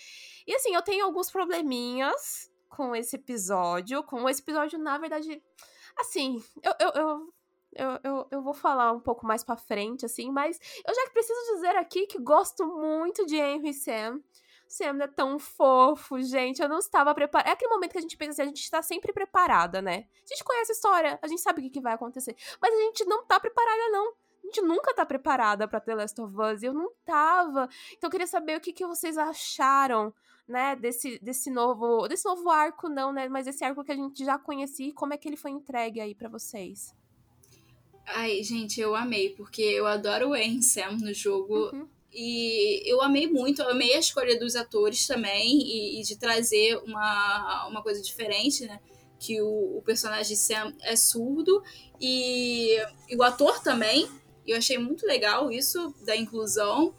[0.45, 4.03] E assim, eu tenho alguns probleminhas com esse episódio.
[4.03, 5.41] Com esse episódio, na verdade,
[5.99, 7.33] assim, eu, eu, eu
[7.73, 11.55] eu, eu, eu vou falar um pouco mais pra frente, assim, mas eu já preciso
[11.55, 14.21] dizer aqui que gosto muito de Henry e Sam.
[14.67, 16.63] Sam é tão fofo, gente.
[16.63, 17.51] Eu não estava preparada.
[17.51, 20.07] É aquele momento que a gente pensa assim, a gente está sempre preparada, né?
[20.25, 22.37] A gente conhece a história, a gente sabe o que, que vai acontecer.
[22.63, 24.15] Mas a gente não tá preparada, não.
[24.43, 26.63] A gente nunca tá preparada pra The Last of Us.
[26.63, 27.69] Eu não tava.
[27.93, 30.15] Então eu queria saber o que, que vocês acharam,
[30.51, 32.07] né, desse, desse novo.
[32.09, 33.29] Desse novo arco, não, né?
[33.29, 36.01] Mas esse arco que a gente já conhecia e como é que ele foi entregue
[36.01, 36.95] aí pra vocês.
[38.07, 41.71] Ai, gente, eu amei, porque eu adoro o Henry Sam no jogo.
[41.73, 41.89] Uhum.
[42.13, 46.77] E eu amei muito, eu amei a escolha dos atores também, e, e de trazer
[46.79, 48.81] uma, uma coisa diferente, né?
[49.21, 51.63] Que o, o personagem Sam é surdo,
[52.01, 52.77] e,
[53.09, 54.09] e o ator também.
[54.45, 56.93] Eu achei muito legal isso, da inclusão.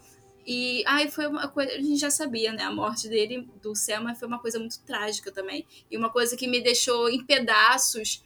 [0.46, 2.64] E ai, foi uma coisa, a gente já sabia, né?
[2.64, 5.66] A morte dele, do Sam, mas foi uma coisa muito trágica também.
[5.90, 8.24] E uma coisa que me deixou em pedaços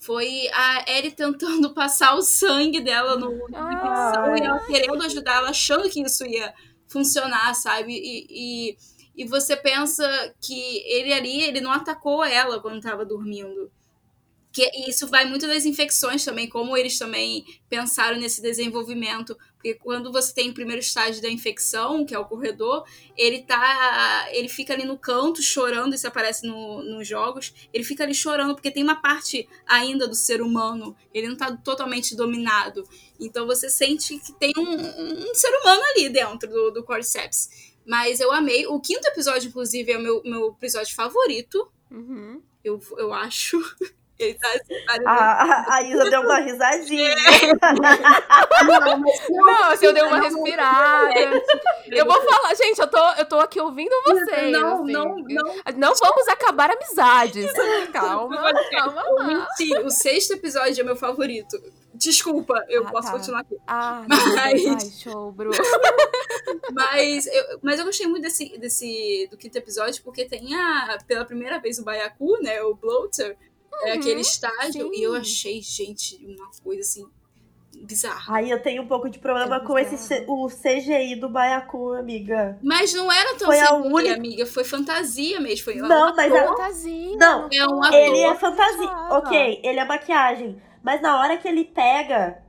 [0.00, 5.50] foi a Ellie tentando passar o sangue dela no infecção, e ela querendo ajudar, ela
[5.50, 6.52] achando que isso ia
[6.86, 7.92] funcionar, sabe?
[7.94, 8.76] E, e,
[9.16, 10.06] e você pensa
[10.40, 13.70] que ele ali, ele não atacou ela quando estava dormindo.
[14.54, 19.36] Que e isso vai muito das infecções também, como eles também pensaram nesse desenvolvimento.
[19.54, 22.84] Porque quando você tem o primeiro estágio da infecção, que é o corredor,
[23.16, 24.28] ele tá.
[24.30, 27.52] ele fica ali no canto chorando, isso aparece no, nos jogos.
[27.72, 31.56] Ele fica ali chorando, porque tem uma parte ainda do ser humano, ele não tá
[31.56, 32.88] totalmente dominado.
[33.18, 37.72] Então você sente que tem um, um ser humano ali dentro do, do Cordyceps.
[37.84, 38.68] Mas eu amei.
[38.68, 41.68] O quinto episódio, inclusive, é o meu, meu episódio favorito.
[41.90, 42.40] Uhum.
[42.62, 43.58] Eu, eu acho.
[44.16, 47.14] Tá, A, a, a Isa deu uma risadinha.
[48.64, 51.42] não, mas Não, assim, eu dei uma respirada.
[51.88, 54.52] Eu vou falar, gente, eu tô, eu tô aqui ouvindo vocês.
[54.52, 54.92] Não, assim.
[54.92, 55.54] não, não.
[55.76, 57.50] Não vamos acabar amizades.
[57.92, 59.26] Calma, calma lá.
[59.26, 59.76] menti.
[59.78, 61.60] O sexto episódio é meu favorito.
[61.92, 63.12] Desculpa, eu Ah, posso tá.
[63.14, 63.56] continuar aqui.
[63.66, 65.50] Ah, Mas- ai, show, Bru.
[66.72, 71.24] Mas eu, mas eu gostei muito desse, desse do quinto episódio, porque tem a, pela
[71.24, 72.62] primeira vez o Baiacu, né?
[72.62, 73.36] O Bloater,
[73.82, 74.72] é Uhum, aquele estágio.
[74.72, 74.90] sim.
[74.94, 77.06] E eu achei, gente, uma coisa assim,
[77.82, 78.36] bizarra.
[78.36, 82.58] Aí eu tenho um pouco de problema É com esse o CGI do Baiacu, amiga.
[82.62, 84.46] Mas não era tão Foi a CGI, única- amiga.
[84.46, 85.64] Foi fantasia mesmo.
[85.64, 87.16] Foi Não, mas a- Fantasia.
[87.16, 87.94] Não, É um ator.
[87.98, 88.88] Ele é fantasia.
[88.88, 89.18] Ah.
[89.18, 90.62] Ok, ele é maquiagem.
[90.82, 92.42] Mas na hora que ele pega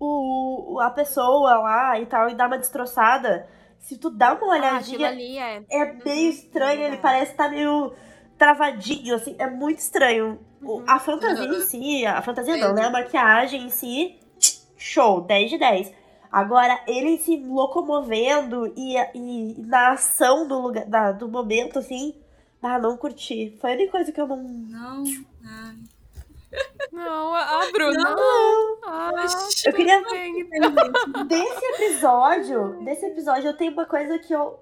[0.00, 3.46] o, o- a pessoa lá e tal e dá uma destroçada,
[3.78, 5.62] se tu dá uma Ah, olhadinha, ali é.
[5.70, 6.80] é meio estranho.
[6.82, 7.92] Ele parece que tá meio.
[8.42, 10.40] Travadinho, assim, é muito estranho.
[10.60, 10.82] Uhum.
[10.84, 11.58] A fantasia uhum.
[11.58, 12.86] em si, a fantasia não, né?
[12.86, 14.18] A maquiagem em si,
[14.76, 15.92] show, 10 de 10.
[16.30, 22.16] Agora, ele se locomovendo e, e na ação do, lugar, da, do momento, assim,
[22.60, 23.56] ah, não curti.
[23.60, 24.42] Foi a única coisa que eu não.
[24.42, 25.04] Não.
[25.46, 25.76] Ai.
[26.92, 27.98] Não, a Bruna.
[27.98, 28.14] Não.
[28.14, 28.78] não.
[28.84, 29.26] Ah,
[29.64, 30.02] eu queria.
[31.26, 34.60] Desse episódio, desse episódio, eu tenho uma coisa que eu.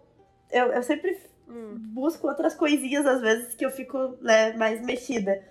[0.52, 1.18] Eu, eu sempre
[1.50, 1.76] hum.
[1.78, 5.42] busco outras coisinhas, às vezes, que eu fico né, mais mexida.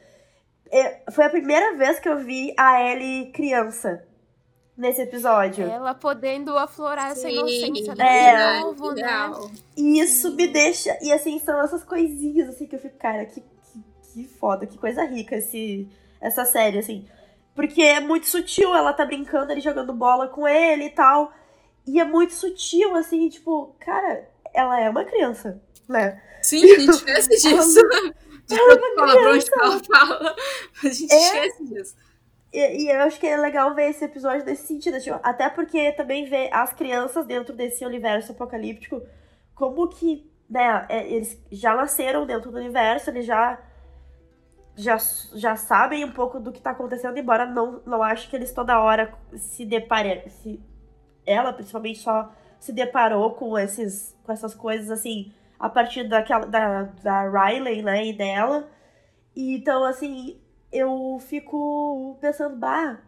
[0.71, 4.05] É, foi a primeira vez que eu vi a Ellie criança
[4.79, 5.65] nesse episódio.
[5.65, 9.31] Ela podendo aflorar Sim, essa inocência é, de novo, né?
[9.75, 10.97] E isso me deixa.
[11.01, 14.77] E assim, são essas coisinhas assim que eu fico, cara, que, que, que foda, que
[14.77, 15.87] coisa rica esse,
[16.21, 17.05] essa série, assim.
[17.53, 21.33] Porque é muito sutil, ela tá brincando ali, jogando bola com ele e tal.
[21.85, 26.21] E é muito sutil, assim, tipo, cara, ela é uma criança, né?
[26.41, 27.79] Sim, a gente esquece disso.
[28.49, 30.35] A gente é palavrões que ela fala.
[30.83, 31.17] A gente é...
[31.17, 31.95] esquece disso.
[32.51, 35.91] E, e, eu acho que é legal ver esse episódio nesse sentido, tipo, até porque
[35.91, 39.03] também ver as crianças dentro desse universo apocalíptico,
[39.53, 43.59] como que, né, é, eles já nasceram dentro do universo, eles já
[44.75, 44.97] já,
[45.35, 48.79] já sabem um pouco do que tá acontecendo, embora não, não acho que eles toda
[48.79, 50.27] hora se deparem.
[50.29, 50.59] Se,
[51.25, 56.83] ela, principalmente, só se deparou com, esses, com essas coisas, assim, a partir daquela, da,
[56.83, 58.69] da Riley, né, e dela.
[59.35, 60.41] E, então, assim,
[60.71, 62.99] eu fico pensando, bah,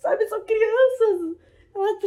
[0.00, 1.36] sabe, são crianças.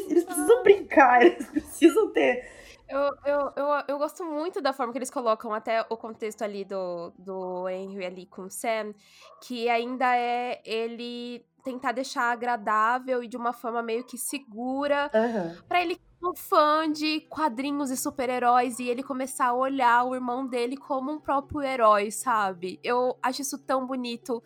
[0.09, 2.43] Eles precisam brincar, eles precisam ter
[2.89, 6.65] eu, eu, eu, eu gosto muito da forma que eles colocam até o contexto ali
[6.65, 8.93] do, do Henry ali com o Sam,
[9.41, 15.61] que ainda é ele tentar deixar agradável e de uma forma meio que segura uhum.
[15.67, 20.45] para ele um fã de quadrinhos e super-heróis e ele começar a olhar o irmão
[20.45, 22.79] dele como um próprio herói, sabe?
[22.83, 24.43] Eu acho isso tão bonito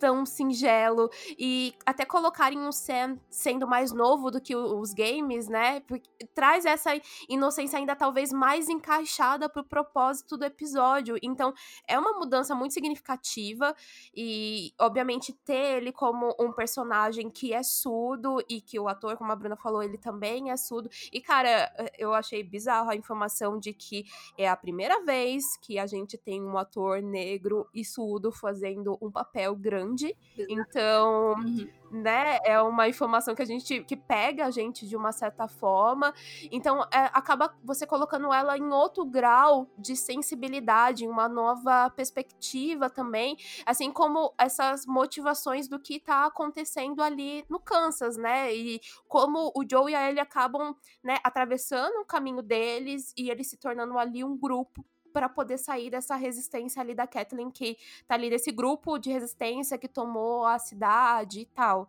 [0.00, 5.80] tão singelo e até colocarem o Sam sendo mais novo do que os games, né?
[5.80, 6.90] Porque traz essa
[7.28, 11.18] inocência ainda talvez mais encaixada pro propósito do episódio.
[11.22, 11.52] Então,
[11.86, 13.76] é uma mudança muito significativa
[14.16, 19.30] e obviamente ter ele como um personagem que é surdo e que o ator, como
[19.30, 20.88] a Bruna falou, ele também é surdo.
[21.12, 24.06] E cara, eu achei bizarro a informação de que
[24.38, 29.10] é a primeira vez que a gente tem um ator negro e surdo fazendo um
[29.10, 30.16] papel grande grande.
[30.48, 31.68] Então, uhum.
[31.90, 36.14] né, é uma informação que a gente que pega a gente de uma certa forma.
[36.50, 42.88] Então, é, acaba você colocando ela em outro grau de sensibilidade, em uma nova perspectiva
[42.88, 43.36] também,
[43.66, 48.54] assim como essas motivações do que tá acontecendo ali no Kansas, né?
[48.54, 53.48] E como o Joe e a Ellie acabam, né, atravessando o caminho deles e eles
[53.48, 57.76] se tornando ali um grupo para poder sair dessa resistência ali da Kathleen, que
[58.06, 61.88] tá ali desse grupo de resistência que tomou a cidade e tal.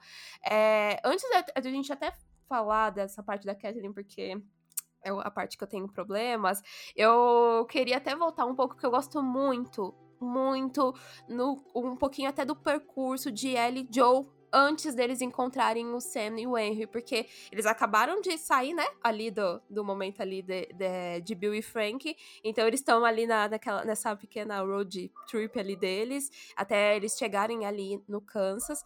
[0.49, 1.23] É, antes
[1.55, 2.13] da gente até
[2.47, 4.41] falar dessa parte da Kathleen, porque
[5.03, 6.61] é a parte que eu tenho problemas,
[6.95, 10.93] eu queria até voltar um pouco, que eu gosto muito, muito,
[11.27, 16.47] no, um pouquinho até do percurso de Ellie Joe antes deles encontrarem o Sam e
[16.47, 21.21] o Henry, porque eles acabaram de sair, né, ali do, do momento ali de, de,
[21.21, 25.75] de Bill e Frank, então eles estão ali na, naquela, nessa pequena road trip ali
[25.75, 28.83] deles, até eles chegarem ali no Kansas.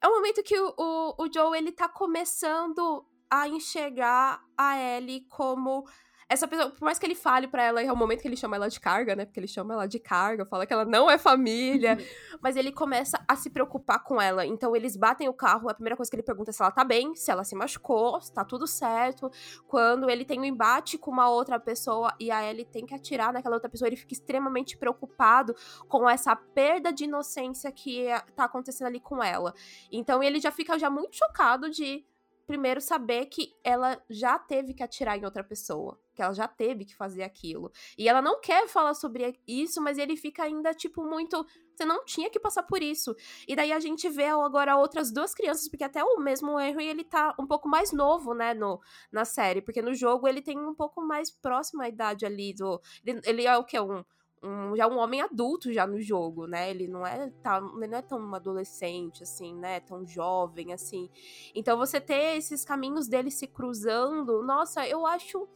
[0.00, 5.22] É um momento que o, o, o Joe, ele tá começando a enxergar a Ellie
[5.22, 5.86] como
[6.28, 8.56] essa pessoa, por mais que ele fale para ela, é o momento que ele chama
[8.56, 9.24] ela de carga, né?
[9.24, 11.98] Porque ele chama ela de carga, fala que ela não é família,
[12.40, 14.46] mas ele começa a se preocupar com ela.
[14.46, 16.84] Então eles batem o carro, a primeira coisa que ele pergunta é se ela tá
[16.84, 19.30] bem, se ela se machucou, se tá tudo certo.
[19.66, 23.32] Quando ele tem um embate com uma outra pessoa e a Ellie tem que atirar
[23.32, 25.54] naquela outra pessoa, ele fica extremamente preocupado
[25.88, 29.54] com essa perda de inocência que tá acontecendo ali com ela.
[29.90, 32.04] Então ele já fica já muito chocado de
[32.52, 36.84] primeiro saber que ela já teve que atirar em outra pessoa, que ela já teve
[36.84, 37.72] que fazer aquilo.
[37.96, 42.04] E ela não quer falar sobre isso, mas ele fica ainda tipo muito, você não
[42.04, 43.16] tinha que passar por isso.
[43.48, 47.04] E daí a gente vê agora outras duas crianças, porque até o mesmo Henry ele
[47.04, 48.78] tá um pouco mais novo, né, no,
[49.10, 52.82] na série, porque no jogo ele tem um pouco mais próximo à idade ali do
[53.02, 54.04] ele, ele é o que um
[54.42, 56.70] um, já um homem adulto já no jogo, né?
[56.70, 59.80] Ele não é tá, ele não é tão adolescente assim, né?
[59.80, 61.08] Tão jovem assim.
[61.54, 65.48] Então você ter esses caminhos dele se cruzando, nossa, eu acho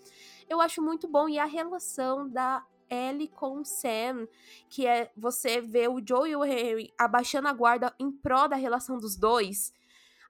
[0.49, 4.29] eu acho muito bom e a relação da Ellie com Sam,
[4.69, 8.57] que é você ver o Joe e o Harry abaixando a guarda em prol da
[8.57, 9.73] relação dos dois.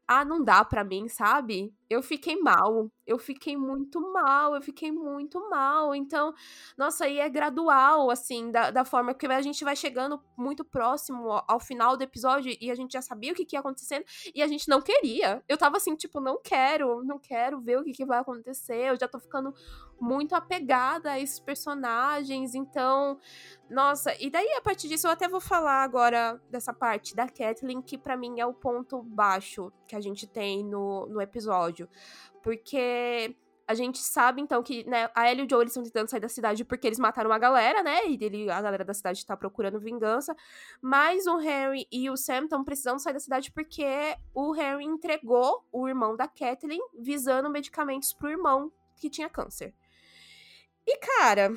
[0.09, 1.75] Ah, não dá para mim, sabe?
[1.89, 2.91] Eu fiquei mal.
[3.07, 5.95] Eu fiquei muito mal, eu fiquei muito mal.
[5.95, 6.35] Então,
[6.77, 11.31] nossa, aí é gradual, assim, da, da forma que a gente vai chegando muito próximo
[11.47, 14.05] ao, final do episódio e a gente já sabia o que, que ia acontecendo
[14.35, 15.43] e a gente não queria.
[15.49, 18.91] Eu tava assim, tipo, não quero, não quero ver o que, que vai acontecer.
[18.91, 19.55] Eu já tô ficando
[20.01, 22.55] muito apegada a esses personagens.
[22.55, 23.19] Então,
[23.69, 27.83] nossa, e daí a partir disso eu até vou falar agora dessa parte da Kathleen,
[27.83, 31.76] que para mim é o ponto baixo que a gente tem no, no episódio.
[32.43, 33.37] Porque
[33.67, 36.21] a gente sabe, então, que né, a Ellie e o Joe eles estão tentando sair
[36.21, 38.07] da cidade porque eles mataram uma galera, né?
[38.07, 40.37] E ele, a galera da cidade tá procurando vingança.
[40.81, 43.85] Mas o Harry e o Sam estão precisando sair da cidade porque
[44.33, 49.75] o Harry entregou o irmão da Kathleen visando medicamentos pro irmão que tinha câncer.
[50.87, 51.53] E, cara,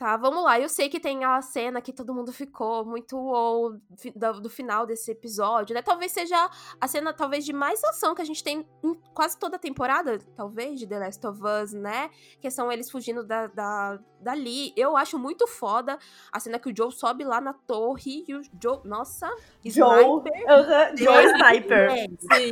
[0.00, 0.58] Tá, vamos lá.
[0.58, 3.78] Eu sei que tem a cena que todo mundo ficou muito ou
[4.16, 5.82] do, do, final desse episódio, né?
[5.82, 6.50] Talvez seja
[6.80, 10.18] a cena talvez de mais ação que a gente tem em quase toda a temporada,
[10.34, 12.08] talvez, de The Last of Us, né?
[12.40, 14.72] Que são eles fugindo da, da, dali.
[14.74, 15.98] Eu acho muito foda
[16.32, 18.80] a cena que o Joe sobe lá na torre e o Joe.
[18.86, 19.28] Nossa!
[19.62, 20.02] Joe!
[20.02, 21.90] Uh -huh, Joe Sniper!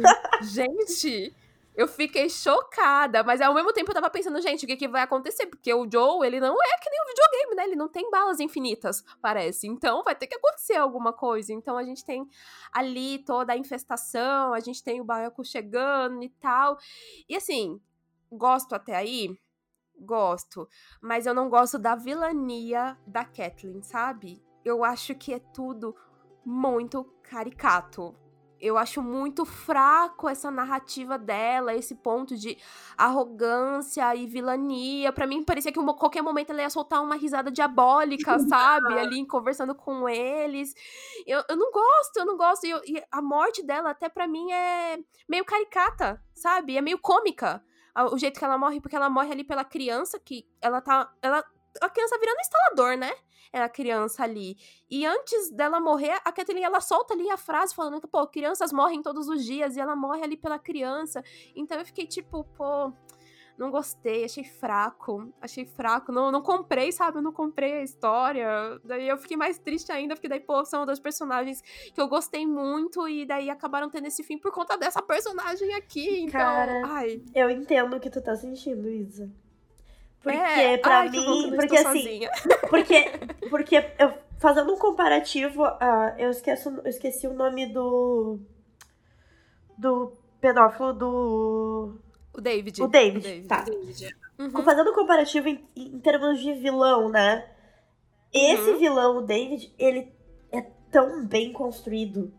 [0.45, 1.35] gente!
[1.79, 5.01] Eu fiquei chocada, mas ao mesmo tempo eu tava pensando, gente, o que, que vai
[5.01, 5.47] acontecer?
[5.47, 7.65] Porque o Joe, ele não é que nem o videogame, né?
[7.67, 9.69] Ele não tem balas infinitas, parece.
[9.69, 11.53] Então vai ter que acontecer alguma coisa.
[11.53, 12.29] Então a gente tem
[12.73, 16.77] ali toda a infestação, a gente tem o Baioco chegando e tal.
[17.29, 17.81] E assim,
[18.29, 19.39] gosto até aí?
[20.01, 20.69] Gosto.
[21.01, 24.43] Mas eu não gosto da vilania da Kathleen, sabe?
[24.65, 25.95] Eu acho que é tudo
[26.45, 28.17] muito caricato
[28.61, 32.59] eu acho muito fraco essa narrativa dela, esse ponto de
[32.97, 35.13] arrogância e vilania.
[35.13, 38.99] Para mim parecia que em qualquer momento ela ia soltar uma risada diabólica, sabe?
[38.99, 40.75] Ali conversando com eles.
[41.27, 42.65] Eu, eu não gosto, eu não gosto.
[42.65, 44.99] E, eu, e a morte dela até para mim é
[45.29, 46.77] meio caricata, sabe?
[46.77, 47.63] É meio cômica.
[48.13, 51.13] O jeito que ela morre, porque ela morre ali pela criança que ela tá.
[51.21, 51.45] Ela,
[51.81, 53.13] a criança virando instalador, né?
[53.53, 54.57] é a criança ali.
[54.91, 58.73] E antes dela morrer, a Kathleen, ela solta ali a frase falando que, pô, crianças
[58.73, 61.23] morrem todos os dias e ela morre ali pela criança.
[61.55, 62.93] Então eu fiquei tipo, pô,
[63.57, 67.19] não gostei, achei fraco, achei fraco, não, não comprei, sabe?
[67.19, 68.49] Eu não comprei a história.
[68.85, 71.61] Daí eu fiquei mais triste ainda, porque daí, pô, são dois personagens
[71.93, 76.21] que eu gostei muito e daí acabaram tendo esse fim por conta dessa personagem aqui.
[76.21, 77.23] Então, Cara, ai.
[77.35, 79.29] Eu entendo o que tu tá sentindo, Isa.
[80.23, 80.77] Porque é.
[80.79, 81.53] pra Ai, mim.
[81.55, 82.21] Porque assim.
[82.69, 83.05] Porque,
[83.49, 88.39] porque eu, fazendo um comparativo, uh, eu, esqueço, eu esqueci o nome do.
[89.77, 91.95] Do pedófilo do.
[92.35, 92.83] O David.
[92.83, 93.49] O David, o David.
[93.49, 93.63] tá.
[93.63, 94.17] David.
[94.39, 94.63] Uhum.
[94.63, 97.49] Fazendo um comparativo em, em, termos de vilão, né?
[98.33, 98.79] Esse uhum.
[98.79, 100.13] vilão, o David, ele
[100.53, 102.33] é tão bem construído.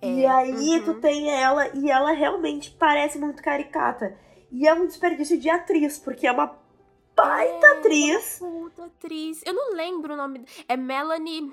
[0.00, 0.08] É.
[0.08, 0.84] E aí uhum.
[0.84, 4.16] tu tem ela, e ela realmente parece muito caricata.
[4.50, 6.57] E é um desperdício de atriz, porque é uma
[7.18, 8.38] baita é, atriz.
[8.38, 9.42] Puta atriz.
[9.44, 10.44] Eu não lembro o nome.
[10.68, 11.52] É Melanie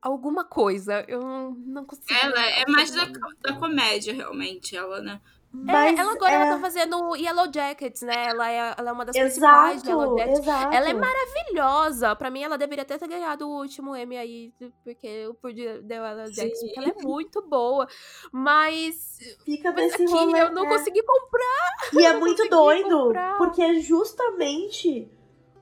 [0.00, 1.04] alguma coisa.
[1.08, 2.12] Eu não consigo.
[2.12, 3.06] Ela é mais da,
[3.40, 5.20] da comédia, realmente, ela, né?
[5.52, 6.34] Mas é, ela agora é...
[6.34, 8.28] ela tá fazendo Yellow Jackets, né?
[8.28, 10.38] Ela é, ela é uma das exato, principais de Yellow Jackets.
[10.40, 10.74] Exato.
[10.74, 12.16] Ela é maravilhosa.
[12.16, 14.52] Pra mim, ela deveria até ter ganhado o último M aí,
[14.82, 17.86] porque eu podia deu Yellow Jackets, porque ela é muito boa.
[18.32, 19.18] Mas.
[19.44, 20.68] Fica mas aqui rolê, eu não é.
[20.68, 22.00] consegui comprar.
[22.00, 23.36] E é muito doido, comprar.
[23.36, 25.10] porque é justamente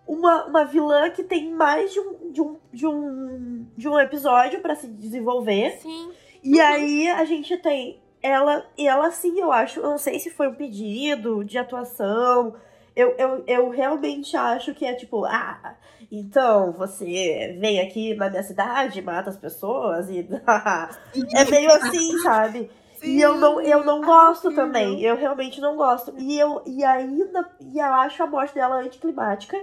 [0.07, 4.61] uma, uma vilã que tem mais de um, de um, de um, de um episódio
[4.61, 5.79] para se desenvolver.
[5.81, 6.13] Sim.
[6.43, 6.67] E uhum.
[6.67, 10.49] aí a gente tem ela, e ela sim, eu acho, eu não sei se foi
[10.49, 12.55] um pedido de atuação,
[12.95, 15.77] eu, eu, eu realmente acho que é tipo, ah,
[16.11, 20.29] então você vem aqui na minha cidade, mata as pessoas e
[21.35, 22.71] é meio assim, sabe?
[22.99, 23.17] Sim.
[23.17, 25.01] E eu não, eu não gosto também.
[25.01, 26.13] Eu realmente não gosto.
[26.19, 29.57] E eu e ainda e eu acho a morte dela anticlimática.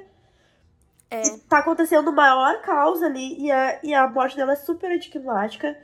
[1.10, 1.22] É.
[1.22, 5.78] E tá acontecendo maior causa ali e a, e a morte dela é super anticlimática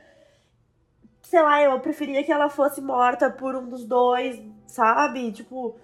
[1.34, 5.32] sei lá, eu preferia que ela fosse morta por um dos dois, sabe?
[5.32, 5.74] Tipo,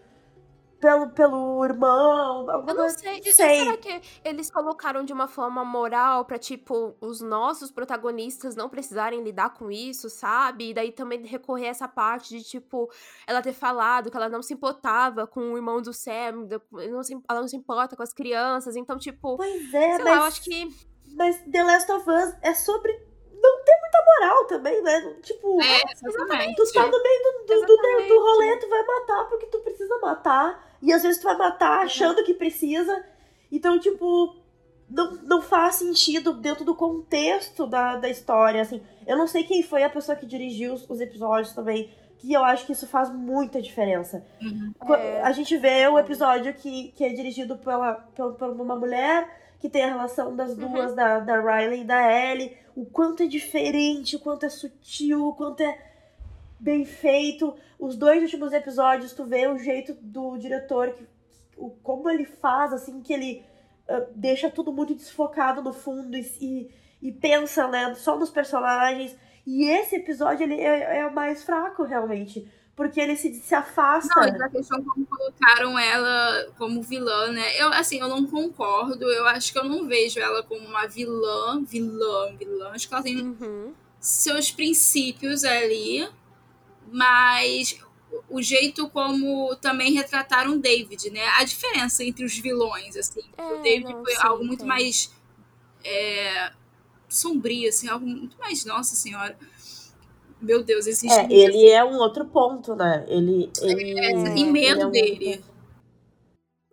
[0.78, 2.46] pelo, pelo irmão.
[2.68, 3.20] Eu não sei.
[3.20, 3.64] sei.
[3.64, 9.24] Será que eles colocaram de uma forma moral pra, tipo, os nossos protagonistas não precisarem
[9.24, 10.70] lidar com isso, sabe?
[10.70, 12.88] E daí também recorrer a essa parte de, tipo,
[13.26, 17.20] ela ter falado que ela não se importava com o irmão do Sam, não se,
[17.28, 18.76] ela não se importa com as crianças.
[18.76, 19.36] Então, tipo.
[19.36, 20.04] Pois é, sei mas.
[20.04, 20.68] Lá, eu acho que.
[21.16, 23.09] Mas The Last of Us é sobre
[23.40, 25.14] não tem muita moral também, né?
[25.22, 26.56] Tipo, é, exatamente.
[26.56, 29.98] tu tá no meio do, do, do, do rolê, tu vai matar porque tu precisa
[29.98, 30.76] matar.
[30.82, 33.04] E às vezes tu vai matar achando que precisa.
[33.50, 34.36] Então, tipo,
[34.88, 38.82] não, não faz sentido dentro do contexto da, da história, assim.
[39.06, 41.90] Eu não sei quem foi a pessoa que dirigiu os, os episódios também.
[42.18, 44.24] que eu acho que isso faz muita diferença.
[44.40, 44.94] Uhum.
[44.94, 45.22] É.
[45.22, 49.28] A gente vê o episódio que, que é dirigido pela, pela, por uma mulher
[49.60, 50.72] que tem a relação das uhum.
[50.72, 50.96] duas, uhum.
[50.96, 55.34] da, da Riley e da Ellie, o quanto é diferente, o quanto é sutil, o
[55.34, 55.78] quanto é
[56.58, 57.54] bem feito.
[57.78, 61.06] Os dois últimos episódios, tu vê o jeito do diretor, que,
[61.58, 63.44] o, como ele faz, assim, que ele
[63.86, 66.70] uh, deixa tudo muito desfocado no fundo e, e,
[67.02, 69.14] e, pensa, né, só nos personagens.
[69.46, 72.50] E esse episódio, ele é, é o mais fraco, realmente
[72.80, 74.08] porque ele se, se afasta.
[74.16, 77.60] Não, e a questão como colocaram ela como vilã, né?
[77.60, 79.04] Eu, assim, eu não concordo.
[79.04, 82.70] Eu acho que eu não vejo ela como uma vilã, vilã, vilã.
[82.70, 83.74] Acho que ela tem uhum.
[84.00, 86.08] seus princípios ali,
[86.90, 87.78] mas
[88.30, 91.28] o jeito como também retrataram David, né?
[91.36, 93.20] A diferença entre os vilões, assim.
[93.36, 95.14] É, o David não, foi sim, algo muito mais
[95.84, 96.50] é,
[97.10, 99.36] sombrio, assim, algo muito mais, nossa senhora
[100.40, 101.12] meu Deus, existe.
[101.12, 101.68] É, ele assim.
[101.68, 103.04] é um outro ponto, né?
[103.08, 103.50] Ele.
[103.62, 105.44] ele é, tem medo é um dele.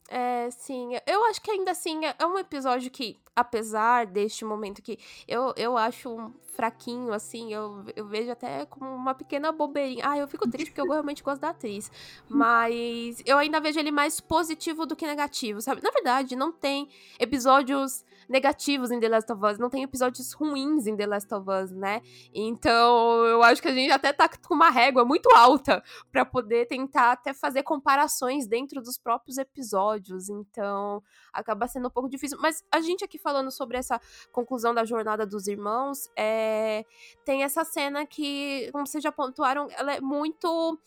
[0.09, 0.91] É, sim.
[1.05, 5.77] Eu acho que ainda assim é um episódio que, apesar deste momento que eu, eu
[5.77, 10.03] acho fraquinho, assim, eu, eu vejo até como uma pequena bobeirinha.
[10.07, 11.91] Ah, eu fico triste porque eu realmente gosto da atriz.
[12.27, 15.83] Mas eu ainda vejo ele mais positivo do que negativo, sabe?
[15.83, 16.89] Na verdade, não tem
[17.19, 21.49] episódios negativos em The Last of Us, não tem episódios ruins em The Last of
[21.49, 22.01] Us, né?
[22.33, 26.67] Então, eu acho que a gente até tá com uma régua muito alta para poder
[26.67, 30.29] tentar até fazer comparações dentro dos próprios episódios.
[30.29, 31.01] Então,
[31.31, 32.37] acaba sendo um pouco difícil.
[32.41, 33.99] Mas a gente aqui falando sobre essa
[34.31, 36.85] conclusão da jornada dos irmãos, é...
[37.25, 40.79] tem essa cena que, como vocês já pontuaram, ela é muito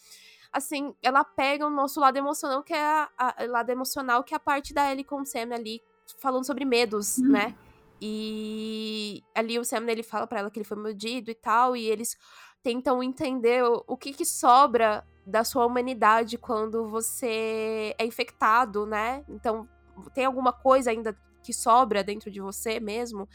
[0.53, 4.37] assim, ela pega o nosso lado emocional, que é a, a lado emocional, que é
[4.37, 5.81] a parte da Ellie com Sam ali,
[6.19, 7.29] falando sobre medos, uhum.
[7.29, 7.55] né?
[8.01, 11.87] E ali o Sam ele fala para ela que ele foi mordido e tal, e
[11.87, 12.17] eles
[12.63, 19.25] tentam entender o, o que, que sobra da sua humanidade quando você é infectado, né?
[19.29, 19.69] Então,
[20.15, 23.29] tem alguma coisa ainda que sobra dentro de você mesmo?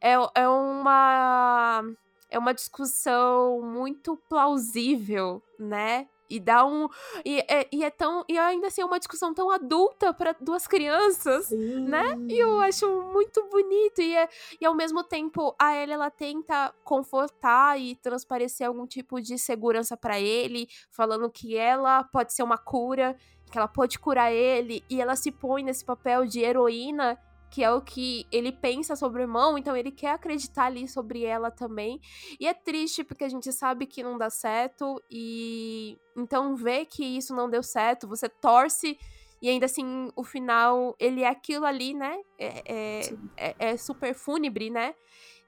[0.00, 1.82] É, é uma
[2.30, 6.06] é uma discussão muito plausível, né?
[6.30, 6.88] E dá um.
[7.24, 8.24] E é, e é tão.
[8.28, 11.80] E ainda assim é uma discussão tão adulta para duas crianças, Sim.
[11.80, 12.16] né?
[12.28, 14.00] E eu acho muito bonito.
[14.00, 14.28] E, é,
[14.60, 19.96] e ao mesmo tempo, a Ellie ela tenta confortar e transparecer algum tipo de segurança
[19.96, 23.16] para ele, falando que ela pode ser uma cura,
[23.50, 27.18] que ela pode curar ele, e ela se põe nesse papel de heroína
[27.50, 31.24] que é o que ele pensa sobre o irmão, então ele quer acreditar ali sobre
[31.24, 32.00] ela também.
[32.38, 37.04] E é triste porque a gente sabe que não dá certo e então ver que
[37.04, 38.96] isso não deu certo, você torce
[39.42, 42.20] e ainda assim o final ele é aquilo ali, né?
[42.38, 43.00] É, é,
[43.36, 44.94] é, é super fúnebre, né?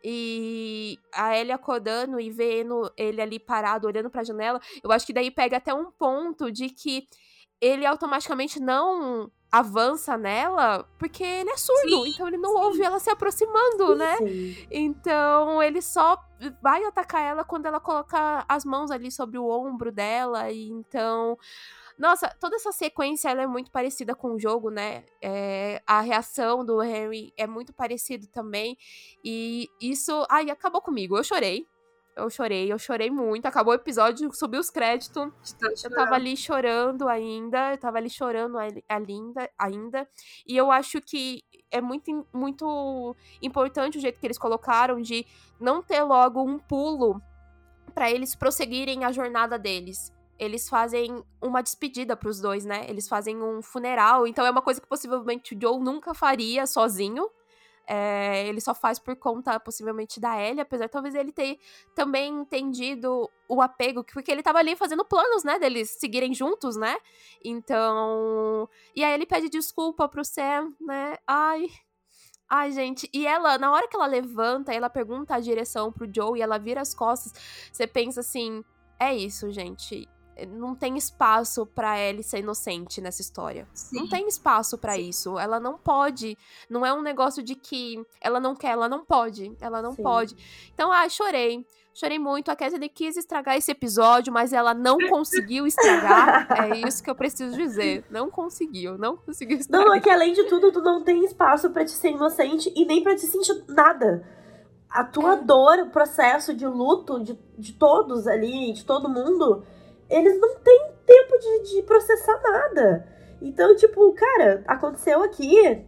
[0.04, 5.12] E a Ellie acordando e vendo ele ali parado, olhando pra janela, eu acho que
[5.12, 7.06] daí pega até um ponto de que
[7.60, 12.64] ele automaticamente não avança nela porque ele é surdo, sim, então ele não sim.
[12.64, 14.16] ouve ela se aproximando, sim, né?
[14.70, 16.18] Então ele só
[16.62, 21.38] vai atacar ela quando ela coloca as mãos ali sobre o ombro dela, e então.
[21.98, 25.04] Nossa, toda essa sequência ela é muito parecida com o jogo, né?
[25.20, 28.76] É, a reação do Henry é muito parecido também.
[29.22, 30.26] E isso.
[30.28, 31.16] Ai, acabou comigo.
[31.16, 31.68] Eu chorei.
[32.14, 33.46] Eu chorei, eu chorei muito.
[33.46, 35.30] Acabou o episódio, subiu os créditos.
[35.82, 37.72] Eu tava ali chorando ainda.
[37.72, 40.08] Eu tava ali chorando ainda, ainda.
[40.46, 45.26] E eu acho que é muito, muito importante o jeito que eles colocaram de
[45.58, 47.20] não ter logo um pulo
[47.94, 50.12] para eles prosseguirem a jornada deles.
[50.38, 52.84] Eles fazem uma despedida pros dois, né?
[52.88, 54.26] Eles fazem um funeral.
[54.26, 57.30] Então é uma coisa que possivelmente o Joe nunca faria sozinho
[57.86, 61.58] é, ele só faz por conta, possivelmente, da Ellie, apesar talvez ele ter
[61.94, 66.96] também entendido o apego, porque ele tava ali fazendo planos, né, deles seguirem juntos, né?
[67.44, 68.68] Então.
[68.94, 71.16] E aí ele pede desculpa pro Sam, né?
[71.26, 71.68] Ai.
[72.48, 76.38] Ai, gente, e ela, na hora que ela levanta, ela pergunta a direção pro Joe
[76.38, 77.32] e ela vira as costas,
[77.72, 78.62] você pensa assim:
[79.00, 80.08] é isso, gente
[80.48, 83.66] não tem espaço para Ellie ser inocente nessa história.
[83.74, 83.96] Sim.
[83.96, 85.38] Não tem espaço para isso.
[85.38, 86.36] Ela não pode.
[86.68, 89.54] Não é um negócio de que ela não quer, ela não pode.
[89.60, 90.02] Ela não Sim.
[90.02, 90.36] pode.
[90.74, 91.66] Então, ah, chorei.
[91.94, 92.50] Chorei muito.
[92.50, 96.48] A Cassidy quis estragar esse episódio, mas ela não conseguiu estragar.
[96.50, 98.04] é isso que eu preciso dizer.
[98.10, 99.86] Não conseguiu, não conseguiu estragar.
[99.86, 102.84] Não, é que além de tudo, tu não tem espaço para te ser inocente e
[102.86, 104.26] nem para te sentir nada.
[104.88, 105.42] A tua é.
[105.42, 109.64] dor, o processo de luto de, de todos ali, de todo mundo,
[110.12, 113.06] eles não têm tempo de, de processar nada.
[113.40, 115.84] Então, tipo, cara, aconteceu aqui.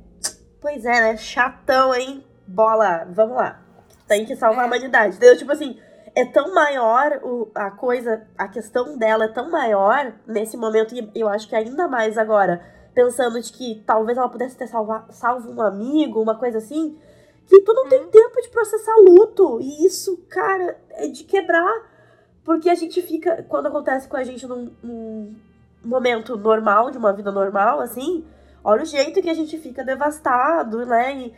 [0.60, 1.16] Pois é, né?
[1.16, 2.24] Chatão, hein?
[2.46, 3.62] Bola, vamos lá.
[4.08, 4.62] Tem que salvar é.
[4.62, 5.16] a humanidade.
[5.16, 5.36] Entendeu?
[5.36, 5.78] Tipo assim,
[6.14, 10.94] é, é tão maior o, a coisa, a questão dela é tão maior nesse momento,
[10.94, 12.64] e eu acho que ainda mais agora,
[12.94, 16.98] pensando de que talvez ela pudesse ter salva, salvo um amigo, uma coisa assim,
[17.46, 18.10] que tu não tem uhum.
[18.10, 19.60] tempo de processar luto.
[19.60, 21.93] E isso, cara, é de quebrar.
[22.44, 25.34] Porque a gente fica, quando acontece com a gente num, num
[25.82, 28.24] momento normal, de uma vida normal, assim,
[28.62, 31.16] olha o jeito que a gente fica devastado, né?
[31.16, 31.34] E,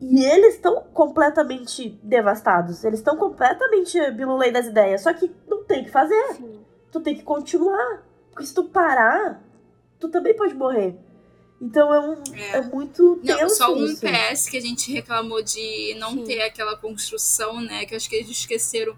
[0.00, 2.82] e eles estão completamente devastados.
[2.84, 5.02] Eles estão completamente bilulei das ideias.
[5.02, 6.34] Só que não tem que fazer.
[6.34, 6.60] Sim.
[6.90, 8.02] Tu tem que continuar.
[8.30, 9.40] Porque se tu parar,
[9.98, 10.96] tu também pode morrer.
[11.60, 12.58] Então é, um, é.
[12.58, 14.00] é muito tenso Não, só um isso.
[14.00, 16.24] PS que a gente reclamou de não Sim.
[16.24, 17.84] ter aquela construção, né?
[17.84, 18.96] Que eu acho que eles esqueceram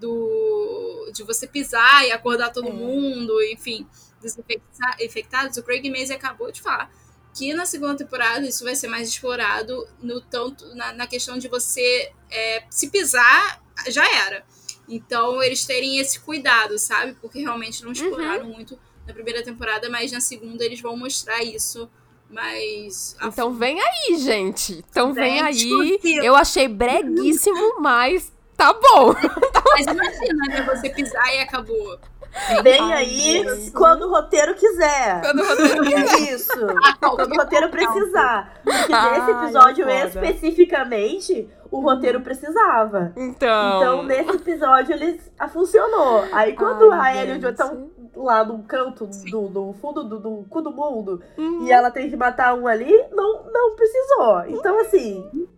[0.00, 2.72] do de você pisar e acordar todo é.
[2.72, 3.86] mundo, enfim,
[4.20, 4.36] dos
[5.00, 5.56] infectados.
[5.56, 6.90] O Craig Mason acabou de falar
[7.34, 11.48] que na segunda temporada isso vai ser mais explorado no tanto na, na questão de
[11.48, 14.44] você é, se pisar já era.
[14.88, 17.16] Então eles terem esse cuidado, sabe?
[17.20, 18.54] Porque realmente não exploraram uhum.
[18.54, 21.88] muito na primeira temporada, mas na segunda eles vão mostrar isso.
[22.28, 23.16] Mas.
[23.22, 24.84] Então vem aí, gente.
[24.90, 26.00] Então vem, vem aí.
[26.24, 29.14] Eu achei breguíssimo, mas tá bom.
[29.72, 30.62] mas imagina, né?
[30.62, 31.98] Você pisar e acabou.
[32.62, 33.70] Vem Ai, aí Deus.
[33.70, 35.20] quando o roteiro quiser.
[35.20, 36.28] Quando o roteiro quiser.
[36.28, 36.66] É isso.
[37.00, 38.60] quando o roteiro precisar.
[38.62, 43.12] Porque nesse episódio Ai, especificamente, o roteiro precisava.
[43.16, 43.76] Então.
[43.76, 45.20] Então, nesse episódio, ele
[45.52, 46.24] funcionou.
[46.30, 50.20] Aí quando Ai, a Ellie e o estão lá no canto do, do fundo do,
[50.20, 51.64] do cu do mundo uhum.
[51.64, 54.44] e ela tem que matar um ali, não, não precisou.
[54.46, 55.48] Então, assim.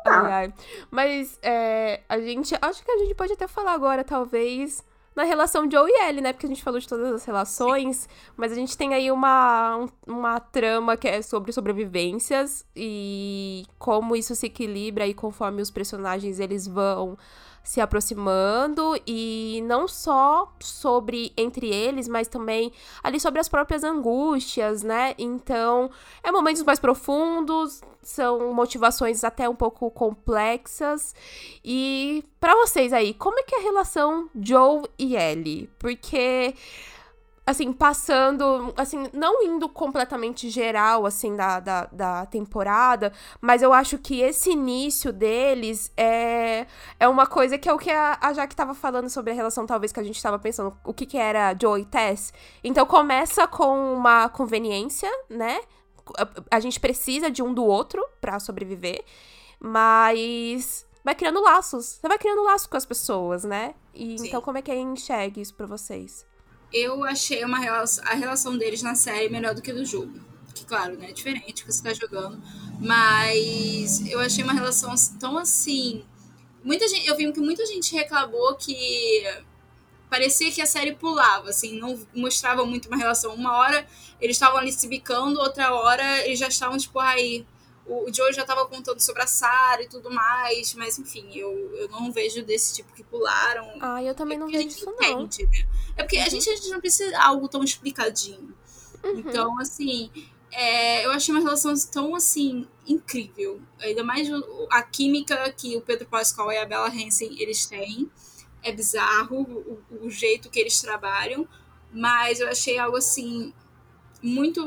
[0.00, 0.20] Então tá.
[0.20, 0.54] Ai, ai.
[0.90, 2.54] Mas é, a gente.
[2.60, 4.84] Acho que a gente pode até falar agora, talvez
[5.18, 6.32] na relação Joe e Ellie, né?
[6.32, 10.38] Porque a gente falou de todas as relações, mas a gente tem aí uma, uma
[10.38, 16.68] trama que é sobre sobrevivências e como isso se equilibra aí conforme os personagens eles
[16.68, 17.18] vão
[17.62, 22.72] se aproximando e não só sobre entre eles, mas também
[23.02, 25.14] ali sobre as próprias angústias, né?
[25.18, 25.90] Então,
[26.22, 31.14] é momentos mais profundos, são motivações até um pouco complexas.
[31.64, 35.68] E para vocês aí, como é que é a relação Joe e Ellie?
[35.78, 36.54] Porque
[37.48, 43.10] assim, passando, assim, não indo completamente geral, assim, da, da, da, temporada,
[43.40, 46.66] mas eu acho que esse início deles é,
[47.00, 49.64] é uma coisa que é o que a, a Jaque tava falando sobre a relação,
[49.64, 52.34] talvez, que a gente tava pensando, o que que era Joe e Tess.
[52.62, 55.58] Então, começa com uma conveniência, né?
[56.18, 59.02] A, a gente precisa de um do outro para sobreviver,
[59.58, 61.98] mas vai criando laços.
[61.98, 63.74] Você vai criando laços com as pessoas, né?
[63.94, 66.26] E, então, como é que enxerga isso para vocês?
[66.72, 70.20] Eu achei uma relação, a relação deles na série melhor do que do jogo.
[70.54, 71.10] Que, claro, né?
[71.10, 72.42] É diferente que você tá jogando.
[72.80, 76.04] Mas eu achei uma relação tão assim.
[76.62, 79.22] Muita gente, eu vi que muita gente reclamou que
[80.10, 83.34] parecia que a série pulava, assim, não mostrava muito uma relação.
[83.34, 83.86] Uma hora
[84.20, 87.46] eles estavam ali se bicando, outra hora eles já estavam, tipo, aí
[87.88, 91.88] o Joe já estava contando sobre a Sarah e tudo mais, mas enfim, eu, eu
[91.88, 93.66] não vejo desse tipo que pularam.
[93.80, 95.50] Ah, eu também é não vejo isso entende, não.
[95.50, 95.68] Né?
[95.96, 96.24] É porque uhum.
[96.24, 98.54] a, gente, a gente não precisa de algo tão explicadinho.
[99.02, 99.18] Uhum.
[99.18, 100.10] Então, assim,
[100.52, 103.60] é, eu achei uma relação tão, assim, incrível.
[103.80, 104.28] Ainda mais
[104.70, 108.10] a química que o Pedro Pascal e a Bella Hansen, eles têm.
[108.62, 111.48] É bizarro o, o jeito que eles trabalham,
[111.92, 113.54] mas eu achei algo, assim,
[114.20, 114.60] muito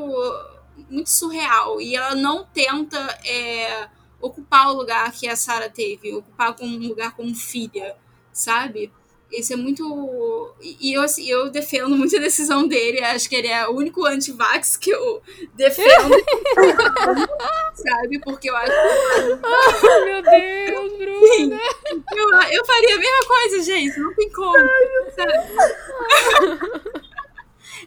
[0.89, 1.79] muito surreal.
[1.81, 3.87] E ela não tenta é,
[4.19, 7.95] ocupar o lugar que a Sarah teve, ocupar um lugar como filha,
[8.31, 8.91] sabe?
[9.31, 10.53] Isso é muito.
[10.59, 13.01] E eu, assim, eu defendo muito a decisão dele.
[13.01, 15.21] Acho que ele é o único anti-vax que eu
[15.55, 16.15] defendo.
[17.73, 18.19] sabe?
[18.19, 18.71] Porque eu acho.
[18.71, 21.61] Ai, meu Deus, Bruna!
[22.13, 23.99] Eu, eu faria a mesma coisa, gente.
[23.99, 24.69] Não tem como.
[25.15, 25.31] Sabe?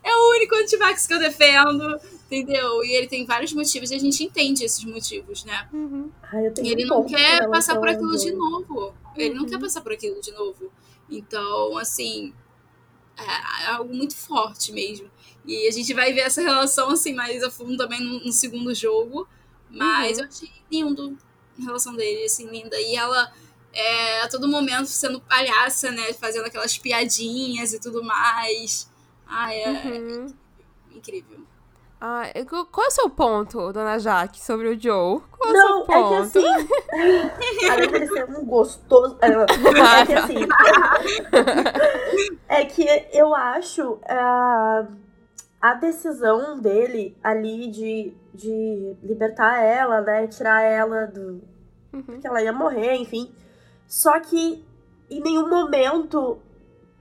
[0.05, 1.99] é o único anti-vax que eu defendo.
[2.27, 2.83] Entendeu?
[2.85, 5.69] E ele tem vários motivos e a gente entende esses motivos, né?
[5.73, 6.11] Uhum.
[6.23, 8.95] Ai, e ele não quer passar por aquilo de novo.
[9.17, 9.61] Ele não quer uhum.
[9.61, 10.73] passar por aquilo de novo.
[11.09, 12.33] Então, assim,
[13.17, 15.09] é, é algo muito forte mesmo.
[15.47, 18.75] E a gente vai ver essa relação assim mais a fundo também no, no segundo
[18.75, 19.29] jogo.
[19.71, 20.25] Mas uhum.
[20.25, 21.19] eu achei lindo
[21.59, 22.81] a relação dele, assim, linda.
[22.81, 23.33] E ela
[23.73, 26.13] é, a todo momento sendo palhaça, né?
[26.15, 28.89] Fazendo aquelas piadinhas e tudo mais.
[29.36, 30.27] Ai, é uhum.
[30.93, 31.40] incrível.
[32.01, 32.24] Ah,
[32.70, 35.23] qual é o seu ponto, dona Jaque, sobre o Joe?
[35.31, 35.98] Qual é o seu ponto?
[35.98, 37.69] É que assim.
[37.70, 39.16] além dele ser um gostoso.
[39.23, 39.47] É, é
[40.06, 40.36] que assim.
[42.48, 44.86] é que eu acho uh,
[45.61, 50.27] a decisão dele ali de, de libertar ela, né?
[50.27, 51.40] Tirar ela do.
[51.93, 52.20] Uhum.
[52.20, 53.35] Que ela ia morrer, enfim.
[53.86, 54.62] Só que
[55.11, 56.39] em nenhum momento,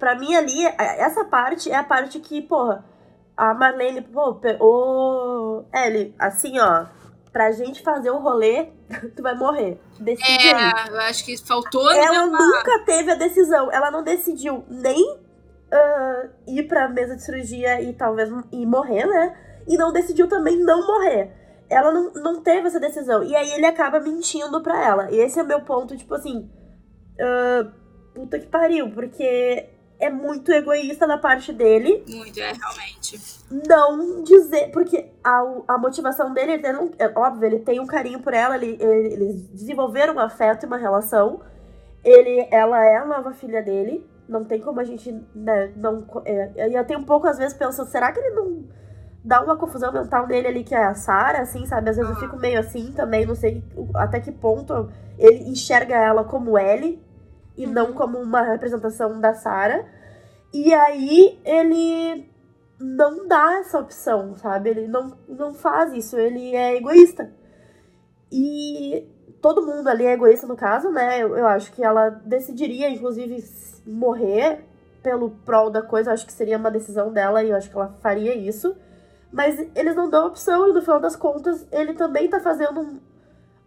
[0.03, 2.83] pra mim ali, é, essa parte é a parte que, porra,
[3.37, 6.87] a Marlene, pô, ô, Ellie, assim, ó,
[7.31, 8.67] pra gente fazer o rolê,
[9.15, 9.79] tu vai morrer.
[9.97, 10.89] Decide é, aí.
[10.89, 11.89] eu acho que faltou.
[11.89, 13.71] Ela nunca teve a decisão.
[13.71, 19.37] Ela não decidiu nem uh, ir pra mesa de cirurgia e talvez e morrer, né?
[19.65, 21.31] E não decidiu também não morrer.
[21.69, 23.23] Ela não, não teve essa decisão.
[23.23, 25.09] E aí ele acaba mentindo pra ela.
[25.11, 26.51] E esse é o meu ponto, tipo assim.
[27.13, 27.71] Uh,
[28.13, 29.72] puta que pariu, porque
[30.03, 32.03] é muito egoísta da parte dele.
[32.07, 33.19] Muito, é, realmente.
[33.49, 34.71] Não dizer.
[34.71, 38.55] Porque a, a motivação dele, ele não, é óbvio, ele tem um carinho por ela,
[38.55, 41.41] ele, ele, eles desenvolveram um afeto e uma relação.
[42.03, 44.05] Ele, ela é a nova filha dele.
[44.27, 45.11] Não tem como a gente.
[45.33, 48.63] Né, não, é, eu tenho um pouco, às vezes, pensando, será que ele não
[49.23, 51.89] dá uma confusão mental nele ali, que é a Sarah, assim, sabe?
[51.89, 53.63] Às vezes eu fico meio assim também, não sei
[53.95, 57.01] até que ponto ele enxerga ela como Ellie
[57.57, 57.93] e não uhum.
[57.93, 59.85] como uma representação da Sarah.
[60.53, 62.29] E aí ele
[62.79, 64.69] não dá essa opção, sabe?
[64.69, 67.31] Ele não, não faz isso, ele é egoísta.
[68.31, 69.07] E
[69.41, 71.21] todo mundo ali é egoísta no caso, né?
[71.21, 73.43] Eu, eu acho que ela decidiria, inclusive,
[73.85, 74.65] morrer
[75.01, 76.09] pelo prol da coisa.
[76.09, 78.75] Eu acho que seria uma decisão dela e eu acho que ela faria isso.
[79.31, 83.01] Mas eles não dão opção e no final das contas ele também tá fazendo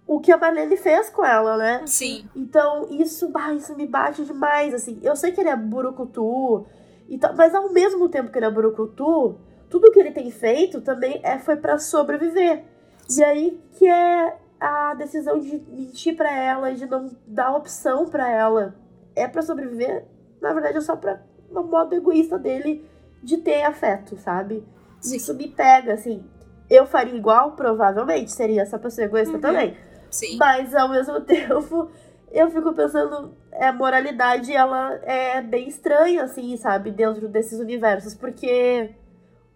[0.07, 1.83] o que a Marlene fez com ela, né?
[1.87, 2.28] Sim.
[2.35, 5.01] Então, isso, isso me bate demais, assim.
[5.03, 6.66] Eu sei que ele é burucutu,
[7.09, 9.39] e tal, mas ao mesmo tempo que ele é burucutu,
[9.70, 12.65] tudo que ele tem feito também é, foi para sobreviver.
[13.09, 18.28] E aí que é a decisão de mentir para ela, de não dar opção para
[18.28, 18.74] ela,
[19.15, 20.05] é para sobreviver,
[20.41, 22.89] na verdade é só pra um modo egoísta dele
[23.23, 24.65] de ter afeto, sabe?
[25.01, 25.16] Sim.
[25.16, 26.24] Isso me pega, assim.
[26.69, 29.41] Eu faria igual, provavelmente, seria essa pessoa egoísta uhum.
[29.41, 29.77] também.
[30.16, 30.36] Sim.
[30.36, 31.90] Mas ao mesmo tempo,
[32.32, 38.90] eu fico pensando, a moralidade ela é bem estranha, assim, sabe, dentro desses universos, porque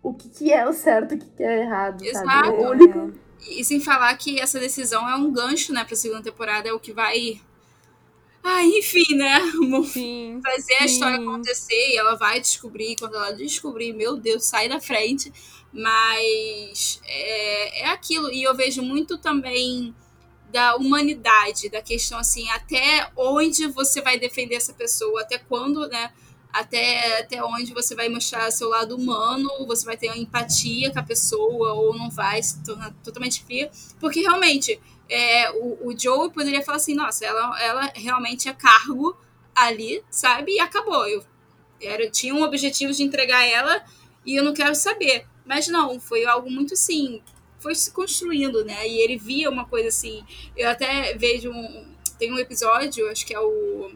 [0.03, 2.27] o que, que é o certo e o que, que é errado, Exato.
[2.27, 2.49] sabe?
[2.49, 3.13] O único...
[3.49, 6.79] E sem falar que essa decisão é um gancho, né, pra segunda temporada, é o
[6.79, 7.41] que vai.
[8.45, 9.41] Ah, enfim, né?
[9.89, 10.83] Sim, fazer sim.
[10.83, 12.97] a história acontecer e ela vai descobrir.
[12.99, 15.33] Quando ela descobrir, meu Deus, sai da frente.
[15.73, 18.31] Mas é, é aquilo.
[18.31, 19.95] E eu vejo muito também
[20.51, 26.13] da humanidade, da questão assim, até onde você vai defender essa pessoa, até quando, né?
[26.53, 31.03] Até, até onde você vai mostrar seu lado humano, você vai ter empatia com a
[31.03, 33.71] pessoa, ou não vai se tornar totalmente fria.
[34.01, 39.17] Porque realmente, é, o, o Joe poderia falar assim, nossa, ela, ela realmente é cargo
[39.55, 40.55] ali, sabe?
[40.55, 41.07] E acabou.
[41.07, 41.25] Eu
[41.81, 43.83] era, tinha um objetivo de entregar ela
[44.25, 45.27] e eu não quero saber.
[45.45, 47.23] Mas não, foi algo muito assim,
[47.61, 48.89] foi se construindo, né?
[48.89, 50.25] E ele via uma coisa assim.
[50.57, 51.95] Eu até vejo um.
[52.19, 53.93] Tem um episódio, acho que é o.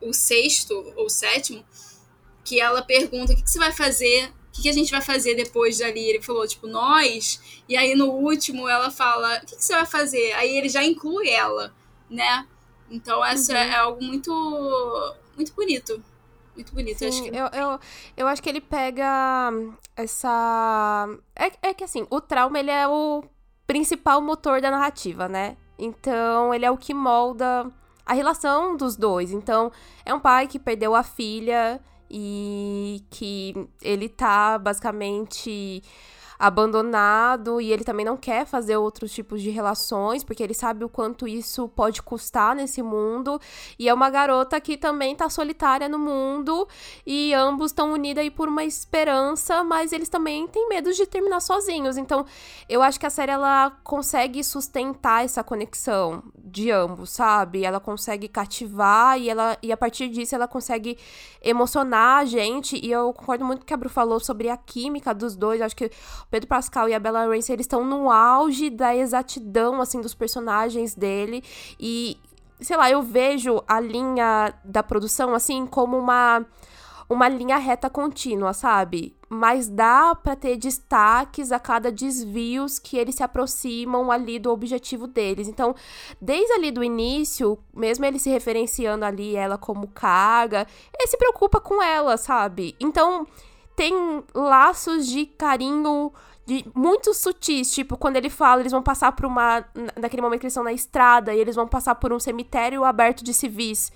[0.00, 1.64] O sexto ou sétimo,
[2.44, 4.32] que ela pergunta: o que, que você vai fazer?
[4.48, 6.00] O que, que a gente vai fazer depois dali?
[6.00, 7.62] Ele falou, tipo, nós.
[7.68, 10.32] E aí no último ela fala: o que, que você vai fazer?
[10.32, 11.74] Aí ele já inclui ela,
[12.08, 12.46] né?
[12.90, 13.58] Então, essa uhum.
[13.58, 16.02] é algo muito, muito bonito
[16.58, 16.98] muito bonito.
[16.98, 17.28] Sim, acho que...
[17.28, 17.80] eu, eu,
[18.16, 19.50] eu acho que ele pega
[19.96, 21.08] essa.
[21.34, 23.22] É, é que assim, o trauma ele é o
[23.66, 25.56] principal motor da narrativa, né?
[25.78, 27.70] Então, ele é o que molda
[28.04, 29.30] a relação dos dois.
[29.30, 29.70] Então,
[30.04, 31.80] é um pai que perdeu a filha
[32.10, 35.82] e que ele tá basicamente
[36.38, 40.88] abandonado e ele também não quer fazer outros tipos de relações, porque ele sabe o
[40.88, 43.40] quanto isso pode custar nesse mundo.
[43.78, 46.68] E é uma garota que também tá solitária no mundo
[47.06, 51.40] e ambos estão unidos aí por uma esperança, mas eles também têm medo de terminar
[51.40, 51.96] sozinhos.
[51.96, 52.24] Então,
[52.68, 57.64] eu acho que a série ela consegue sustentar essa conexão de ambos, sabe?
[57.64, 60.96] Ela consegue cativar e ela e a partir disso ela consegue
[61.42, 62.76] emocionar a gente.
[62.76, 65.60] E eu concordo muito com o que a Bru falou sobre a química dos dois.
[65.60, 65.90] Eu acho que
[66.30, 70.94] Pedro Pascal e a Bella Ramsey, eles estão no auge da exatidão, assim, dos personagens
[70.94, 71.42] dele.
[71.78, 72.18] E,
[72.60, 76.44] sei lá, eu vejo a linha da produção, assim, como uma
[77.08, 79.16] uma linha reta contínua, sabe?
[79.30, 85.06] Mas dá para ter destaques a cada desvios que eles se aproximam ali do objetivo
[85.06, 85.48] deles.
[85.48, 85.74] Então,
[86.20, 91.60] desde ali do início, mesmo ele se referenciando ali ela como carga, ele se preocupa
[91.60, 92.76] com ela, sabe?
[92.78, 93.26] Então,
[93.78, 96.12] tem laços de carinho
[96.44, 99.64] de muito sutis, tipo, quando ele fala, eles vão passar por uma
[99.96, 103.22] naquele momento que eles estão na estrada e eles vão passar por um cemitério aberto
[103.22, 103.92] de civis.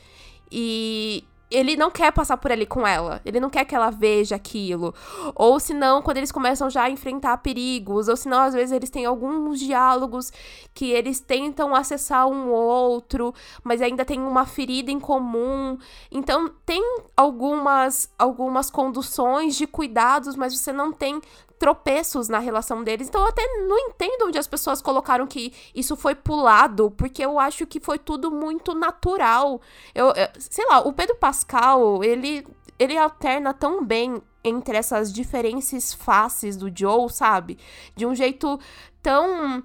[0.53, 3.21] E ele não quer passar por ali com ela.
[3.25, 4.95] Ele não quer que ela veja aquilo.
[5.35, 9.05] Ou senão, quando eles começam já a enfrentar perigos, ou senão, às vezes, eles têm
[9.05, 10.33] alguns diálogos
[10.75, 15.79] que eles tentam acessar um outro, mas ainda tem uma ferida em comum.
[16.11, 16.83] Então, tem
[17.17, 21.21] algumas, algumas conduções de cuidados, mas você não tem
[21.63, 23.07] tropeços na relação deles.
[23.07, 27.39] Então eu até não entendo onde as pessoas colocaram que isso foi pulado, porque eu
[27.39, 29.61] acho que foi tudo muito natural.
[29.95, 32.45] Eu, eu sei lá, o Pedro Pascal, ele
[32.81, 37.57] ele alterna tão bem entre essas diferentes faces do Joe, sabe?
[37.95, 38.59] De um jeito
[39.01, 39.63] tão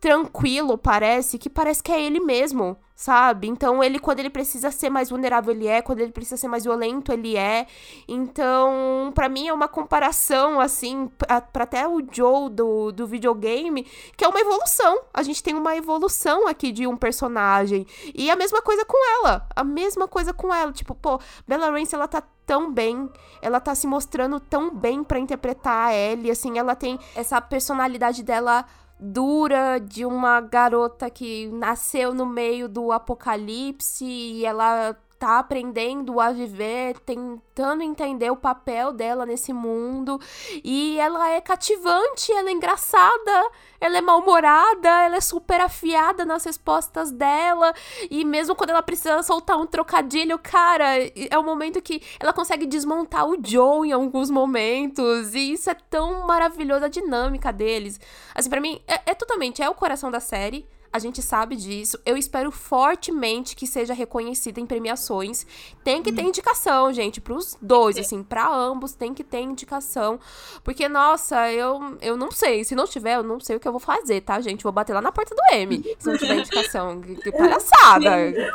[0.00, 3.48] tranquilo, parece, que parece que é ele mesmo sabe?
[3.48, 6.64] Então, ele, quando ele precisa ser mais vulnerável, ele é, quando ele precisa ser mais
[6.64, 7.66] violento, ele é.
[8.06, 13.84] Então, para mim é uma comparação, assim, para até o Joe do, do videogame,
[14.16, 15.00] que é uma evolução.
[15.12, 17.86] A gente tem uma evolução aqui de um personagem.
[18.14, 19.46] E a mesma coisa com ela.
[19.56, 20.72] A mesma coisa com ela.
[20.72, 23.10] Tipo, pô, Bella Ramsey, ela tá tão bem,
[23.40, 28.22] ela tá se mostrando tão bem para interpretar a Ellie, assim, ela tem essa personalidade
[28.22, 28.66] dela
[29.04, 36.30] dura de uma garota que nasceu no meio do apocalipse e ela tá aprendendo a
[36.30, 40.20] viver, tentando entender o papel dela nesse mundo.
[40.62, 46.44] E ela é cativante, ela é engraçada, ela é mal-humorada, ela é super afiada nas
[46.44, 47.72] respostas dela.
[48.10, 52.32] E mesmo quando ela precisa soltar um trocadilho, cara, é o um momento que ela
[52.32, 55.34] consegue desmontar o Joe em alguns momentos.
[55.34, 57.98] E isso é tão maravilhoso, a dinâmica deles.
[58.34, 61.98] Assim, para mim, é, é totalmente, é o coração da série a gente sabe disso.
[62.06, 65.44] Eu espero fortemente que seja reconhecida em premiações.
[65.82, 70.20] Tem que ter indicação, gente, pros dois, assim, para ambos tem que ter indicação.
[70.62, 72.62] Porque, nossa, eu, eu não sei.
[72.62, 74.62] Se não tiver, eu não sei o que eu vou fazer, tá, gente?
[74.62, 77.00] Vou bater lá na porta do M se não tiver indicação.
[77.00, 78.12] Que palhaçada.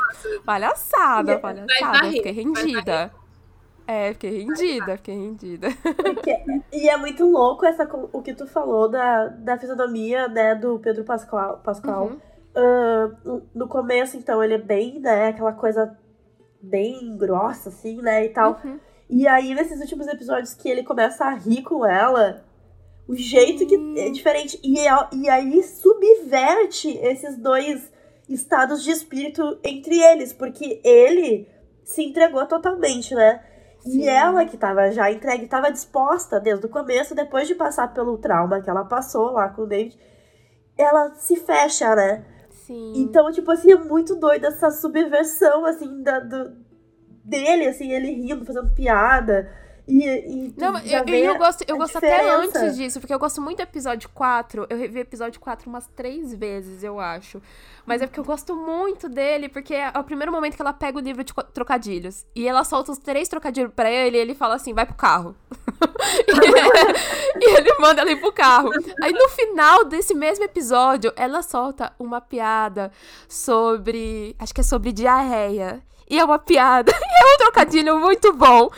[0.46, 2.10] Palhaçada, palhaçada.
[2.10, 3.12] Fiquei rendida.
[3.86, 5.68] É, fiquei rendida, fiquei rendida.
[5.82, 6.38] Porque,
[6.72, 11.04] e é muito louco essa, o que tu falou da, da fisionomia, né, do Pedro
[11.04, 11.60] Pascal.
[11.64, 12.06] Pascal.
[12.06, 12.29] Uhum.
[12.56, 15.98] Uh, no começo, então, ele é bem, né, aquela coisa
[16.62, 18.60] bem grossa, assim, né, e tal.
[18.64, 18.80] Uhum.
[19.10, 22.44] E aí, nesses últimos episódios que ele começa a rir com ela,
[23.08, 24.60] o jeito que é diferente.
[24.64, 24.76] E,
[25.14, 27.92] e aí subverte esses dois
[28.30, 31.48] estados de espírito entre eles, porque ele
[31.84, 33.44] se entregou totalmente, né?
[33.80, 34.02] Sim.
[34.02, 38.18] E ela, que tava já entregue, tava disposta desde o começo, depois de passar pelo
[38.20, 39.98] trauma que ela passou lá com o David,
[40.78, 42.24] ela se fecha, né?
[42.70, 42.94] Sim.
[42.98, 46.56] Então, tipo assim, é muito doido essa subversão, assim, da, do,
[47.26, 49.52] dele, assim, ele rindo, fazendo piada.
[49.90, 53.58] E, e não, eu, eu, gosto, eu gosto até antes disso, porque eu gosto muito
[53.58, 54.68] do episódio 4.
[54.70, 57.42] Eu revi o episódio 4 umas três vezes, eu acho.
[57.88, 61.00] Mas é porque eu gosto muito dele, porque é o primeiro momento que ela pega
[61.00, 62.24] o livro de trocadilhos.
[62.36, 65.36] E ela solta os três trocadilhos pra ele e ele fala assim: vai pro carro.
[67.42, 68.70] e ele manda ela ir pro carro.
[69.02, 72.92] Aí no final desse mesmo episódio, ela solta uma piada
[73.28, 74.36] sobre.
[74.38, 75.82] Acho que é sobre diarreia.
[76.10, 76.92] E é uma piada.
[76.92, 78.70] E é um trocadilho muito bom.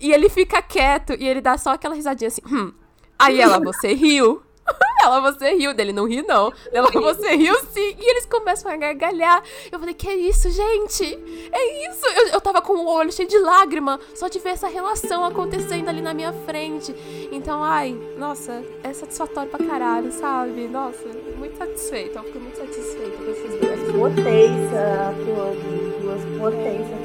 [0.00, 2.42] E ele fica quieto e ele dá só aquela risadinha assim.
[2.46, 2.72] Hum.
[3.18, 4.42] Aí ela, você riu?
[5.02, 6.52] Ela, você riu dele, não ri não.
[6.72, 7.96] Ela, você riu sim.
[7.98, 9.42] E eles começam a gargalhar.
[9.70, 11.04] Eu falei, que é isso, gente?
[11.50, 12.06] É isso.
[12.06, 15.88] Eu, eu tava com o olho cheio de lágrima só de ver essa relação acontecendo
[15.88, 16.94] ali na minha frente.
[17.32, 20.68] Então, ai, nossa, é satisfatório pra caralho, sabe?
[20.68, 22.18] Nossa, muito satisfeita.
[22.18, 23.92] Eu fiquei muito satisfeita com esses dois.
[23.92, 27.00] Potência atuando, duas potências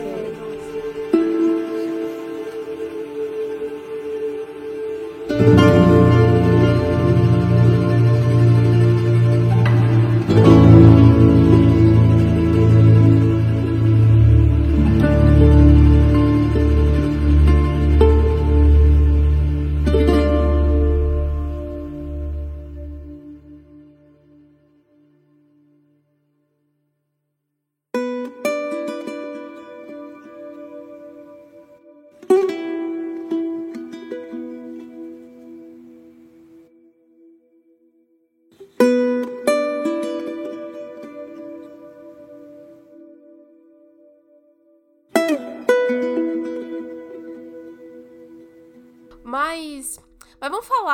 [5.30, 5.65] Mas.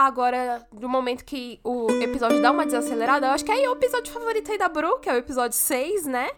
[0.01, 3.27] Falar agora do momento que o episódio dá uma desacelerada.
[3.27, 5.57] Eu acho que aí é o episódio favorito aí da Bru, que é o episódio
[5.57, 6.29] 6, né?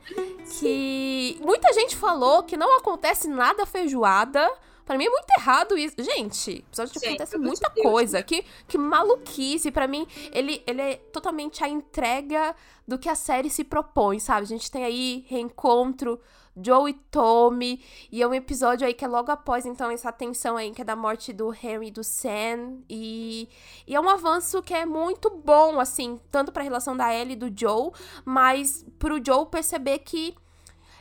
[0.59, 4.51] Que muita gente falou que não acontece nada feijoada,
[4.85, 5.95] Para mim é muito errado isso.
[5.97, 8.17] Gente, episódio Gente, acontece muita Deus, coisa.
[8.17, 8.25] Deus.
[8.25, 9.71] Que, que maluquice.
[9.71, 12.53] para mim, ele, ele é totalmente a entrega
[12.85, 14.41] do que a série se propõe, sabe?
[14.41, 16.19] A gente tem aí reencontro
[16.55, 17.83] Joe e Tommy.
[18.11, 20.85] E é um episódio aí que é logo após, então, essa tensão aí, que é
[20.85, 22.79] da morte do Henry e do Sam.
[22.89, 23.49] E,
[23.87, 27.35] e é um avanço que é muito bom, assim, tanto pra relação da Ellie e
[27.35, 27.91] do Joe,
[28.25, 30.35] mas pro Joe perceber que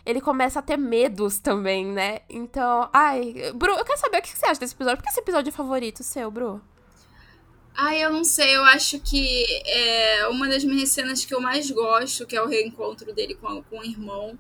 [0.05, 2.21] ele começa a ter medos também, né?
[2.29, 4.99] Então, ai, Bru, eu quero saber o que você acha desse episódio.
[4.99, 6.61] Por que esse episódio é favorito seu, Bru?
[7.75, 11.71] Ai, eu não sei, eu acho que é uma das minhas cenas que eu mais
[11.71, 14.39] gosto, que é o reencontro dele com, com o irmão.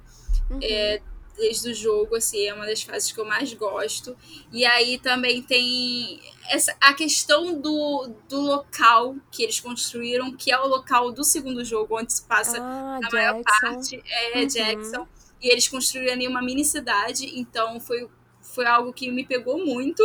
[0.52, 0.60] Uhum.
[0.62, 1.02] É,
[1.36, 4.16] desde o jogo, assim, é uma das fases que eu mais gosto.
[4.52, 10.58] E aí também tem essa, a questão do, do local que eles construíram, que é
[10.58, 14.46] o local do segundo jogo, onde se passa ah, a maior parte, é uhum.
[14.46, 15.08] Jackson.
[15.42, 18.08] E eles construíram ali uma mini cidade, então foi,
[18.40, 20.02] foi algo que me pegou muito.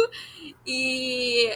[0.65, 1.49] E,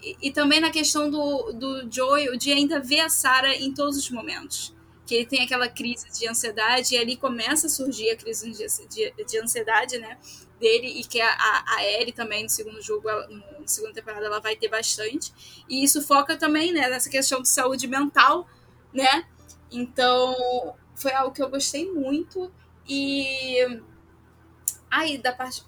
[0.00, 3.96] e, e também na questão do, do Joey, de ainda ver a Sarah em todos
[3.96, 4.74] os momentos.
[5.14, 8.88] Que ele tem aquela crise de ansiedade, e ali começa a surgir a crise de,
[8.88, 10.18] de, de ansiedade, né?
[10.58, 14.56] Dele, e que a, a Ellie também no segundo jogo, na segunda temporada, ela vai
[14.56, 15.32] ter bastante.
[15.68, 18.48] E isso foca também, né, nessa questão de saúde mental,
[18.92, 19.24] né?
[19.70, 22.52] Então, foi algo que eu gostei muito.
[22.88, 23.80] E.
[24.90, 25.64] Ai, da parte.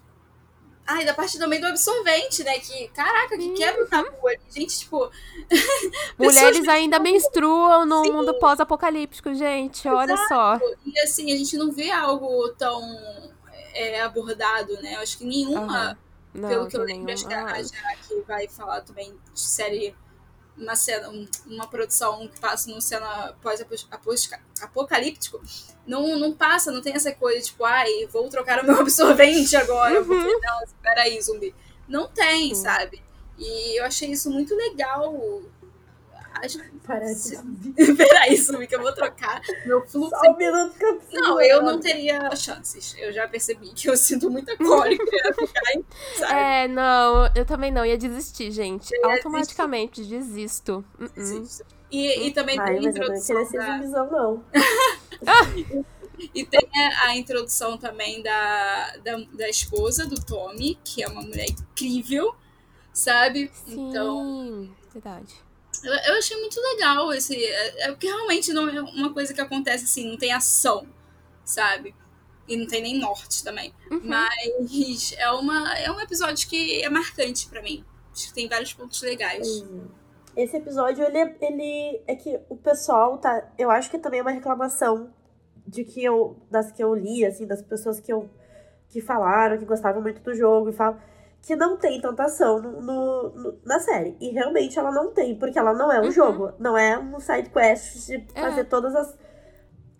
[0.87, 2.57] Ai, da parte também do absorvente, né?
[2.59, 4.39] Que, caraca, que quebra o tabu ali.
[4.49, 5.11] Gente, tipo.
[6.17, 8.11] Mulheres ainda menstruam no Sim.
[8.11, 9.85] mundo pós-apocalíptico, gente.
[9.85, 9.97] Exato.
[9.97, 10.59] Olha só.
[10.85, 12.81] E assim, a gente não vê algo tão
[13.73, 14.95] é, abordado, né?
[14.95, 15.89] Eu acho que nenhuma.
[16.33, 16.41] Uhum.
[16.41, 19.93] Não, pelo que eu lembro, acho que a Jaque vai falar também de série
[20.57, 21.09] uma cena,
[21.45, 25.41] uma produção que passa num cena pós-apocalíptico,
[25.85, 30.01] não, não passa, não tem essa coisa tipo, ai, vou trocar o meu absorvente agora,
[30.01, 30.05] uhum.
[30.05, 31.55] porque não, espera aí, zumbi.
[31.87, 32.55] Não tem, uhum.
[32.55, 33.01] sabe?
[33.37, 35.13] E eu achei isso muito legal
[36.43, 36.59] Acho...
[36.85, 37.37] Parece.
[37.97, 40.09] Peraí, Sumi, que eu vou trocar meu fluxo.
[40.09, 42.95] Só um minuto que eu Não, eu não teria chances.
[42.97, 45.03] Eu já percebi que eu sinto muita cólica.
[46.15, 47.85] ficar, É, não, eu também não.
[47.85, 48.89] Ia desistir, gente.
[48.93, 50.83] Eu Automaticamente desisto.
[50.99, 51.09] Uh-uh.
[51.13, 51.65] Desisto.
[51.89, 53.43] E, e também Ai, tem a introdução.
[53.43, 53.77] Não da...
[53.77, 54.43] visão, não.
[56.33, 61.21] E tem a, a, introdução também da, da, da, esposa do Tommy, que é uma
[61.21, 62.35] mulher incrível,
[62.91, 63.51] sabe?
[63.53, 64.69] Sim, então.
[64.91, 65.46] Verdade.
[65.83, 67.35] Eu, eu achei muito legal esse.
[67.35, 70.87] É, é porque realmente não é uma coisa que acontece assim, não tem ação,
[71.43, 71.95] sabe?
[72.47, 73.73] E não tem nem morte também.
[73.91, 74.01] Uhum.
[74.03, 77.83] Mas é, uma, é um episódio que é marcante para mim.
[78.13, 79.47] Acho que tem vários pontos legais.
[80.35, 83.51] Esse episódio, ele, é, ele é que o pessoal tá.
[83.57, 85.13] Eu acho que também é uma reclamação
[85.65, 86.37] de que eu.
[86.49, 88.29] Das que eu li, assim, das pessoas que eu.
[88.89, 90.99] que falaram, que gostavam muito do jogo e falam
[91.47, 94.17] que não tem tanta ação no, no, no, na série.
[94.19, 96.11] E realmente ela não tem, porque ela não é um uhum.
[96.11, 96.51] jogo.
[96.59, 98.41] Não é um side quest de é.
[98.41, 99.17] fazer todas as,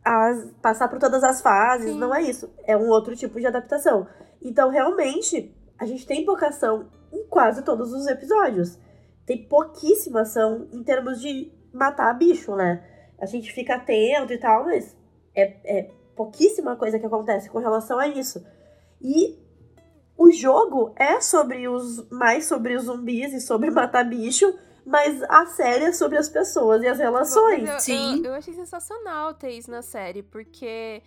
[0.04, 0.52] as.
[0.62, 1.94] passar por todas as fases.
[1.94, 1.98] Sim.
[1.98, 2.54] Não é isso.
[2.66, 4.06] É um outro tipo de adaptação.
[4.42, 8.78] Então, realmente, a gente tem pouca ação em quase todos os episódios.
[9.26, 12.84] Tem pouquíssima ação em termos de matar bicho, né?
[13.18, 14.98] A gente fica atento e tal, mas
[15.34, 18.46] é, é pouquíssima coisa que acontece com relação a isso.
[19.02, 19.47] E
[20.18, 24.52] o jogo é sobre os mais sobre os zumbis e sobre matar bicho,
[24.86, 27.70] mas a série é sobre as pessoas e as relações.
[27.70, 28.18] Eu, Sim.
[28.20, 31.04] Eu, eu, achei sensacional ter isso na série, porque,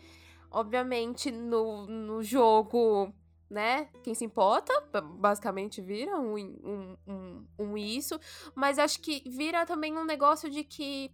[0.51, 3.12] obviamente, no, no jogo,
[3.49, 4.73] né, quem se importa,
[5.19, 8.20] basicamente vira um, um, um, um isso,
[8.55, 11.11] mas acho que vira também um negócio de que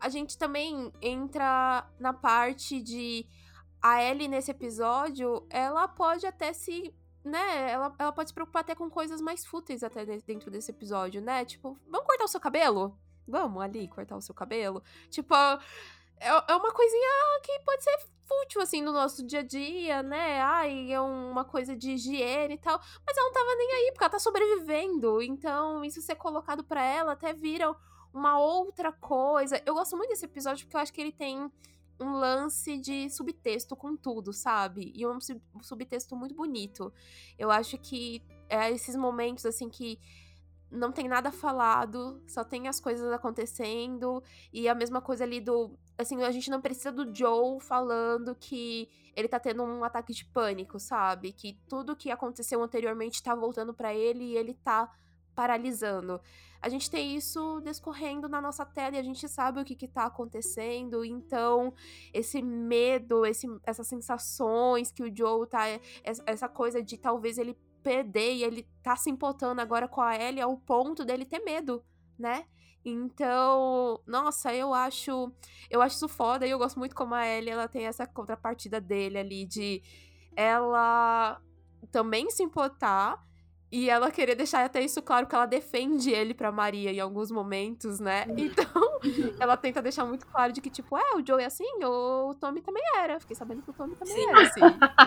[0.00, 3.26] a gente também entra na parte de
[3.80, 6.94] a Ellie nesse episódio, ela pode até se
[7.26, 11.20] né, ela, ela pode se preocupar até com coisas mais fúteis até dentro desse episódio,
[11.20, 11.44] né?
[11.44, 12.96] Tipo, vamos cortar o seu cabelo?
[13.26, 14.82] Vamos ali cortar o seu cabelo?
[15.10, 20.02] Tipo, é, é uma coisinha que pode ser fútil, assim, no nosso dia a dia,
[20.02, 20.40] né?
[20.40, 22.80] Ai, é uma coisa de higiene e tal.
[23.06, 25.22] Mas ela não tava nem aí, porque ela tá sobrevivendo.
[25.22, 27.74] Então, isso ser colocado para ela até vira
[28.12, 29.60] uma outra coisa.
[29.66, 31.50] Eu gosto muito desse episódio porque eu acho que ele tem
[32.00, 34.92] um lance de subtexto com tudo, sabe?
[34.94, 35.18] E um
[35.62, 36.92] subtexto muito bonito.
[37.38, 39.98] Eu acho que é esses momentos assim que
[40.70, 45.78] não tem nada falado, só tem as coisas acontecendo e a mesma coisa ali do,
[45.96, 50.24] assim, a gente não precisa do Joe falando que ele tá tendo um ataque de
[50.26, 51.32] pânico, sabe?
[51.32, 54.92] Que tudo que aconteceu anteriormente tá voltando para ele e ele tá
[55.36, 56.20] paralisando
[56.66, 60.06] a gente tem isso descorrendo na nossa tela e a gente sabe o que está
[60.06, 61.04] acontecendo.
[61.04, 61.72] Então,
[62.12, 65.62] esse medo, esse, essas sensações que o Joe tá.
[66.02, 70.40] Essa coisa de talvez ele perder e ele tá se empotando agora com a Ellie
[70.40, 71.84] ao ponto dele ter medo,
[72.18, 72.46] né?
[72.84, 75.32] Então, nossa, eu acho,
[75.70, 78.80] eu acho isso foda e eu gosto muito como a Ellie, ela tem essa contrapartida
[78.80, 79.82] dele ali de
[80.36, 81.40] ela
[81.90, 83.25] também se importar
[83.76, 87.30] e ela querer deixar até isso claro que ela defende ele pra Maria em alguns
[87.30, 88.24] momentos, né?
[88.26, 88.38] Uhum.
[88.38, 89.00] Então,
[89.38, 92.62] ela tenta deixar muito claro de que, tipo, é, o Joe é assim, o Tommy
[92.62, 93.20] também era.
[93.20, 94.28] Fiquei sabendo que o Tommy também Sim.
[94.30, 94.60] era assim.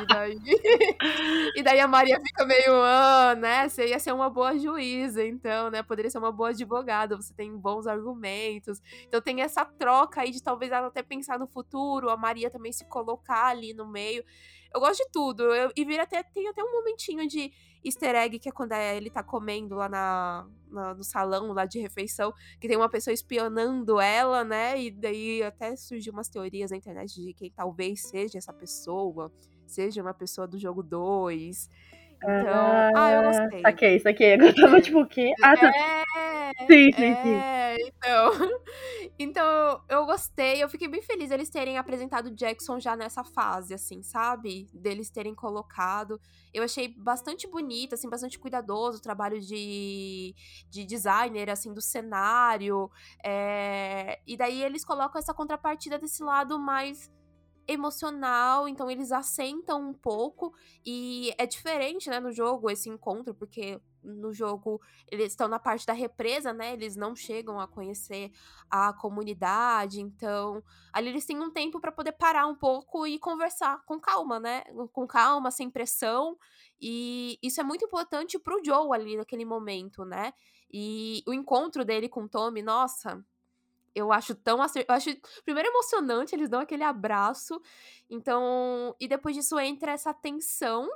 [0.03, 0.39] E daí...
[1.57, 3.67] e daí a Maria fica meio, ah, né?
[3.67, 5.81] Você ia ser uma boa juíza, então, né?
[5.81, 8.79] Poderia ser uma boa advogada, você tem bons argumentos.
[9.07, 12.71] Então tem essa troca aí de talvez ela até pensar no futuro, a Maria também
[12.71, 14.23] se colocar ali no meio.
[14.73, 15.43] Eu gosto de tudo.
[15.53, 17.51] Eu, e vira até, tem até um momentinho de
[17.83, 21.65] easter egg, que é quando é, ele tá comendo lá na, na, no salão lá
[21.65, 24.81] de refeição, que tem uma pessoa espionando ela, né?
[24.81, 29.31] E daí até surgiu umas teorias na internet de quem talvez seja essa pessoa,
[29.65, 31.69] seja uma pessoa do jogo 2.
[32.21, 33.61] Então, ah, ah, eu gostei.
[33.61, 34.33] Saquei, saquei.
[34.35, 34.81] Eu tava é.
[34.81, 35.33] tipo, o quê?
[35.41, 35.67] Ah, tá.
[35.69, 37.35] É, sim, sim, sim.
[37.35, 38.31] É, então.
[39.21, 40.63] Então, eu gostei.
[40.63, 44.69] Eu fiquei bem feliz eles terem apresentado o Jackson já nessa fase, assim, sabe?
[44.73, 46.21] Deles terem colocado.
[46.53, 50.33] Eu achei bastante bonito, assim, bastante cuidadoso o trabalho de,
[50.69, 52.89] de designer, assim, do cenário.
[53.21, 54.21] É...
[54.25, 57.11] E daí eles colocam essa contrapartida desse lado mais
[57.71, 60.53] emocional, então eles assentam um pouco
[60.85, 64.81] e é diferente, né, no jogo esse encontro, porque no jogo
[65.11, 66.73] eles estão na parte da represa, né?
[66.73, 68.31] Eles não chegam a conhecer
[68.69, 70.63] a comunidade, então
[70.93, 74.63] ali eles têm um tempo para poder parar um pouco e conversar com calma, né?
[74.93, 76.37] Com calma, sem pressão.
[76.81, 80.33] E isso é muito importante pro Joe ali naquele momento, né?
[80.71, 83.23] E o encontro dele com o Tommy, nossa,
[83.99, 85.09] eu acho tão eu acho
[85.43, 87.61] primeiro emocionante, eles dão aquele abraço.
[88.09, 90.89] Então, e depois disso entra essa tensão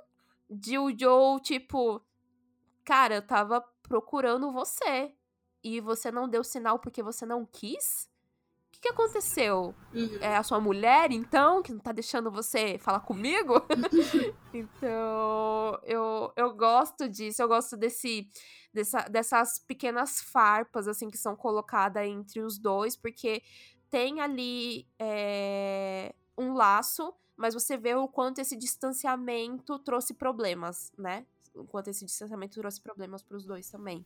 [0.49, 2.01] de o Joe tipo,
[2.84, 5.13] cara, eu tava procurando você
[5.63, 8.09] e você não deu sinal porque você não quis?
[8.84, 9.73] O que, que aconteceu?
[9.93, 10.18] Uhum.
[10.19, 13.65] É a sua mulher, então, que não tá deixando você falar comigo?
[14.53, 18.27] então, eu, eu gosto disso, eu gosto desse
[18.73, 23.41] dessa, dessas pequenas farpas, assim, que são colocadas entre os dois, porque
[23.89, 31.26] tem ali é, um laço, mas você vê o quanto esse distanciamento trouxe problemas, né?
[31.55, 34.05] O quanto esse distanciamento trouxe problemas para os dois também.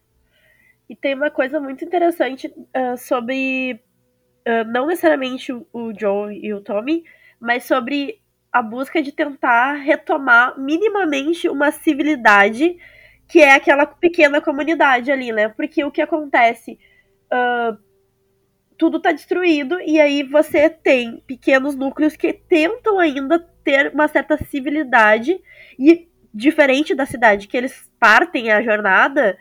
[0.89, 3.83] E tem uma coisa muito interessante uh, sobre,
[4.47, 7.03] uh, não necessariamente o, o Joe e o Tommy,
[7.39, 8.21] mas sobre
[8.51, 12.77] a busca de tentar retomar minimamente uma civilidade
[13.27, 15.49] que é aquela pequena comunidade ali, né?
[15.49, 16.79] Porque o que acontece?
[17.25, 17.77] Uh,
[18.77, 24.37] tudo tá destruído e aí você tem pequenos núcleos que tentam ainda ter uma certa
[24.37, 25.37] civilidade
[25.77, 29.37] e diferente da cidade que eles partem a jornada,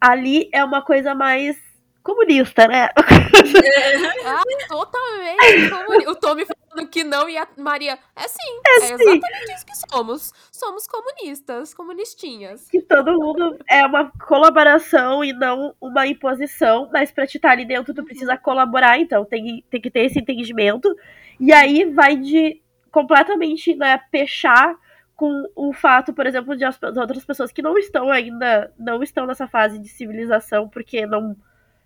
[0.00, 1.56] ali é uma coisa mais
[2.02, 2.88] comunista, né?
[4.24, 6.08] ah, totalmente.
[6.08, 7.98] O Tommy falando que não e a Maria.
[8.16, 8.60] É sim.
[8.66, 8.94] É, é sim.
[8.94, 10.32] exatamente isso que somos.
[10.50, 12.68] Somos comunistas, comunistinhas.
[12.68, 17.64] Que todo mundo é uma colaboração e não uma imposição, mas pra te estar ali
[17.64, 18.38] dentro tu precisa uhum.
[18.38, 20.94] colaborar, então tem, tem que ter esse entendimento.
[21.38, 22.60] E aí vai de
[22.90, 24.76] completamente né, fechar
[25.14, 29.26] com o fato, por exemplo, de as, outras pessoas que não estão ainda, não estão
[29.26, 31.36] nessa fase de civilização, porque não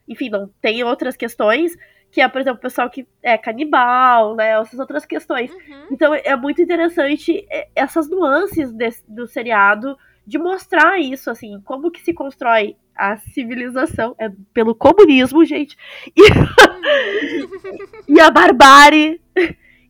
[0.09, 1.77] enfim, não tem outras questões,
[2.11, 4.61] que é, por exemplo, o pessoal que é canibal, né?
[4.61, 5.51] Essas outras questões.
[5.51, 5.87] Uhum.
[5.91, 9.97] Então é muito interessante é, essas nuances desse, do seriado
[10.27, 15.77] de mostrar isso, assim, como que se constrói a civilização é pelo comunismo, gente.
[18.09, 19.20] E, e a barbárie.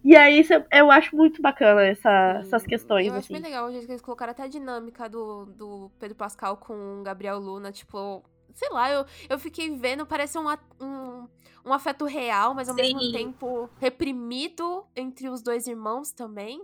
[0.04, 3.06] E aí eu acho muito bacana essa, essas questões.
[3.06, 3.34] Eu acho assim.
[3.34, 7.00] bem legal o jeito que eles colocaram até a dinâmica do, do Pedro Pascal com
[7.00, 8.22] o Gabriel Luna, tipo,
[8.54, 10.46] sei lá, eu, eu fiquei vendo, parece um,
[10.80, 11.28] um,
[11.64, 12.82] um afeto real, mas ao Sim.
[12.82, 16.62] mesmo tempo reprimido entre os dois irmãos também.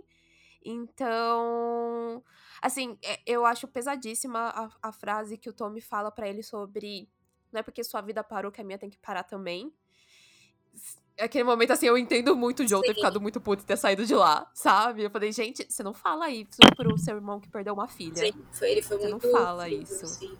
[0.63, 2.23] Então,
[2.61, 7.09] assim, é, eu acho pesadíssima a, a frase que o Tommy fala para ele sobre
[7.51, 9.73] não é porque sua vida parou que a minha tem que parar também.
[11.19, 14.05] Aquele momento, assim, eu entendo muito o Joe ter ficado muito puto e ter saído
[14.05, 15.03] de lá, sabe?
[15.03, 18.15] Eu falei, gente, você não fala isso pro seu irmão que perdeu uma filha.
[18.15, 19.27] Sim, foi, ele foi você muito...
[19.27, 20.07] não fala isso.
[20.07, 20.37] Sim.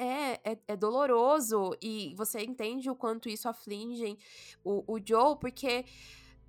[0.00, 4.16] É, é, é, doloroso e você entende o quanto isso aflige
[4.62, 5.84] o, o Joe, porque,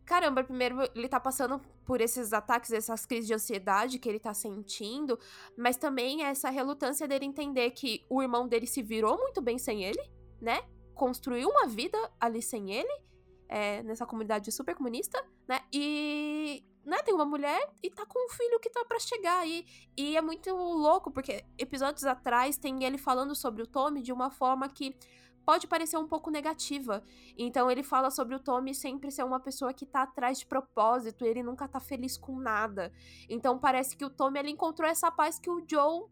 [0.05, 4.35] caramba, primeiro ele tá passando por esses ataques, essas crises de ansiedade que ele tá
[4.35, 5.17] sentindo,
[5.57, 9.83] mas também essa relutância dele entender que o irmão dele se virou muito bem sem
[9.83, 10.61] ele, né?
[10.93, 13.01] Construiu uma vida ali sem ele,
[13.49, 15.59] é, nessa comunidade super comunista, né?
[15.73, 19.65] E, né, Tem uma mulher e tá com um filho que tá para chegar aí.
[19.97, 24.29] E é muito louco, porque episódios atrás tem ele falando sobre o Tommy de uma
[24.29, 24.95] forma que
[25.43, 27.03] pode parecer um pouco negativa.
[27.35, 31.25] Então ele fala sobre o Tommy sempre ser uma pessoa que tá atrás de propósito,
[31.25, 32.93] ele nunca tá feliz com nada.
[33.27, 36.05] Então parece que o Tommy ele encontrou essa paz que o Joe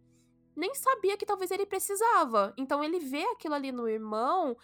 [0.55, 2.51] nem sabia que talvez ele precisava.
[2.57, 4.57] Então ele vê aquilo ali no irmão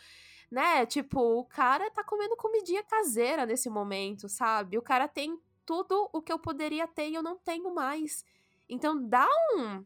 [0.53, 0.85] né?
[0.85, 4.77] Tipo, o cara tá comendo comidinha caseira nesse momento, sabe?
[4.77, 5.35] O cara tem
[5.65, 8.23] tudo o que eu poderia ter e eu não tenho mais.
[8.69, 9.83] Então dá um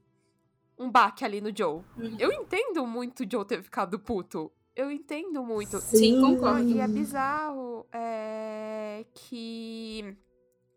[0.77, 1.81] um baque ali no Joe.
[1.97, 2.17] Uhum.
[2.19, 4.51] Eu entendo muito o Joe ter ficado puto.
[4.75, 5.79] Eu entendo muito.
[5.79, 6.69] Sim, concordo.
[6.69, 10.15] E é bizarro é, que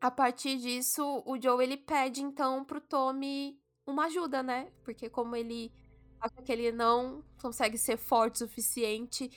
[0.01, 4.69] a partir disso o Joe ele pede então pro Tommy uma ajuda, né?
[4.85, 5.73] Porque como ele
[6.21, 9.29] acha que ele não consegue ser forte o suficiente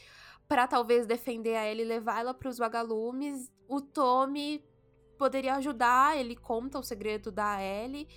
[0.47, 4.63] para talvez defender a Ellie e levar ela para os vagalumes, o Tommy
[5.17, 8.07] poderia ajudar, ele conta o segredo da Ellie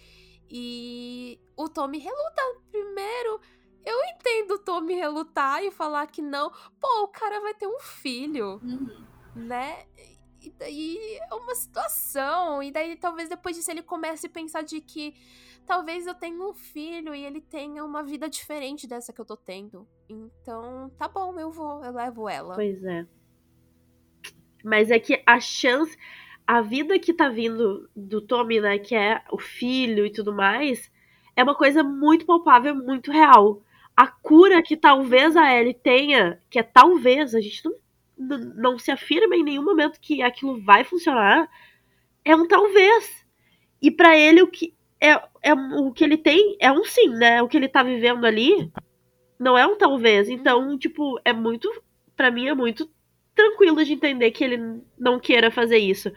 [0.48, 3.40] e o Tommy reluta primeiro.
[3.84, 6.50] Eu entendo o Tommy relutar e falar que não.
[6.80, 9.06] Pô, o cara vai ter um filho, uhum.
[9.34, 9.86] né?
[10.40, 12.62] E daí é uma situação.
[12.62, 15.14] E daí talvez depois disso ele comece a pensar de que
[15.66, 19.36] talvez eu tenha um filho e ele tenha uma vida diferente dessa que eu tô
[19.36, 19.86] tendo.
[20.08, 22.54] Então, tá bom, eu vou, eu levo ela.
[22.54, 23.06] Pois é.
[24.64, 25.96] Mas é que a chance.
[26.46, 28.78] A vida que tá vindo do Tommy, né?
[28.78, 30.88] Que é o filho e tudo mais,
[31.34, 33.62] é uma coisa muito palpável, muito real.
[33.96, 38.92] A cura que talvez a Ellie tenha, que é talvez, a gente não, não se
[38.92, 41.50] afirma em nenhum momento que aquilo vai funcionar,
[42.24, 43.26] é um talvez.
[43.82, 45.12] E para ele, o que, é,
[45.42, 47.42] é o que ele tem é um sim, né?
[47.42, 48.70] O que ele tá vivendo ali
[49.38, 50.28] não é um talvez.
[50.28, 51.70] Então, tipo, é muito.
[52.16, 52.90] para mim é muito
[53.34, 56.10] tranquilo de entender que ele não queira fazer isso.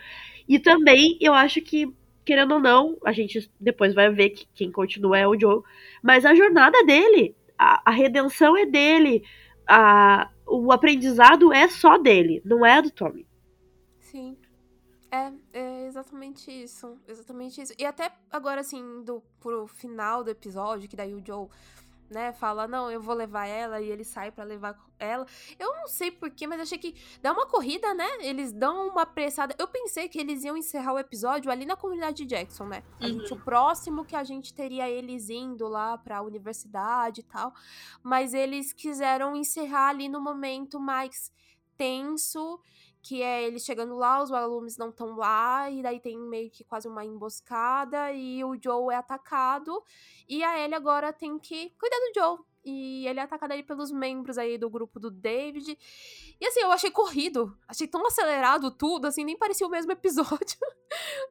[0.48, 1.94] E também eu acho que,
[2.26, 5.62] querendo ou não, a gente depois vai ver que quem continua é o Joe.
[6.02, 9.24] Mas a jornada dele, a, a redenção é dele,
[9.68, 13.28] a, o aprendizado é só dele, não é do Tommy.
[14.00, 14.38] Sim.
[15.12, 16.98] É, é exatamente isso.
[17.08, 17.74] Exatamente isso.
[17.78, 21.50] E até agora, assim, do, pro final do episódio, que daí o Joe,
[22.10, 25.26] né, fala, não, eu vou levar ela, e ele sai para levar ela.
[25.58, 28.08] Eu não sei porquê, mas achei que dá uma corrida, né?
[28.22, 29.56] Eles dão uma apressada.
[29.60, 32.84] Eu pensei que eles iam encerrar o episódio ali na comunidade de Jackson, né?
[33.02, 33.08] Uhum.
[33.08, 37.54] gente, o próximo que a gente teria eles indo lá pra universidade e tal.
[38.02, 41.32] Mas eles quiseram encerrar ali no momento mais
[41.78, 42.60] tenso
[43.02, 46.64] que é ele chegando lá, os alunos não estão lá, e daí tem meio que
[46.64, 49.84] quase uma emboscada, e o Joe é atacado,
[50.28, 52.50] e a Ellie agora tem que cuidar do Joe.
[52.64, 55.78] E ele é atacado aí pelos membros aí do grupo do David.
[56.40, 57.58] E assim, eu achei corrido.
[57.68, 60.58] Achei tão acelerado tudo, assim, nem parecia o mesmo episódio.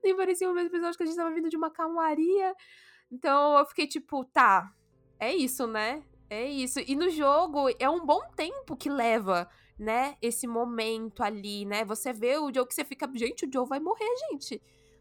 [0.02, 2.54] nem parecia o mesmo episódio que a gente tava vindo de uma calmaria.
[3.12, 4.72] Então eu fiquei tipo, tá,
[5.20, 6.02] é isso, né?
[6.30, 6.80] É isso.
[6.80, 9.48] E no jogo é um bom tempo que leva
[9.78, 11.84] né, esse momento ali, né?
[11.84, 14.60] Você vê o Joe que você fica, gente, o Joe vai morrer, gente.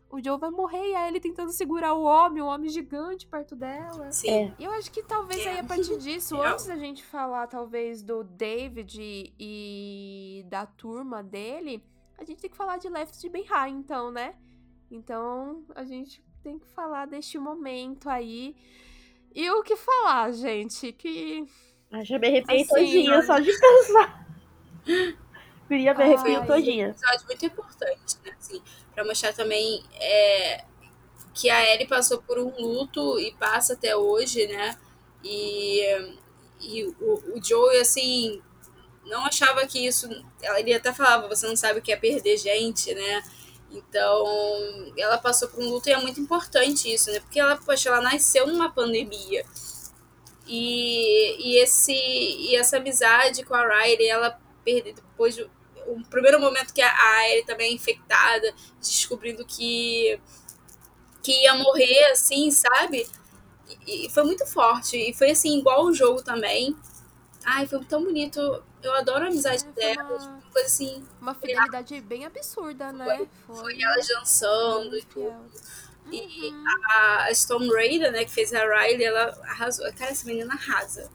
[0.09, 3.55] O Joe vai morrer e aí ele tentando segurar o homem, o homem gigante perto
[3.55, 4.09] dela.
[4.11, 4.29] Sim.
[4.29, 4.53] É.
[4.57, 5.49] E eu acho que talvez é.
[5.49, 6.47] aí a partir disso, é.
[6.47, 11.83] antes da gente falar talvez do David e da turma dele,
[12.17, 14.35] a gente tem que falar de Left de High, então, né?
[14.89, 18.55] Então, a gente tem que falar deste momento aí.
[19.35, 20.93] E o que falar, gente?
[20.93, 21.45] Que.
[21.91, 24.25] Ah, já me arrepiei assim, todinha só de pensar.
[25.67, 26.85] Queria ver arrepio todinha.
[26.85, 28.31] É um episódio muito importante, né?
[28.39, 28.61] Assim,
[28.93, 30.63] pra mostrar também é,
[31.33, 34.77] que a Ellie passou por um luto e passa até hoje, né?
[35.23, 35.81] E,
[36.61, 38.41] e o, o Joey, assim,
[39.05, 40.07] não achava que isso.
[40.41, 43.23] Ele até falava, você não sabe o que é perder gente, né?
[43.69, 44.25] Então,
[44.97, 47.19] ela passou por um luto e é muito importante isso, né?
[47.19, 49.45] Porque ela, poxa, ela nasceu numa pandemia.
[50.47, 56.73] E, e, esse, e essa amizade com a Riley, ela perder depois o primeiro momento
[56.73, 60.19] que a Aérea também é infectada, descobrindo que
[61.23, 63.07] que ia morrer assim, sabe?
[63.85, 66.75] E, e foi muito forte e foi assim igual o jogo também.
[67.45, 68.39] Ai, foi tão bonito.
[68.83, 70.19] Eu adoro a amizade é, dela, uma...
[70.19, 71.07] Tipo, coisa assim.
[71.21, 73.05] Uma fidelidade bem absurda, né?
[73.05, 73.55] Foi, foi.
[73.55, 75.51] foi ela dançando e tudo.
[76.11, 76.63] E uhum.
[76.89, 79.85] a, a Storm Raider, né, que fez a Riley, ela arrasou.
[79.93, 81.09] Cara, essa menina arrasa.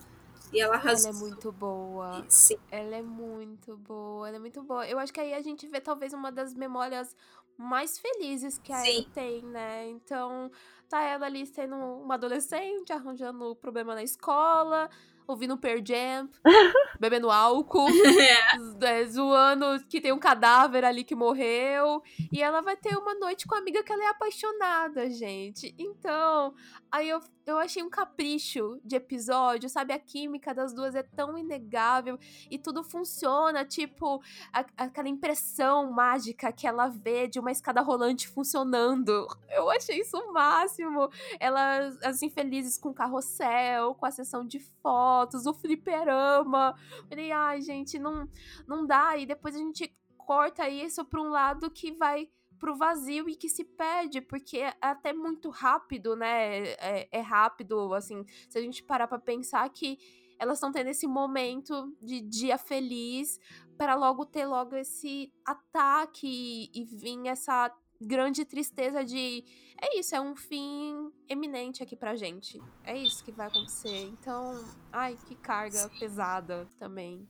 [0.52, 1.10] E ela arrasou.
[1.10, 2.24] Ela é muito boa.
[2.28, 2.56] Sim.
[2.70, 4.86] Ela é muito boa, ela é muito boa.
[4.86, 7.16] Eu acho que aí a gente vê talvez uma das memórias
[7.56, 9.88] mais felizes que a Ellie tem, né?
[9.88, 10.50] Então,
[10.88, 14.90] tá ela ali sendo uma adolescente, arranjando problema na escola,
[15.26, 16.28] ouvindo Per Jam,
[17.00, 19.06] bebendo álcool, é.
[19.06, 22.02] zoando que tem um cadáver ali que morreu.
[22.32, 25.74] E ela vai ter uma noite com a amiga que ela é apaixonada, gente.
[25.78, 26.54] Então,
[26.90, 29.92] aí eu, eu achei um capricho de episódio, sabe?
[29.92, 32.18] A química das duas é tão inegável
[32.50, 38.28] e tudo funciona, tipo, a, aquela impressão mágica que ela vê de uma escada rolante
[38.28, 39.26] funcionando.
[39.50, 41.10] Eu achei isso o máximo.
[41.40, 46.74] Elas, as infelizes com carrossel, com a sessão de fotos, o fliperama.
[47.08, 48.28] Falei, ai, gente, não,
[48.66, 49.16] não dá.
[49.16, 52.28] E depois a gente corta isso pra um lado que vai
[52.62, 56.60] pro vazio e que se perde, porque é até muito rápido, né?
[56.74, 59.98] É, é rápido, assim, se a gente parar pra pensar que
[60.38, 63.40] elas estão tendo esse momento de dia feliz
[63.76, 67.68] para logo ter logo esse ataque e, e vir essa
[68.00, 69.42] grande tristeza de
[69.80, 72.62] é isso, é um fim eminente aqui pra gente.
[72.84, 74.06] É isso que vai acontecer.
[74.06, 77.26] Então, ai, que carga pesada também.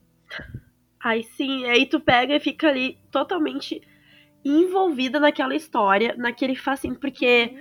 [1.03, 3.81] Ai, sim, aí tu pega e fica ali totalmente
[4.45, 7.61] envolvida naquela história, naquele facinho, porque uhum.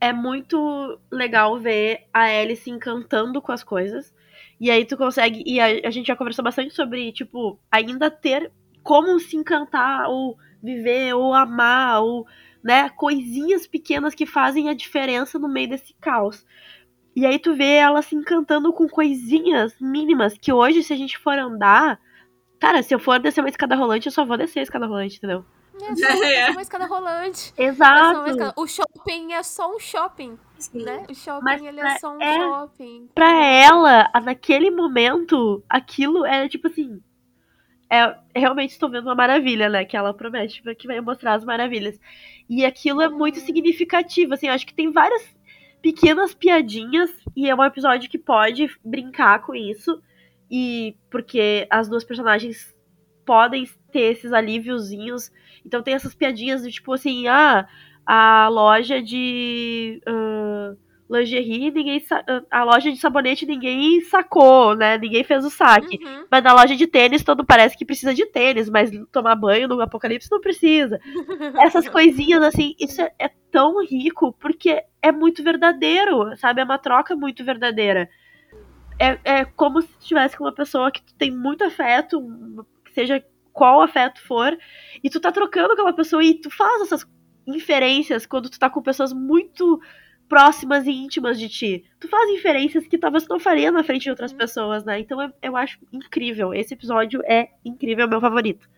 [0.00, 4.14] é muito legal ver a Ellie se encantando com as coisas.
[4.60, 5.42] E aí tu consegue.
[5.46, 8.50] E a, a gente já conversou bastante sobre, tipo, ainda ter
[8.82, 12.26] como se encantar, ou viver, ou amar, ou,
[12.62, 16.46] né, coisinhas pequenas que fazem a diferença no meio desse caos.
[17.16, 21.16] E aí tu vê ela se encantando com coisinhas mínimas, que hoje, se a gente
[21.18, 22.00] for andar,
[22.58, 25.18] cara, se eu for descer uma escada rolante, eu só vou descer a escada rolante,
[25.18, 25.44] entendeu?
[25.82, 26.50] É só é.
[26.50, 27.52] uma escada rolante.
[27.56, 28.26] Exato.
[28.26, 28.54] É escada...
[28.56, 30.38] O shopping é só um shopping.
[30.72, 31.04] Né?
[31.10, 32.38] O shopping Mas ele é só um é...
[32.38, 33.08] shopping.
[33.14, 37.02] Pra ela, naquele momento, aquilo era tipo assim.
[37.90, 39.84] É, realmente estou vendo uma maravilha, né?
[39.84, 42.00] Que ela promete que vai mostrar as maravilhas.
[42.48, 43.46] E aquilo é muito uhum.
[43.46, 45.22] significativo, assim, acho que tem várias
[45.82, 50.02] pequenas piadinhas e é um episódio que pode brincar com isso.
[50.50, 52.74] E porque as duas personagens
[53.24, 55.30] podem ter esses alíviozinhos.
[55.64, 57.66] Então tem essas piadinhas do tipo assim, ah,
[58.06, 60.76] a loja de uh,
[61.08, 62.02] lingerie, ninguém
[62.50, 64.98] a loja de sabonete ninguém sacou, né?
[64.98, 65.98] Ninguém fez o saque.
[66.02, 66.26] Uhum.
[66.30, 69.80] Mas na loja de tênis todo parece que precisa de tênis, mas tomar banho no
[69.80, 71.00] apocalipse não precisa.
[71.60, 76.60] Essas coisinhas assim, isso é, é tão rico porque é muito verdadeiro, sabe?
[76.60, 78.08] É uma troca muito verdadeira.
[78.98, 82.22] É, é como se estivesse com uma pessoa que tu tem muito afeto,
[82.92, 83.24] seja
[83.54, 84.58] qual afeto for,
[85.02, 87.06] e tu tá trocando aquela pessoa e tu faz essas
[87.46, 89.80] inferências quando tu tá com pessoas muito
[90.28, 91.84] próximas e íntimas de ti.
[92.00, 94.38] Tu faz inferências que talvez tu não faria na frente de outras uhum.
[94.38, 94.98] pessoas, né?
[94.98, 96.52] Então eu, eu acho incrível.
[96.52, 98.68] Esse episódio é incrível, é meu favorito.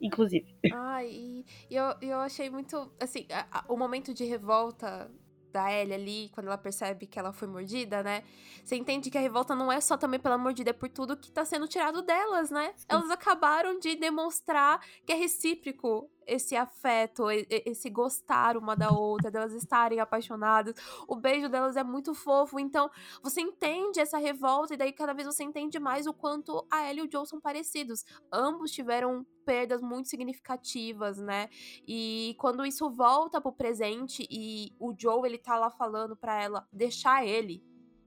[0.00, 0.54] Inclusive.
[0.72, 2.92] Ai, e eu, eu achei muito.
[3.00, 5.10] Assim, a, a, o momento de revolta
[5.54, 8.24] da Ellie ali, quando ela percebe que ela foi mordida, né?
[8.64, 11.30] Você entende que a revolta não é só também pela mordida, é por tudo que
[11.30, 12.72] tá sendo tirado delas, né?
[12.76, 12.86] Sim.
[12.88, 19.52] Elas acabaram de demonstrar que é recíproco esse afeto, esse gostar uma da outra, delas
[19.52, 20.74] estarem apaixonadas.
[21.08, 22.90] O beijo delas é muito fofo, então
[23.22, 27.04] você entende essa revolta e daí cada vez você entende mais o quanto a Ellie
[27.04, 28.04] e o Joe são parecidos.
[28.32, 31.48] Ambos tiveram perdas muito significativas, né?
[31.86, 36.66] E quando isso volta pro presente e o Joe ele tá lá falando para ela
[36.72, 37.62] deixar ele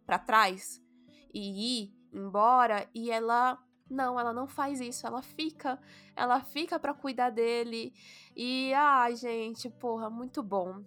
[0.05, 0.81] para trás
[1.33, 5.79] e ir embora e ela não, ela não faz isso, ela fica,
[6.15, 7.93] ela fica para cuidar dele.
[8.35, 10.83] E ai, gente, porra, muito bom.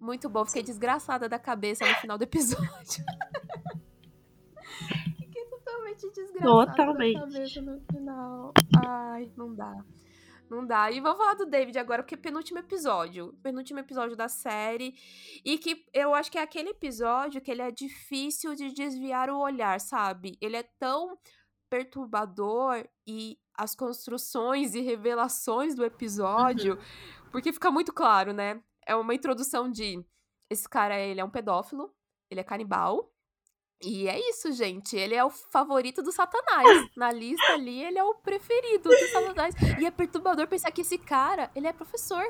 [0.00, 0.44] Muito bom.
[0.44, 3.04] Fiquei desgraçada da cabeça no final do episódio.
[5.16, 7.14] Fiquei totalmente desgraçada totalmente.
[7.14, 8.52] da cabeça no final.
[8.84, 9.84] Ai, não dá.
[10.50, 10.90] Não dá.
[10.90, 13.32] E vou falar do David agora, porque é penúltimo episódio.
[13.42, 14.94] Penúltimo episódio da série.
[15.44, 19.38] E que eu acho que é aquele episódio que ele é difícil de desviar o
[19.38, 20.36] olhar, sabe?
[20.40, 21.16] Ele é tão
[21.72, 27.30] perturbador e as construções e revelações do episódio, uhum.
[27.30, 28.60] porque fica muito claro, né?
[28.86, 30.04] É uma introdução de
[30.50, 31.90] esse cara, ele é um pedófilo,
[32.30, 33.10] ele é canibal,
[33.82, 34.94] e é isso, gente.
[34.96, 36.68] Ele é o favorito do Satanás.
[36.94, 39.54] Na lista ali, ele é o preferido do Satanás.
[39.80, 42.22] E é perturbador pensar que esse cara, ele é professor.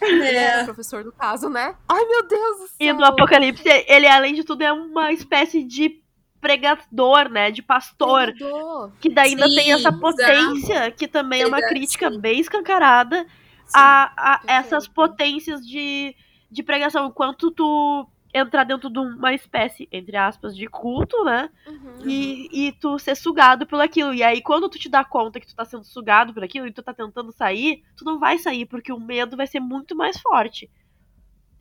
[0.00, 0.06] É.
[0.06, 1.74] Ele é professor do caso, né?
[1.88, 2.76] Ai, meu Deus do céu.
[2.80, 6.03] E no Apocalipse, ele, além de tudo, é uma espécie de
[6.44, 7.50] pregador, né?
[7.50, 8.34] De pastor.
[8.34, 8.92] Pregador.
[9.00, 10.96] Que daí ainda Sim, tem essa potência, exato.
[10.98, 12.20] que também é uma crítica Sim.
[12.20, 13.26] bem escancarada
[13.74, 16.14] a, a essas potências de,
[16.50, 17.06] de pregação.
[17.06, 21.48] Enquanto tu entrar dentro de uma espécie, entre aspas, de culto, né?
[21.66, 22.06] Uhum.
[22.06, 24.12] E, e tu ser sugado por aquilo.
[24.12, 26.72] E aí, quando tu te dá conta que tu tá sendo sugado por aquilo e
[26.72, 30.20] tu tá tentando sair, tu não vai sair, porque o medo vai ser muito mais
[30.20, 30.70] forte.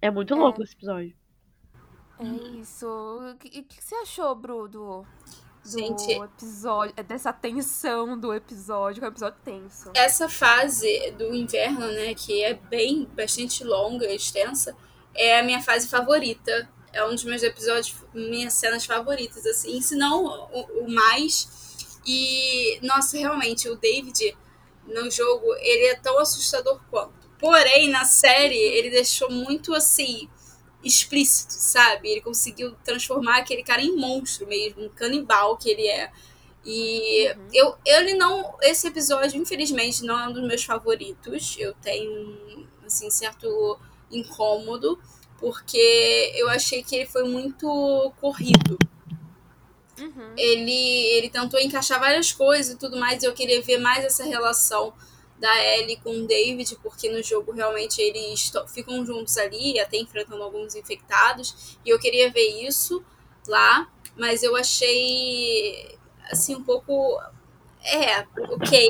[0.01, 0.37] É muito é.
[0.37, 1.15] louco esse episódio.
[2.23, 2.87] É isso.
[2.87, 5.05] O que, que, você achou, Bruno?
[5.63, 9.91] do Gente, episódio, é dessa tensão do episódio, que é um episódio tenso.
[9.93, 14.75] Essa fase do inverno, né, que é bem, bastante longa e extensa,
[15.15, 16.69] é a minha fase favorita.
[16.91, 21.97] É um dos meus episódios, minhas cenas favoritas, assim, se não o, o mais.
[22.05, 24.37] E, nossa, realmente, o David
[24.85, 27.13] no jogo, ele é tão assustador quanto.
[27.39, 30.29] Porém, na série, ele deixou muito assim
[30.83, 32.09] explícito, sabe?
[32.09, 36.11] Ele conseguiu transformar aquele cara em monstro mesmo, um canibal que ele é.
[36.65, 37.47] E uhum.
[37.53, 38.55] eu, ele não.
[38.61, 41.55] Esse episódio, infelizmente, não é um dos meus favoritos.
[41.59, 43.77] Eu tenho, assim, certo
[44.11, 44.99] incômodo,
[45.39, 48.77] porque eu achei que ele foi muito corrido.
[49.99, 50.33] Uhum.
[50.37, 54.23] Ele, ele tentou encaixar várias coisas e tudo mais, e eu queria ver mais essa
[54.23, 54.93] relação
[55.43, 60.41] da Ellie com o David, porque no jogo realmente eles ficam juntos ali, até enfrentando
[60.41, 63.03] alguns infectados, e eu queria ver isso
[63.45, 65.97] lá, mas eu achei
[66.31, 67.19] assim um pouco
[67.83, 68.87] é, ok.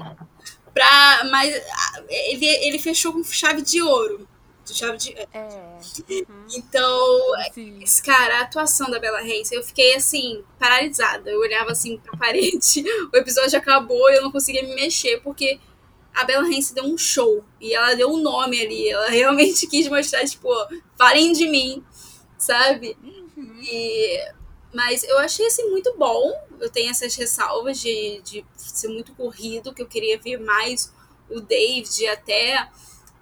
[0.72, 1.60] Pra, mas
[2.08, 4.28] ele, ele fechou com chave de ouro.
[4.66, 5.14] Chave de.
[5.34, 5.80] É.
[6.08, 6.48] Uhum.
[6.56, 7.20] Então,
[7.54, 7.84] Sim.
[8.06, 11.32] cara, a atuação da Bella Reis, eu fiquei assim, paralisada.
[11.32, 15.60] Eu olhava assim pra parede, o episódio acabou e eu não conseguia me mexer, porque
[16.14, 17.44] a Bella Ramsey deu um show.
[17.60, 18.90] E ela deu um nome ali.
[18.90, 20.50] Ela realmente quis mostrar, tipo,
[20.98, 21.84] falem de mim,
[22.38, 22.96] sabe?
[23.04, 23.62] Uhum.
[23.64, 24.32] E,
[24.74, 26.32] mas eu achei, assim, muito bom.
[26.60, 30.94] Eu tenho essas ressalvas de, de ser muito corrido, que eu queria ver mais
[31.30, 32.70] o David até.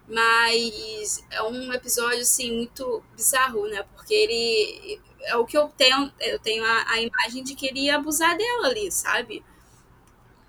[0.07, 3.83] Mas é um episódio, assim, muito bizarro, né?
[3.95, 4.99] Porque ele...
[5.23, 6.11] É o que eu tenho...
[6.19, 9.43] Eu tenho a, a imagem de que ele ia abusar dela ali, sabe?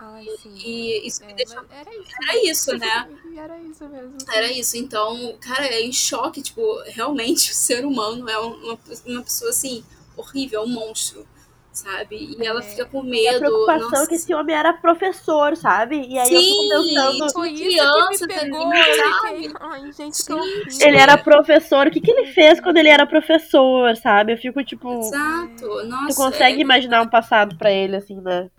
[0.05, 0.53] Ai, sim.
[0.57, 1.63] E isso é, me deixou.
[1.71, 2.11] Era isso.
[2.21, 3.09] Era isso, né?
[3.39, 4.17] era isso mesmo.
[4.33, 4.77] Era isso.
[4.77, 6.43] Então, cara, é em choque.
[6.43, 9.85] Tipo, realmente o ser humano é uma, uma pessoa assim,
[10.17, 11.25] horrível, é um monstro.
[11.73, 12.37] Sabe?
[12.39, 12.63] E ela é.
[12.63, 13.23] fica com medo.
[13.23, 14.03] E a preocupação nossa.
[14.03, 16.07] é que esse homem era professor, sabe?
[16.07, 17.33] E aí Sim, eu fico pensando.
[17.33, 19.53] Foi criança, que me pegou, sabe?
[19.59, 21.87] Ai, gente, que Ele era professor.
[21.87, 24.35] O que, que ele fez quando ele era professor, sabe?
[24.35, 24.99] Eu fico tipo.
[24.99, 25.85] Exato.
[25.87, 26.09] Nossa.
[26.09, 26.61] Tu consegue é...
[26.61, 28.51] imaginar um passado para ele, assim, né?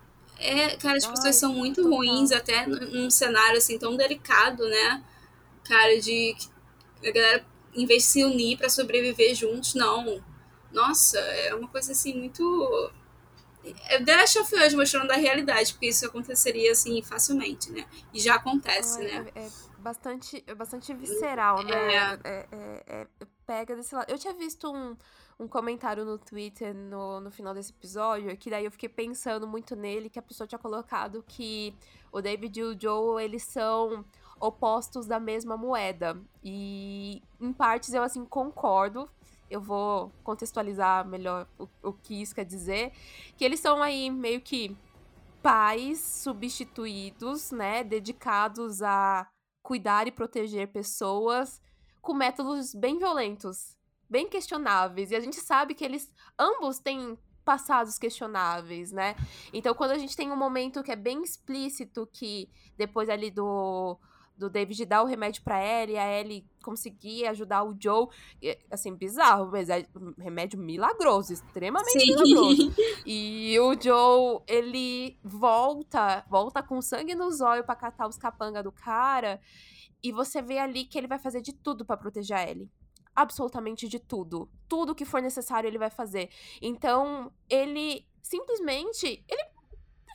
[0.44, 5.04] É, cara, as pessoas Ai, são muito ruins, até num cenário assim tão delicado, né?
[5.64, 6.36] Cara, de
[7.02, 10.22] a galera, em vez de se unir para sobreviver juntos, não.
[10.72, 12.92] Nossa, é uma coisa assim muito.
[13.88, 17.86] É The Last of Us mostrando a realidade, porque isso aconteceria assim facilmente, né?
[18.14, 19.32] E já acontece, Ai, né?
[19.36, 21.96] É, é, bastante, é bastante visceral, né?
[21.96, 23.08] É, é, é,
[23.46, 24.10] pega desse lado.
[24.10, 24.98] Eu tinha visto um
[25.40, 29.76] um comentário no Twitter no, no final desse episódio, que daí eu fiquei pensando muito
[29.76, 31.76] nele, que a pessoa tinha colocado que
[32.12, 34.06] o David e o Joe, eles são
[34.40, 36.22] opostos da mesma moeda.
[36.44, 39.10] E em partes eu assim concordo.
[39.50, 42.92] Eu vou contextualizar melhor o, o que isso quer dizer.
[43.38, 44.76] Que eles são aí meio que
[45.42, 47.84] pais substituídos, né?
[47.84, 49.28] Dedicados a
[49.62, 51.62] cuidar e proteger pessoas
[52.02, 53.73] com métodos bem violentos
[54.14, 55.10] bem questionáveis.
[55.10, 59.16] E a gente sabe que eles ambos têm passados questionáveis, né?
[59.52, 63.98] Então, quando a gente tem um momento que é bem explícito, que depois ali do
[64.36, 68.08] do David dar o remédio para Ellie, a Ellie conseguir ajudar o Joe,
[68.72, 72.08] assim, bizarro, mas é um remédio milagroso, extremamente Sim.
[72.08, 72.74] milagroso.
[73.06, 78.72] E o Joe, ele volta, volta com sangue nos olhos para catar os capanga do
[78.72, 79.40] cara,
[80.02, 82.72] e você vê ali que ele vai fazer de tudo para proteger a Ellie
[83.16, 84.50] absolutamente de tudo.
[84.68, 86.30] Tudo que for necessário ele vai fazer.
[86.62, 89.24] Então, ele simplesmente.
[89.28, 89.54] Ele.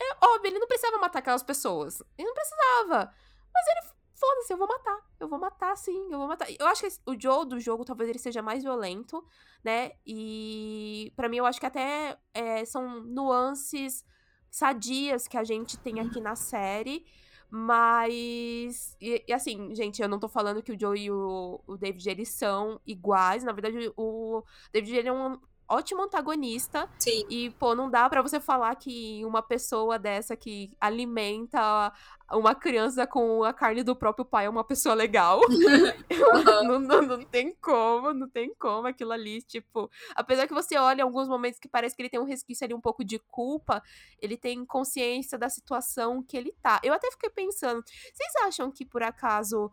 [0.00, 2.02] É óbvio, ele não precisava matar aquelas pessoas.
[2.16, 3.12] Ele não precisava.
[3.54, 3.98] Mas ele.
[4.14, 4.98] Foda-se, eu vou matar.
[5.20, 6.50] Eu vou matar, sim, eu vou matar.
[6.50, 9.24] Eu acho que o Joe do jogo talvez ele seja mais violento,
[9.62, 9.92] né?
[10.04, 14.04] E para mim eu acho que até é, são nuances
[14.50, 17.06] sadias que a gente tem aqui na série.
[17.50, 18.96] Mas.
[19.00, 22.08] E, e, assim, gente, eu não tô falando que o Joe e o, o David
[22.10, 23.42] eles são iguais.
[23.44, 24.42] Na verdade, o
[24.72, 25.38] David ele é um
[25.68, 26.88] ótimo antagonista.
[26.98, 27.24] Sim.
[27.28, 31.92] E, pô, não dá para você falar que uma pessoa dessa que alimenta
[32.32, 35.40] uma criança com a carne do próprio pai é uma pessoa legal.
[36.64, 39.90] não, não, não, tem como, não tem como aquilo ali, tipo.
[40.14, 42.74] Apesar que você olha em alguns momentos que parece que ele tem um resquício ali
[42.74, 43.82] um pouco de culpa,
[44.20, 46.80] ele tem consciência da situação que ele tá.
[46.82, 49.70] Eu até fiquei pensando, vocês acham que por acaso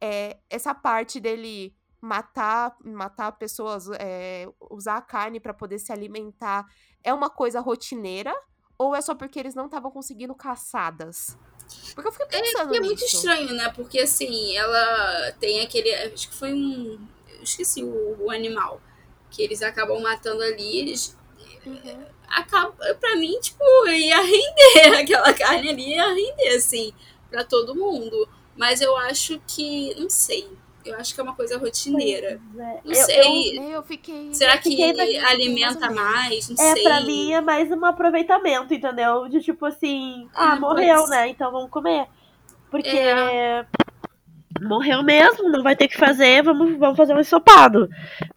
[0.00, 6.66] é, essa parte dele matar matar pessoas, é, usar a carne para poder se alimentar
[7.02, 8.34] é uma coisa rotineira?
[8.78, 11.36] Ou é só porque eles não estavam conseguindo caçadas?
[11.94, 12.74] Porque eu fiquei é, pensando.
[12.74, 13.70] É, é muito estranho, né?
[13.74, 15.94] Porque assim, ela tem aquele.
[15.94, 16.98] Acho que foi um.
[17.28, 18.80] Eu esqueci o, o animal.
[19.30, 20.78] Que eles acabam matando ali.
[20.78, 21.16] Eles,
[21.64, 22.04] uhum.
[22.28, 24.98] acaba, pra mim, tipo, ia render.
[25.00, 26.92] Aquela carne ali ia render, assim,
[27.30, 28.28] pra todo mundo.
[28.56, 30.50] Mas eu acho que, não sei,
[30.90, 32.40] eu acho que é uma coisa rotineira.
[32.58, 32.80] É.
[32.84, 33.58] Não sei.
[33.58, 34.34] Eu, eu fiquei.
[34.34, 36.48] Será que fiquei alimenta mais?
[36.48, 36.82] Não é, sei.
[36.82, 39.28] pra mim é mais um aproveitamento, entendeu?
[39.28, 41.28] De tipo assim, ah, é, morreu, né?
[41.28, 42.06] Então vamos comer.
[42.70, 43.66] Porque é.
[44.60, 47.88] morreu mesmo, não vai ter que fazer, vamos, vamos fazer um ensopado.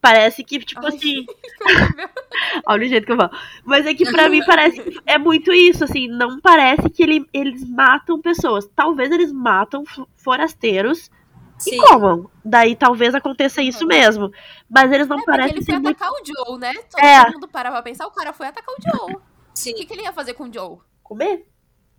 [0.01, 1.25] Parece que, tipo Ai, assim.
[2.65, 3.31] Olha o jeito que eu falo.
[3.63, 7.25] Mas é que pra mim parece que é muito isso, assim, não parece que ele,
[7.33, 8.67] eles matam pessoas.
[8.75, 9.83] Talvez eles matam
[10.15, 11.09] forasteiros
[11.57, 11.75] Sim.
[11.75, 12.29] e comam.
[12.43, 14.31] Daí talvez aconteça isso mesmo.
[14.69, 16.03] Mas eles não é parecem ele foi muito...
[16.03, 16.73] atacar o Joe, né?
[16.73, 17.31] Todo é.
[17.31, 19.21] mundo para pra pensar, o cara foi atacar o Joe.
[19.53, 19.71] Sim.
[19.71, 20.79] O que, que ele ia fazer com o Joe?
[21.01, 21.47] Comer?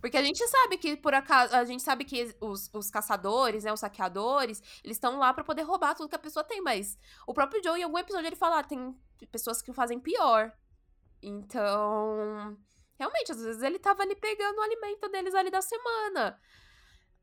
[0.05, 3.73] Porque a gente sabe que, por acaso, a gente sabe que os, os caçadores, né,
[3.73, 6.95] os saqueadores, eles estão lá para poder roubar tudo que a pessoa tem, mas
[7.25, 8.95] o próprio Joe, em algum episódio, ele fala, ah, tem
[9.31, 10.51] pessoas que fazem pior.
[11.23, 12.55] Então,
[12.99, 16.39] realmente, às vezes ele tava ali pegando o alimento deles ali da semana.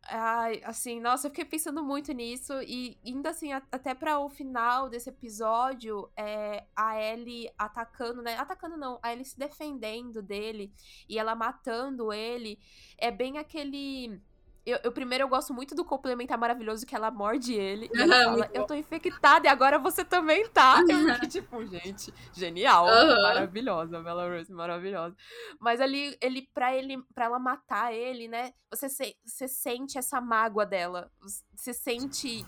[0.04, 2.52] Ai, assim, nossa, eu fiquei pensando muito nisso.
[2.62, 8.36] E indo assim, a, até para o final desse episódio, é, a Ellie atacando, né?
[8.36, 10.72] Atacando não, a Ellie se defendendo dele
[11.08, 12.58] e ela matando ele.
[12.98, 14.20] É bem aquele
[14.64, 17.90] eu, eu, primeiro eu gosto muito do complementar maravilhoso que ela morde ele.
[17.92, 20.80] E ela fala, eu tô infectada e agora você também tá.
[20.88, 22.86] Eu fiquei tipo, gente, genial.
[22.86, 23.22] Uhum.
[23.22, 25.16] Maravilhosa, Bella Rose, maravilhosa.
[25.58, 28.52] Mas ali, ele, pra ele, pra ela matar ele, né?
[28.70, 31.10] Você, se, você sente essa mágoa dela.
[31.56, 32.44] Você sente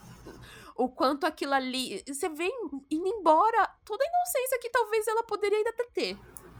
[0.76, 2.02] o quanto aquilo ali.
[2.06, 2.52] Você vem
[2.90, 3.68] indo embora.
[3.84, 6.16] Toda a inocência que talvez ela poderia ainda ter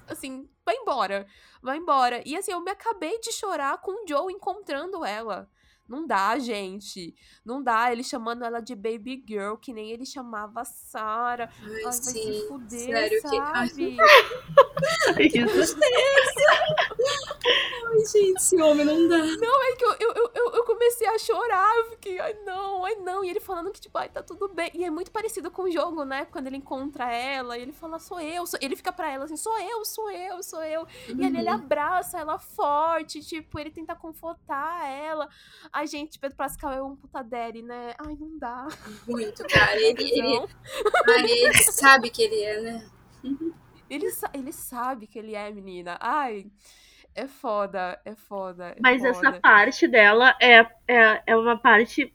[0.09, 1.27] assim, vai embora,
[1.63, 2.23] vai embora.
[2.27, 5.49] E assim, eu me acabei de chorar com o Joe encontrando ela.
[5.89, 7.15] Não dá, gente.
[7.45, 7.93] Não dá.
[7.93, 11.51] Ele chamando ela de baby girl, que nem ele chamava Sarah.
[11.63, 13.97] Ai, Ai vai se fuder, Sério, sabe?
[15.17, 15.39] Que...
[15.39, 15.77] Isso.
[17.87, 19.19] Ai, gente, esse homem não dá.
[19.19, 21.77] Não, é que eu, eu, eu, eu comecei a chorar.
[21.77, 23.25] Eu fiquei, ai não, ai não.
[23.25, 24.71] E ele falando que, tipo, ai, tá tudo bem.
[24.75, 26.27] E é muito parecido com o jogo, né?
[26.27, 28.47] Quando ele encontra ela e ele fala, sou eu.
[28.47, 28.59] Sou...
[28.61, 30.83] Ele fica pra ela assim, sou eu, sou eu, sou eu.
[30.83, 31.21] Uhum.
[31.21, 31.55] E ali ele uhum.
[31.55, 35.29] abraça ela forte, tipo, ele tenta confortar ela.
[35.75, 37.95] Ai, gente, Pedro Pascal é um puta daddy, né?
[37.99, 38.69] Ai, não dá.
[39.09, 39.75] Muito, cara.
[39.75, 40.47] Ele, ele,
[41.09, 42.87] ai, ele sabe que ele é, né?
[43.91, 45.99] Ele, ele sabe que ele é menina.
[46.01, 46.47] Ai,
[47.13, 48.67] é foda, é foda.
[48.67, 49.11] É Mas foda.
[49.11, 52.15] essa parte dela é, é, é uma parte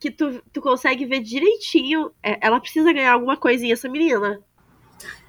[0.00, 2.10] que tu, tu consegue ver direitinho.
[2.22, 4.42] É, ela precisa ganhar alguma coisinha, essa menina.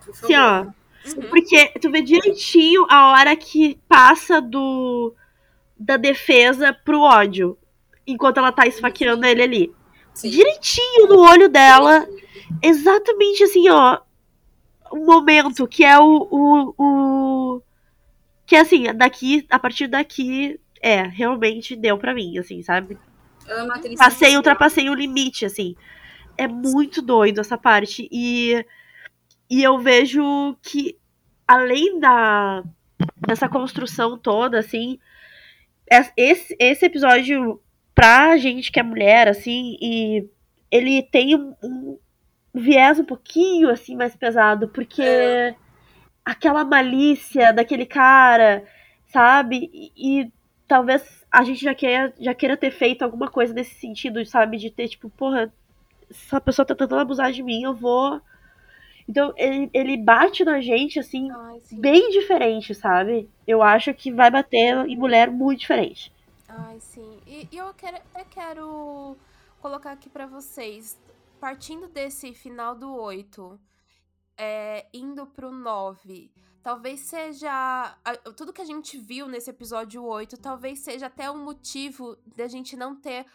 [0.10, 0.62] Assim, ó.
[0.64, 1.30] Uhum.
[1.30, 5.14] Porque tu vê direitinho a hora que passa do
[5.80, 7.58] da defesa pro ódio.
[8.06, 9.76] Enquanto ela tá esfaqueando ele ali.
[10.14, 10.30] Sim.
[10.30, 12.08] Direitinho no olho dela.
[12.62, 14.00] Exatamente assim, ó.
[14.92, 17.62] O momento que é o, o, o
[18.46, 22.98] que assim, daqui, a partir daqui, é, realmente deu para mim, assim, sabe?
[23.98, 25.76] Passei, ultrapassei o limite, assim.
[26.38, 28.08] É muito doido essa parte.
[28.12, 28.66] E,
[29.50, 30.98] e eu vejo que,
[31.48, 32.64] além da
[33.28, 35.00] dessa construção toda, assim,
[36.16, 37.62] esse, esse episódio,
[37.96, 40.30] pra gente que é mulher, assim, e
[40.72, 42.00] ele tem um, um
[42.54, 45.02] viés um pouquinho, assim, mais pesado, porque.
[45.02, 45.56] É
[46.28, 48.66] aquela malícia daquele cara,
[49.06, 49.70] sabe?
[49.74, 50.32] E, e,
[50.68, 54.58] talvez a gente já queira, já queira ter feito alguma coisa nesse sentido, sabe?
[54.58, 55.54] De ter, tipo, porra,
[56.10, 58.22] essa pessoa tá tentando abusar de mim, eu vou.
[59.08, 63.30] Então, ele, ele bate na gente, assim, Ai, bem diferente, sabe?
[63.48, 66.12] Eu acho que vai bater em mulher muito diferente.
[66.48, 67.20] Ai, sim.
[67.26, 69.18] E, e eu quero, eu quero
[69.62, 70.98] colocar aqui para vocês,
[71.40, 73.60] partindo desse final do 8,
[74.38, 76.32] é, indo pro 9,
[76.62, 77.96] talvez seja.
[78.36, 82.76] Tudo que a gente viu nesse episódio 8, talvez seja até um motivo da gente
[82.76, 83.26] não ter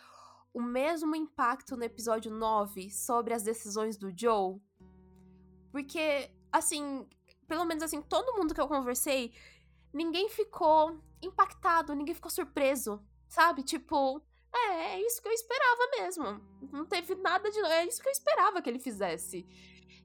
[0.53, 4.61] o mesmo impacto no episódio 9 sobre as decisões do Joe.
[5.73, 7.09] Porque, assim,
[7.49, 9.32] pelo menos assim, todo mundo que eu conversei,
[9.93, 13.62] ninguém ficou impactado, ninguém ficou surpreso, sabe?
[13.62, 14.23] Tipo,
[14.55, 16.40] é, é isso que eu esperava mesmo.
[16.70, 17.59] Não teve nada de.
[17.59, 19.47] É isso que eu esperava que ele fizesse.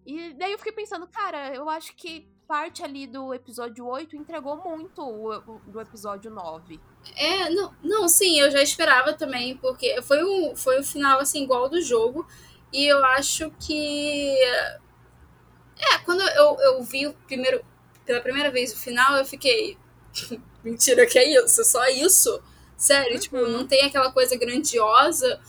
[0.05, 4.55] E daí eu fiquei pensando, cara, eu acho que parte ali do episódio 8 entregou
[4.55, 6.79] muito o, o, do episódio 9.
[7.17, 11.43] É, não, não, sim, eu já esperava também, porque foi um, foi um final assim,
[11.43, 12.25] igual do jogo.
[12.71, 14.33] E eu acho que.
[15.79, 17.63] É, quando eu, eu vi o primeiro,
[18.05, 19.77] pela primeira vez o final, eu fiquei.
[20.63, 21.63] Mentira, que é isso?
[21.63, 22.41] Só isso?
[22.77, 23.19] Sério, uhum.
[23.19, 25.39] tipo, não tem aquela coisa grandiosa.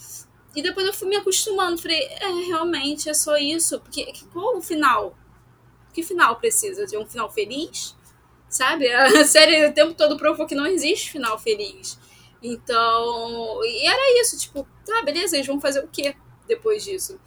[0.55, 1.81] E depois eu fui me acostumando.
[1.81, 3.81] Falei, é, realmente, é só isso.
[3.81, 5.17] Porque qual o final?
[5.93, 6.87] Que final precisa?
[6.87, 7.97] De um final feliz?
[8.49, 8.89] Sabe?
[8.93, 11.99] A série o tempo todo provou que não existe final feliz.
[12.43, 16.15] Então, e era isso, tipo, tá, beleza, eles vão fazer o quê
[16.47, 17.21] depois disso?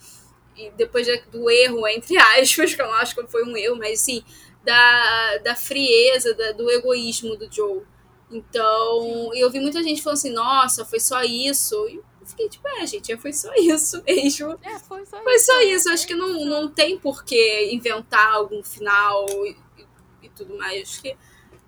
[0.62, 4.02] E depois do erro, entre aspas, que eu não acho que foi um erro, mas
[4.02, 4.24] assim,
[4.64, 7.84] da, da frieza, da, do egoísmo do Joe.
[8.30, 11.76] Então, eu vi muita gente falando assim, nossa, foi só isso.
[11.90, 14.58] E eu fiquei tipo, é, gente, foi só isso mesmo.
[14.62, 15.46] É, foi só foi isso.
[15.46, 15.90] Só isso.
[15.90, 19.86] É acho que não, não tem por que inventar algum final e, e,
[20.24, 20.84] e tudo mais.
[20.84, 21.18] Acho que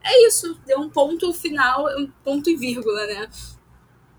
[0.02, 0.56] é isso.
[0.66, 3.30] Deu um ponto final, um ponto e vírgula, né?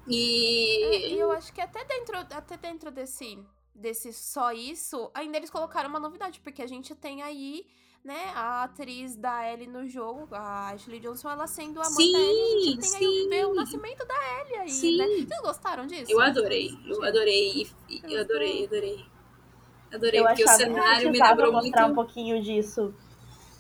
[0.07, 0.85] E...
[0.85, 3.39] É, eu acho que até dentro, até dentro desse,
[3.75, 7.67] desse só isso, ainda eles colocaram uma novidade, porque a gente tem aí
[8.05, 12.13] né, a atriz da Ellie no jogo, a Ashley Johnson, ela sendo a mãe sim,
[12.13, 13.33] da Ellie, a gente tem sim.
[13.33, 14.99] aí o, o nascimento da Ellie aí, sim.
[14.99, 15.07] né?
[15.07, 16.13] Vocês gostaram disso?
[16.13, 19.07] Eu adorei, eu adorei, eu adorei, adorei.
[19.93, 21.93] Adorei, eu porque o cenário me lembrou mostrar muito...
[21.93, 22.95] um pouquinho disso.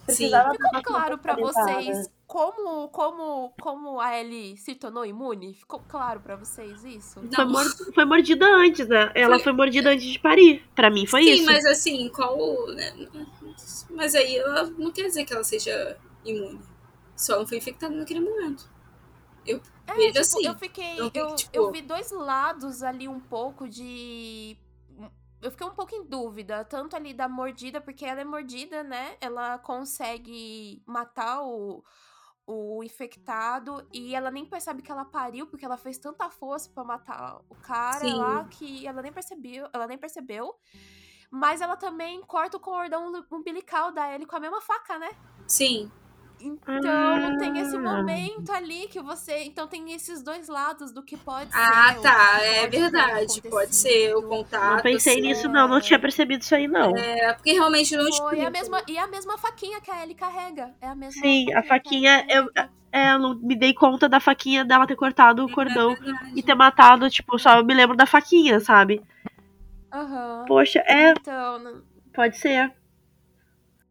[0.04, 0.58] Precisava Sim.
[0.58, 5.54] Ficou claro para vocês como, como, como a Ellie se tornou imune?
[5.54, 7.22] Ficou claro para vocês isso?
[7.32, 9.12] Foi, mor foi, mordida antes, né?
[9.14, 10.68] Ela foi, foi mordida antes de parir.
[10.74, 11.44] Para mim foi Sim, isso.
[11.44, 12.36] Sim, mas assim, qual.
[12.74, 13.08] Né?
[13.90, 16.60] Mas aí ela não quer dizer que ela seja imune.
[17.14, 18.68] Só não foi infectada naquele momento.
[19.46, 20.44] Eu é, vejo tipo, assim.
[20.44, 20.98] Eu fiquei.
[20.98, 21.56] Eu, eu, tipo...
[21.56, 24.58] eu vi dois lados ali um pouco de
[25.40, 29.16] eu fiquei um pouco em dúvida, tanto ali da mordida, porque ela é mordida, né?
[29.20, 31.84] Ela consegue matar o,
[32.46, 36.84] o infectado e ela nem percebe que ela pariu, porque ela fez tanta força para
[36.84, 38.14] matar o cara Sim.
[38.14, 40.54] lá que ela nem percebeu, ela nem percebeu.
[41.30, 45.10] Mas ela também corta o cordão umbilical da Ellie com a mesma faca, né?
[45.48, 45.90] Sim.
[46.46, 47.36] Então ah.
[47.38, 49.44] tem esse momento ali que você.
[49.44, 51.98] Então tem esses dois lados do que pode ah, ser.
[51.98, 52.42] Ah, tá.
[52.42, 53.42] É verdade.
[53.42, 54.76] Pode ser o contato.
[54.76, 55.22] Não pensei assim.
[55.22, 55.68] nisso, não.
[55.68, 56.96] Não tinha percebido isso aí, não.
[56.96, 58.36] É, porque realmente não explica.
[58.36, 60.74] E a mesma, e a mesma faquinha que a Ellie carrega.
[60.80, 62.26] É a mesma Sim, a faquinha.
[62.28, 62.50] Eu,
[62.92, 65.96] é, eu não me dei conta da faquinha dela ter cortado o é cordão é
[66.36, 69.02] e ter matado, tipo, só eu me lembro da faquinha, sabe?
[69.92, 70.44] Uhum.
[70.46, 71.10] Poxa, é.
[71.10, 71.82] Então.
[72.12, 72.72] Pode ser.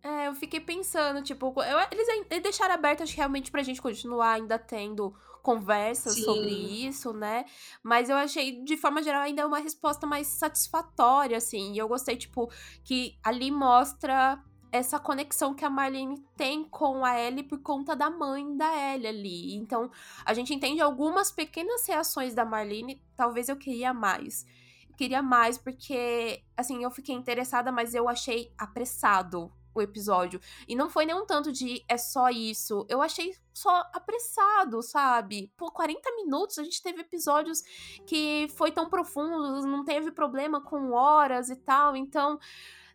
[0.03, 3.81] É, eu fiquei pensando, tipo, eu, eles, eles deixaram aberto, acho que realmente pra gente
[3.81, 6.23] continuar ainda tendo conversas Sim.
[6.23, 7.45] sobre isso, né?
[7.81, 11.73] Mas eu achei, de forma geral, ainda uma resposta mais satisfatória, assim.
[11.73, 12.51] E eu gostei, tipo,
[12.83, 14.43] que ali mostra
[14.73, 19.07] essa conexão que a Marlene tem com a Ellie por conta da mãe da Ellie
[19.07, 19.55] ali.
[19.55, 19.89] Então,
[20.25, 24.45] a gente entende algumas pequenas reações da Marlene, talvez eu queria mais.
[24.89, 30.39] Eu queria mais porque, assim, eu fiquei interessada, mas eu achei apressado o episódio.
[30.67, 32.85] E não foi nem um tanto de é só isso.
[32.89, 35.51] Eu achei só apressado, sabe?
[35.55, 37.61] Por 40 minutos a gente teve episódios
[38.05, 41.95] que foi tão profundo, não teve problema com horas e tal.
[41.95, 42.39] Então,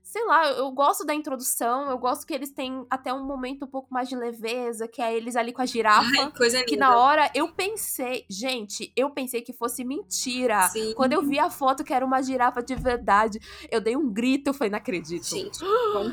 [0.09, 3.69] sei lá, eu gosto da introdução, eu gosto que eles têm até um momento um
[3.69, 6.09] pouco mais de leveza, que é eles ali com a girafa.
[6.19, 10.67] Ai, coisa que na hora eu pensei, gente, eu pensei que fosse mentira.
[10.71, 10.95] Sim.
[10.95, 13.39] Quando eu vi a foto que era uma girafa de verdade,
[13.71, 15.27] eu dei um grito, eu falei, não acredito.
[15.27, 15.61] Gente,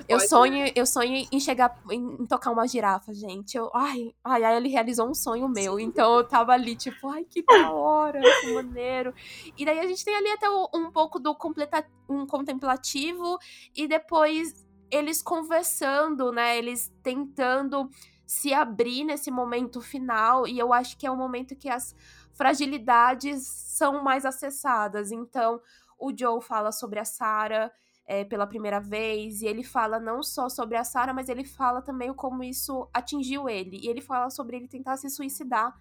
[0.09, 3.55] eu sonho, eu sonho em chegar em, em, tocar uma girafa, gente.
[3.55, 5.77] Eu, ai, ai, ai, ele realizou um sonho meu.
[5.77, 5.83] Sim.
[5.83, 9.13] Então eu tava ali, tipo, ai, que da hora, que maneiro.
[9.57, 13.39] E daí a gente tem ali até um pouco do completa, um contemplativo
[13.73, 16.57] e depois eles conversando, né?
[16.57, 17.89] Eles tentando
[18.25, 20.47] se abrir nesse momento final.
[20.47, 21.95] E eu acho que é o momento que as
[22.33, 25.11] fragilidades são mais acessadas.
[25.11, 25.61] Então,
[25.97, 27.71] o Joe fala sobre a Sarah.
[28.07, 31.81] É, pela primeira vez, e ele fala não só sobre a Sarah, mas ele fala
[31.81, 33.79] também como isso atingiu ele.
[33.83, 35.75] E ele fala sobre ele tentar se suicidar.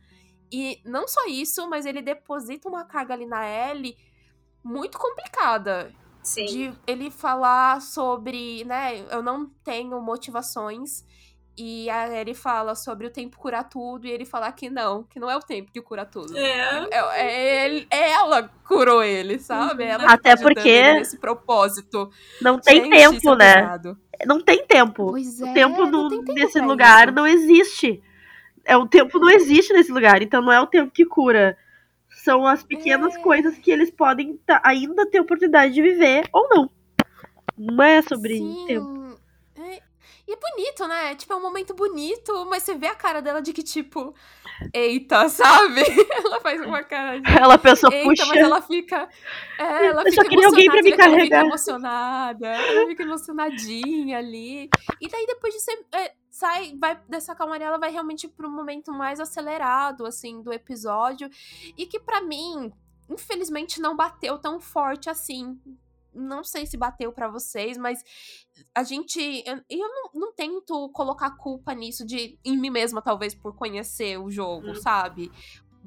[0.51, 3.95] E não só isso, mas ele deposita uma carga ali na Ellie
[4.65, 5.93] muito complicada.
[6.25, 6.47] Sim.
[6.47, 11.05] de ele falar sobre, né, eu não tenho motivações.
[11.57, 15.31] E ele fala sobre o tempo curar tudo, e ele falar que não, que não
[15.31, 16.37] é o tempo que cura tudo.
[16.37, 16.89] É.
[16.91, 19.85] é, é, é ela curou ele, sabe?
[19.85, 22.11] Ela Até tá porque nesse propósito.
[22.43, 23.55] Não tem Gente, tempo, né?
[23.55, 23.99] Pesado.
[24.27, 25.13] Não tem tempo.
[25.13, 27.15] Pois é, o tempo, no, tempo nesse lugar isso.
[27.15, 28.03] não existe.
[28.65, 31.57] É o tempo não existe nesse lugar, então não é o tempo que cura.
[32.25, 33.19] São as pequenas é.
[33.21, 36.71] coisas que eles podem ainda ter oportunidade de viver ou não.
[37.55, 38.65] Não é sobre Sim.
[38.67, 39.21] tempo.
[39.57, 39.83] É.
[40.27, 41.15] E é bonito, né?
[41.15, 44.15] Tipo, é um momento bonito, mas você vê a cara dela de que, tipo,
[44.73, 45.83] eita, sabe?
[46.11, 47.29] Ela faz uma cara de.
[47.39, 48.27] Ela pensou, eita, puxa.
[48.27, 49.09] mas ela fica.
[49.59, 51.17] É, ela eu fica só queria alguém pra me carregar.
[51.17, 54.71] Ela fica emocionada, ela fica emocionadinha ali.
[55.01, 55.85] E daí, depois de ser.
[55.93, 61.29] É, sai, vai dessa calmaria, ela vai realmente pro momento mais acelerado, assim, do episódio.
[61.77, 62.73] E que para mim,
[63.11, 65.61] infelizmente, não bateu tão forte assim.
[66.15, 68.03] Não sei se bateu para vocês, mas
[68.74, 69.20] a gente.
[69.47, 74.19] Eu, eu não, não, tento colocar culpa nisso de em mim mesma, talvez, por conhecer
[74.19, 74.74] o jogo, hum.
[74.74, 75.31] sabe?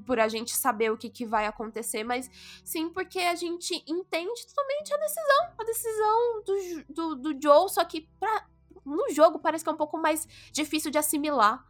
[0.06, 2.30] Por a gente saber o que, que vai acontecer, mas
[2.64, 5.54] sim porque a gente entende totalmente a decisão.
[5.58, 8.48] A decisão do, do, do Joe, só que pra,
[8.86, 11.66] no jogo parece que é um pouco mais difícil de assimilar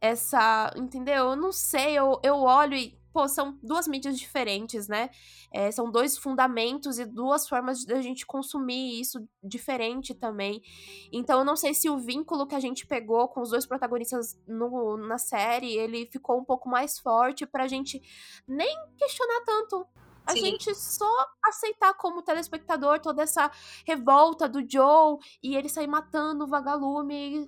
[0.00, 0.72] essa.
[0.76, 1.30] Entendeu?
[1.30, 5.08] Eu não sei, eu, eu olho e pô, são duas mídias diferentes, né?
[5.52, 10.60] É, são dois fundamentos e duas formas de a gente consumir isso diferente também.
[11.12, 14.36] Então, eu não sei se o vínculo que a gente pegou com os dois protagonistas
[14.48, 18.02] no, na série, ele ficou um pouco mais forte pra gente
[18.48, 19.86] nem questionar tanto
[20.26, 20.40] a Sim.
[20.40, 21.12] gente só
[21.44, 23.50] aceitar como telespectador toda essa
[23.86, 27.46] revolta do Joe e ele sair matando o vagalume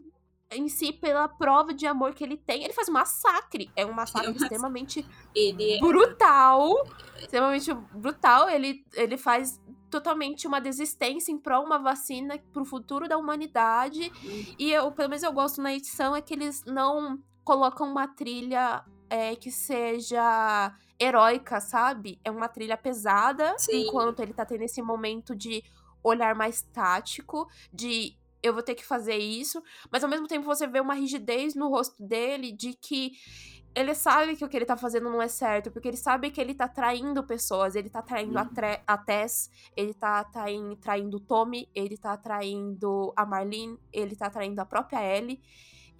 [0.50, 2.64] em si pela prova de amor que ele tem.
[2.64, 3.70] Ele faz um massacre.
[3.74, 5.74] É um massacre é extremamente ele...
[5.74, 6.86] É brutal.
[7.18, 8.48] Extremamente brutal.
[8.48, 9.60] Ele, ele faz
[9.90, 14.12] totalmente uma desistência em prol uma vacina pro futuro da humanidade.
[14.22, 14.54] Uhum.
[14.58, 18.84] E eu, pelo menos eu gosto na edição é que eles não colocam uma trilha
[19.08, 22.18] é, que seja heróica, sabe?
[22.24, 23.86] É uma trilha pesada, Sim.
[23.86, 25.62] enquanto ele tá tendo esse momento de
[26.02, 28.16] olhar mais tático, de
[28.46, 31.68] eu vou ter que fazer isso, mas ao mesmo tempo você vê uma rigidez no
[31.68, 33.12] rosto dele de que
[33.76, 36.40] ele sabe que o que ele tá fazendo não é certo, porque ele sabe que
[36.40, 38.48] ele tá traindo pessoas, ele tá traindo uhum.
[38.86, 44.16] a, a Tess, ele tá traindo, traindo o Tommy, ele tá traindo a Marlene, ele
[44.16, 45.42] tá traindo a própria Ellie.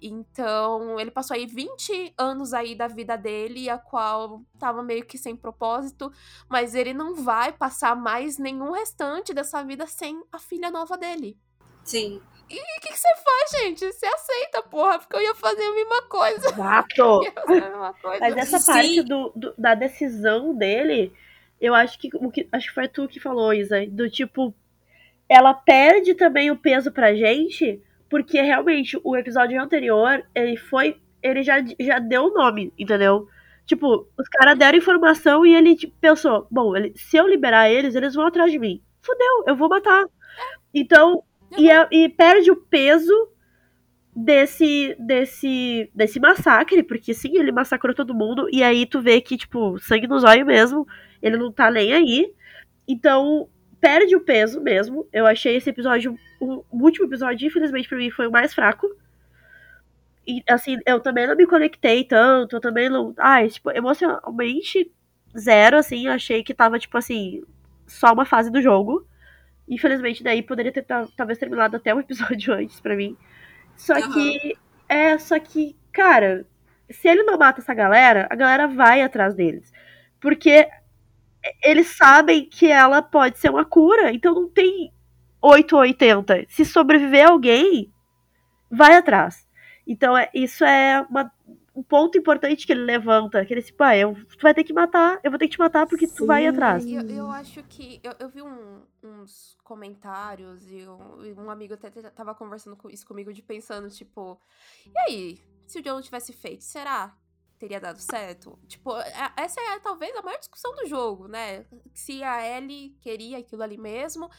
[0.01, 5.17] Então, ele passou aí 20 anos aí da vida dele, a qual tava meio que
[5.17, 6.11] sem propósito,
[6.49, 11.37] mas ele não vai passar mais nenhum restante dessa vida sem a filha nova dele.
[11.83, 12.21] Sim.
[12.49, 13.85] E o que, que, você faz, gente?
[13.85, 16.47] Você aceita, porra, porque eu ia fazer a mesma coisa.
[16.47, 17.21] Exato.
[18.19, 18.71] Mas essa Sim.
[18.71, 21.11] parte do, do, da decisão dele,
[21.59, 24.53] eu acho que o que acho que foi tu que falou, Isa, do tipo,
[25.27, 31.43] ela perde também o peso pra gente, porque realmente o episódio anterior, ele foi, ele
[31.43, 33.27] já, já deu o nome, entendeu?
[33.65, 37.95] Tipo, os caras deram informação e ele tipo, pensou, bom, ele, se eu liberar eles,
[37.95, 38.81] eles vão atrás de mim.
[39.01, 40.05] Fudeu, eu vou matar.
[40.73, 41.23] Então,
[41.55, 43.13] e, é, e perde o peso
[44.15, 49.37] desse, desse, desse massacre, porque sim, ele massacrou todo mundo, e aí tu vê que,
[49.37, 50.87] tipo, sangue nos olhos mesmo,
[51.21, 52.33] ele não tá nem aí.
[52.87, 53.47] Então,
[53.79, 55.07] perde o peso mesmo.
[55.13, 58.87] Eu achei esse episódio, o último episódio, infelizmente, pra mim, foi o mais fraco.
[60.25, 63.13] E, assim, eu também não me conectei tanto, eu também não.
[63.17, 64.91] Ai, tipo, emocionalmente,
[65.37, 67.43] zero, assim, achei que tava, tipo assim,
[67.85, 69.07] só uma fase do jogo.
[69.67, 70.85] Infelizmente, daí poderia ter
[71.15, 73.17] talvez terminado até um episódio antes para mim.
[73.75, 74.13] Só uhum.
[74.13, 74.57] que.
[74.89, 76.45] É, só que, cara,
[76.89, 79.71] se ele não mata essa galera, a galera vai atrás deles.
[80.19, 80.67] Porque
[81.61, 84.91] eles sabem que ela pode ser uma cura, então não tem
[85.41, 86.45] 8 ou 80.
[86.49, 87.91] Se sobreviver alguém,
[88.71, 89.47] vai atrás.
[89.85, 91.31] Então, é, isso é uma,
[91.77, 94.73] um ponto importante que ele levanta, que ele tipo, ah, eu, tu vai ter que
[94.73, 96.15] matar, eu vou ter que te matar porque Sim.
[96.15, 96.83] tu vai atrás.
[96.83, 101.91] Eu, eu acho que, eu, eu vi um, uns comentários e um, um, amigo até
[101.91, 104.41] tava conversando com isso comigo de pensando, tipo,
[104.87, 107.15] e aí, se o John tivesse feito, será
[107.57, 108.57] teria dado certo?
[108.67, 111.65] Tipo, é, essa é talvez a maior discussão do jogo, né?
[111.93, 114.29] Se a Ellie queria aquilo ali mesmo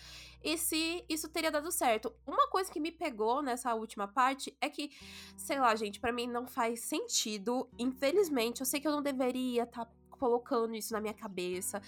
[0.43, 2.15] e se isso teria dado certo.
[2.27, 4.90] Uma coisa que me pegou nessa última parte é que,
[5.36, 7.69] sei lá, gente, para mim não faz sentido.
[7.78, 11.81] Infelizmente, eu sei que eu não deveria estar tá colocando isso na minha cabeça.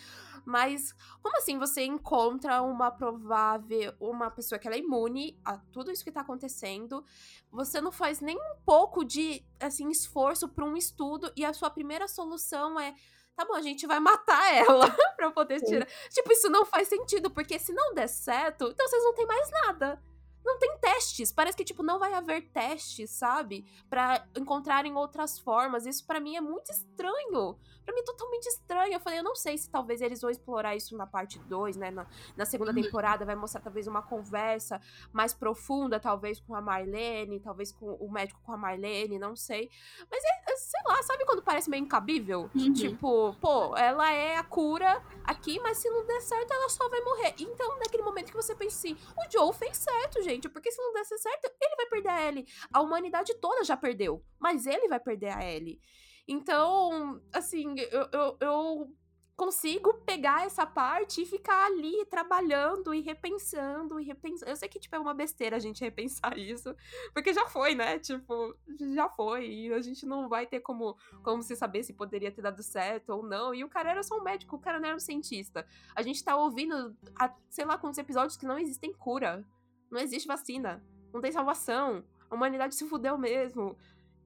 [0.44, 0.92] Mas
[1.22, 6.04] como assim você encontra uma provável, uma pessoa que ela é imune a tudo isso
[6.04, 7.04] que tá acontecendo,
[7.50, 11.70] você não faz nem um pouco de assim esforço para um estudo e a sua
[11.70, 12.94] primeira solução é
[13.36, 15.88] tá bom, a gente vai matar ela pra poder tirar.
[15.88, 16.08] Sim.
[16.10, 19.50] Tipo, isso não faz sentido, porque se não der certo, então vocês não têm mais
[19.66, 20.02] nada
[20.44, 21.32] não tem testes.
[21.32, 23.64] Parece que, tipo, não vai haver testes, sabe?
[23.88, 25.86] para encontrarem outras formas.
[25.86, 27.58] Isso para mim é muito estranho.
[27.84, 28.92] Pra mim, totalmente estranho.
[28.92, 31.90] Eu falei, eu não sei se talvez eles vão explorar isso na parte 2, né?
[31.90, 32.06] Na,
[32.36, 32.82] na, segunda uhum.
[32.82, 34.80] temporada, vai mostrar talvez uma conversa
[35.12, 39.70] mais profunda, talvez com a Marlene, talvez com o médico com a Marlene, não sei.
[40.10, 42.51] Mas é, é sei lá, sabe quando parece meio incabível?
[42.54, 42.72] Uhum.
[42.72, 47.01] Tipo, pô, ela é a cura aqui, mas se não der certo, ela só vai
[47.01, 47.35] morrer.
[47.38, 50.93] Então, naquele momento que você pensa assim, o Joe fez certo, gente, porque se não
[50.93, 52.46] desse certo, ele vai perder a Ellie.
[52.72, 55.80] A humanidade toda já perdeu, mas ele vai perder a Ellie.
[56.27, 58.96] Então, assim, eu, eu, eu
[59.40, 64.51] consigo pegar essa parte e ficar ali trabalhando e repensando e repensando.
[64.51, 66.77] Eu sei que, tipo, é uma besteira a gente repensar isso,
[67.14, 67.98] porque já foi, né?
[67.98, 68.54] Tipo,
[68.93, 69.48] já foi.
[69.48, 73.14] E a gente não vai ter como, como se saber se poderia ter dado certo
[73.14, 73.54] ou não.
[73.54, 75.66] E o cara era só um médico, o cara não era um cientista.
[75.96, 79.43] A gente tá ouvindo, a, sei lá, quantos episódios que não existem cura.
[79.90, 80.85] Não existe vacina.
[81.14, 82.04] Não tem salvação.
[82.28, 83.74] A humanidade se fudeu mesmo.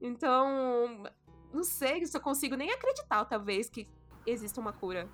[0.01, 1.05] Então,
[1.53, 3.89] não sei se eu consigo nem acreditar, talvez, que
[4.27, 5.09] exista uma cura.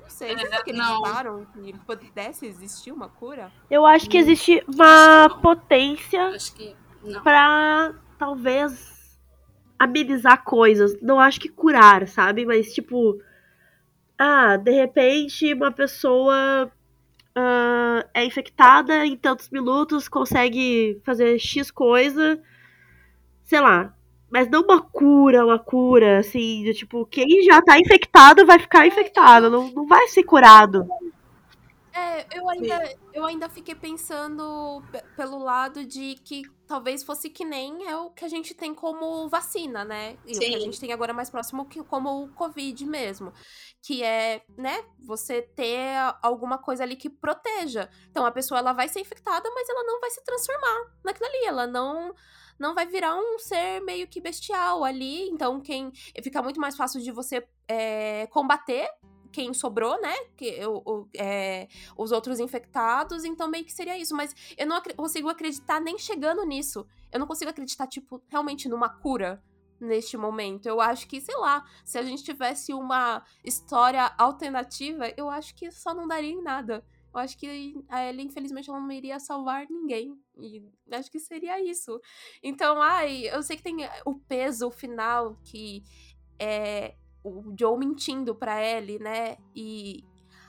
[0.00, 1.62] Não sei, vocês é, acreditaram não.
[1.62, 3.52] que pudesse existir uma cura?
[3.70, 6.32] Eu acho que existe uma potência
[7.22, 9.20] para talvez
[9.78, 11.00] amenizar coisas.
[11.00, 12.44] Não acho que curar, sabe?
[12.44, 13.18] Mas tipo,
[14.18, 16.70] ah, de repente uma pessoa
[17.36, 22.40] uh, é infectada em tantos minutos, consegue fazer X coisa,
[23.44, 23.94] sei lá,
[24.32, 28.86] mas não uma cura, uma cura, assim, de, tipo, quem já tá infectado vai ficar
[28.86, 30.88] infectado, não, não vai ser curado.
[31.92, 34.82] É, eu ainda, eu ainda fiquei pensando
[35.14, 39.28] pelo lado de que talvez fosse que nem é o que a gente tem como
[39.28, 40.16] vacina, né?
[40.24, 40.40] E Sim.
[40.40, 43.34] o que a gente tem agora mais próximo que como o Covid mesmo.
[43.82, 45.90] Que é, né, você ter
[46.22, 47.90] alguma coisa ali que proteja.
[48.10, 51.44] Então a pessoa ela vai ser infectada, mas ela não vai se transformar naquilo ali.
[51.44, 52.14] Ela não
[52.58, 55.28] não vai virar um ser meio que bestial ali.
[55.28, 58.88] Então, quem fica muito mais fácil de você é, combater
[59.32, 60.14] quem sobrou, né?
[60.36, 61.66] Que, o, é,
[61.96, 64.14] os outros infectados, então meio que seria isso.
[64.14, 66.86] Mas eu não consigo acreditar nem chegando nisso.
[67.10, 69.42] Eu não consigo acreditar, tipo, realmente numa cura
[69.80, 70.66] neste momento.
[70.66, 75.70] Eu acho que, sei lá, se a gente tivesse uma história alternativa, eu acho que
[75.72, 76.84] só não daria em nada.
[77.12, 80.18] Eu acho que a Ellie, infelizmente, ela não iria salvar ninguém.
[80.38, 82.00] E acho que seria isso.
[82.42, 85.82] Então, ai, eu sei que tem o peso final que
[86.38, 89.36] é o Joe mentindo pra Ellie, né?
[89.54, 90.04] E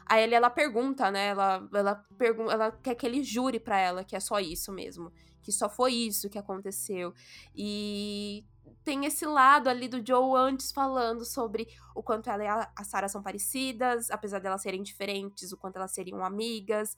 [0.06, 1.28] a Ellie, ela pergunta, né?
[1.28, 5.12] Ela, ela, pergun ela quer que ele jure pra ela que é só isso mesmo.
[5.42, 7.14] Que só foi isso que aconteceu.
[7.56, 8.46] E
[8.84, 13.08] tem esse lado ali do Joe antes falando sobre o quanto ela e a Sarah
[13.08, 16.96] são parecidas, apesar delas serem diferentes, o quanto elas seriam amigas.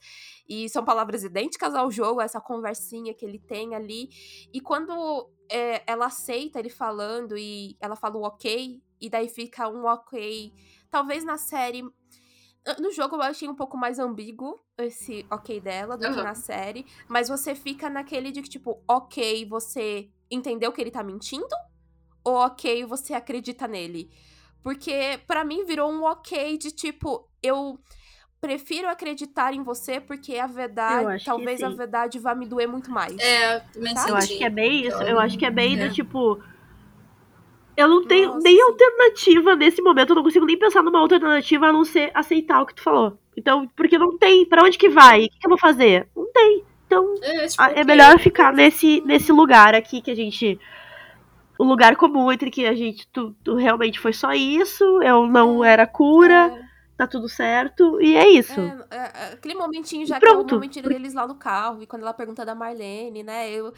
[0.47, 4.09] E são palavras idênticas ao jogo, essa conversinha que ele tem ali.
[4.53, 9.67] E quando é, ela aceita ele falando e ela fala o ok, e daí fica
[9.69, 10.53] um ok.
[10.89, 11.83] Talvez na série.
[12.79, 16.15] No jogo eu achei um pouco mais ambíguo esse ok dela do uhum.
[16.15, 16.85] que na série.
[17.07, 21.55] Mas você fica naquele de que, tipo, ok, você entendeu que ele tá mentindo?
[22.25, 24.09] Ou ok, você acredita nele.
[24.63, 27.79] Porque para mim virou um ok de tipo, eu
[28.41, 33.15] prefiro acreditar em você porque a verdade, talvez a verdade vá me doer muito mais.
[33.19, 35.01] É, também Eu acho que é bem isso.
[35.03, 35.87] Eu acho que é bem é.
[35.87, 36.41] do tipo.
[37.77, 41.67] Eu não tenho Nossa, nem alternativa nesse momento, eu não consigo nem pensar numa alternativa
[41.67, 43.19] a não ser aceitar o que tu falou.
[43.35, 45.25] Então, porque não tem, para onde que vai?
[45.25, 46.07] O que, que, eu vou fazer?
[46.15, 46.63] Não tem.
[46.87, 50.57] Então, é, tipo, é melhor ficar nesse, nesse lugar aqui que a gente
[51.57, 55.63] o lugar comum entre que a gente tu, tu, realmente foi só isso, eu não
[55.63, 56.61] é, era cura, é.
[56.97, 58.59] tá tudo certo, e é isso.
[58.59, 60.45] É, é, é aquele momentinho já Pronto.
[60.45, 63.49] que é o momentinho deles lá no carro, e quando ela pergunta da Marlene, né,
[63.51, 63.73] eu,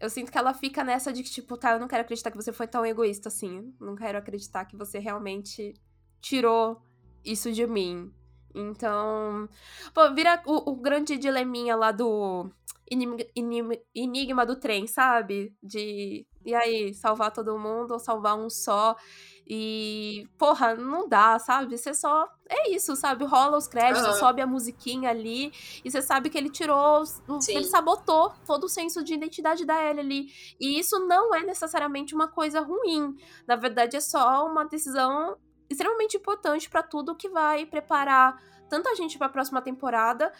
[0.00, 2.36] eu sinto que ela fica nessa de que, tipo, tá, eu não quero acreditar que
[2.36, 5.74] você foi tão egoísta assim, não quero acreditar que você realmente
[6.20, 6.80] tirou
[7.24, 8.12] isso de mim.
[8.54, 9.48] Então,
[9.92, 12.50] pô, vira o, o grande dileminha lá do
[13.94, 15.54] enigma do trem, sabe?
[15.62, 18.96] De e aí, salvar todo mundo ou salvar um só.
[19.46, 21.76] E, porra, não dá, sabe?
[21.76, 22.26] Você só.
[22.48, 23.26] É isso, sabe?
[23.26, 24.14] Rola os créditos, uhum.
[24.14, 25.52] sobe a musiquinha ali.
[25.84, 27.04] E você sabe que ele tirou.
[27.04, 27.54] Sim.
[27.54, 30.26] Ele sabotou todo o senso de identidade da Ellie ali.
[30.58, 33.14] E isso não é necessariamente uma coisa ruim.
[33.46, 35.36] Na verdade, é só uma decisão
[35.68, 40.32] extremamente importante para tudo que vai preparar tanto a gente para a próxima temporada,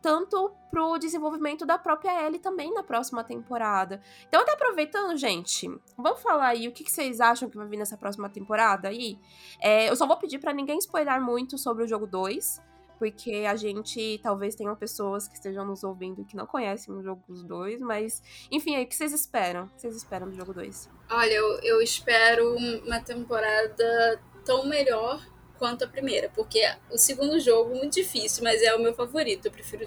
[0.00, 4.00] tanto pro desenvolvimento da própria Ellie também na próxima temporada.
[4.28, 7.76] Então, até aproveitando, gente, vamos falar aí o que, que vocês acham que vai vir
[7.76, 9.18] nessa próxima temporada aí.
[9.60, 12.62] É, eu só vou pedir para ninguém spoiler muito sobre o jogo 2,
[12.98, 17.22] porque a gente talvez tenham pessoas que estejam nos ouvindo que não conhecem o jogo
[17.28, 19.64] 2, mas enfim, aí o que vocês esperam?
[19.64, 20.88] O que vocês esperam do jogo 2?
[21.10, 25.20] Olha, eu, eu espero uma temporada tão melhor
[25.60, 26.58] quanto a primeira, porque
[26.90, 29.44] o segundo jogo muito difícil, mas é o meu favorito.
[29.44, 29.86] Eu prefiro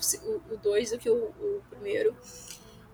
[0.52, 2.16] o 2 do que o, o, primeiro.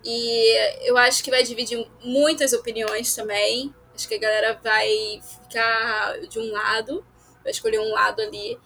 [0.01, 3.75] E eu acho que vai dividir muitas opiniões também.
[3.93, 7.05] Acho que a galera vai ficar de um lado,
[7.43, 8.57] vai escolher um lado ali.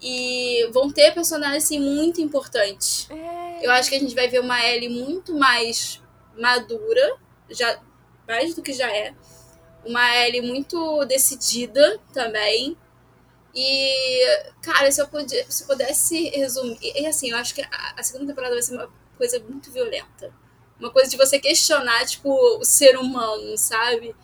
[0.00, 3.06] E vão ter personagens assim, muito importantes.
[3.10, 3.66] É.
[3.66, 6.02] Eu acho que a gente vai ver uma Ellie muito mais
[6.38, 7.16] madura,
[7.50, 7.78] já
[8.26, 9.14] mais do que já é.
[9.84, 12.78] Uma Ellie muito decidida também
[13.54, 14.24] E,
[14.62, 16.78] cara, se eu, podia, se eu pudesse resumir.
[16.80, 20.32] E assim, eu acho que a, a segunda temporada vai ser uma coisa muito violenta.
[20.80, 24.14] Uma coisa de você questionar, tipo, o ser humano, sabe?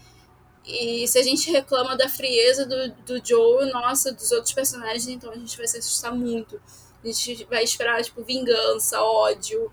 [0.65, 5.31] E se a gente reclama da frieza do, do Joe, nossa, dos outros personagens, então
[5.31, 6.61] a gente vai se assustar muito.
[7.03, 9.71] A gente vai esperar, tipo, vingança, ódio.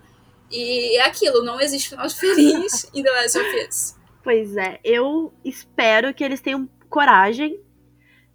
[0.51, 3.95] E é aquilo, não existe final feliz em The Last of Us.
[4.23, 7.59] Pois é, eu espero que eles tenham coragem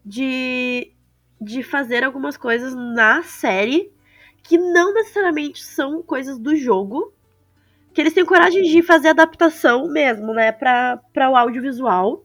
[0.05, 0.93] de,
[1.41, 3.91] de fazer algumas coisas na série
[4.43, 7.13] que não necessariamente são coisas do jogo.
[7.93, 12.25] Que eles tenham coragem de fazer adaptação mesmo, né, para o audiovisual.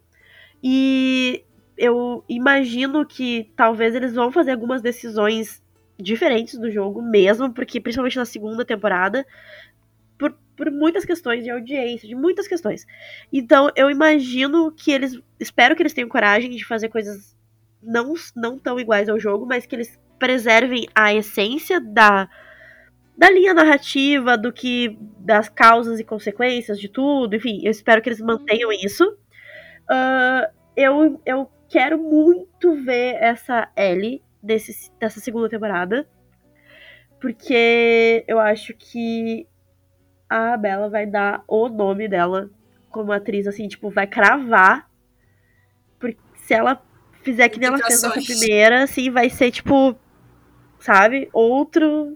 [0.62, 1.44] E
[1.78, 5.64] eu imagino que talvez eles vão fazer algumas decisões
[5.98, 9.26] diferentes do jogo mesmo, porque principalmente na segunda temporada,
[10.18, 12.86] por, por muitas questões de audiência, de muitas questões.
[13.32, 15.20] Então eu imagino que eles.
[15.40, 17.35] Espero que eles tenham coragem de fazer coisas
[17.86, 22.30] não, não tão iguais ao jogo, mas que eles preservem a essência da,
[23.18, 24.98] da linha narrativa, do que.
[25.20, 27.36] das causas e consequências de tudo.
[27.36, 29.06] Enfim, eu espero que eles mantenham isso.
[29.90, 36.08] Uh, eu, eu quero muito ver essa Ellie dessa segunda temporada.
[37.20, 39.48] Porque eu acho que
[40.30, 42.50] a Bella vai dar o nome dela
[42.90, 44.90] como atriz, assim, tipo, vai cravar.
[46.00, 46.82] Porque se ela
[47.26, 49.96] fizer que nem ela fez nessa primeira, assim, vai ser, tipo,
[50.80, 51.28] sabe?
[51.34, 52.16] Outro.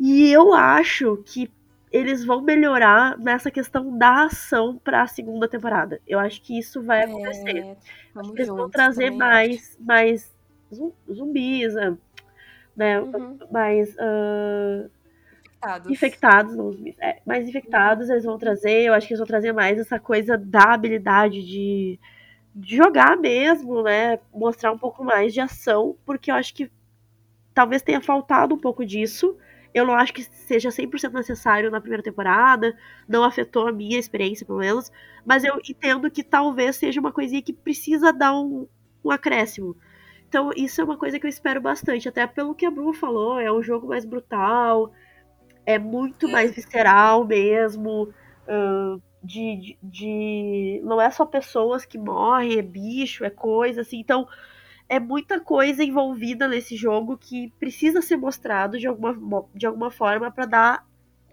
[0.00, 1.52] E eu acho que
[1.92, 6.00] eles vão melhorar nessa questão da ação para a segunda temporada.
[6.08, 7.58] Eu acho que isso vai é, acontecer.
[7.58, 7.76] É,
[8.34, 10.34] eles vão trazer mais, mais
[11.12, 11.96] zumbis, né?
[12.74, 13.38] né uhum.
[13.50, 14.90] mais uh,
[15.58, 18.84] infectados, infectados não, é, mais infectados eles vão trazer.
[18.84, 22.00] Eu acho que eles vão trazer mais essa coisa da habilidade de,
[22.54, 24.18] de jogar mesmo, né?
[24.32, 26.70] Mostrar um pouco mais de ação, porque eu acho que
[27.54, 29.36] talvez tenha faltado um pouco disso.
[29.74, 32.76] Eu não acho que seja 100% necessário na primeira temporada,
[33.08, 34.92] não afetou a minha experiência, pelo menos,
[35.24, 38.68] mas eu entendo que talvez seja uma coisinha que precisa dar um,
[39.02, 39.74] um acréscimo.
[40.28, 43.38] Então, isso é uma coisa que eu espero bastante, até pelo que a Bru falou,
[43.38, 44.92] é um jogo mais brutal,
[45.64, 48.12] é muito mais visceral mesmo,
[48.48, 53.98] uh, de, de, de, Não é só pessoas que morrem, é bicho, é coisa, assim,
[53.98, 54.26] então
[54.88, 60.30] é muita coisa envolvida nesse jogo que precisa ser mostrado de alguma, de alguma forma
[60.30, 60.86] para dar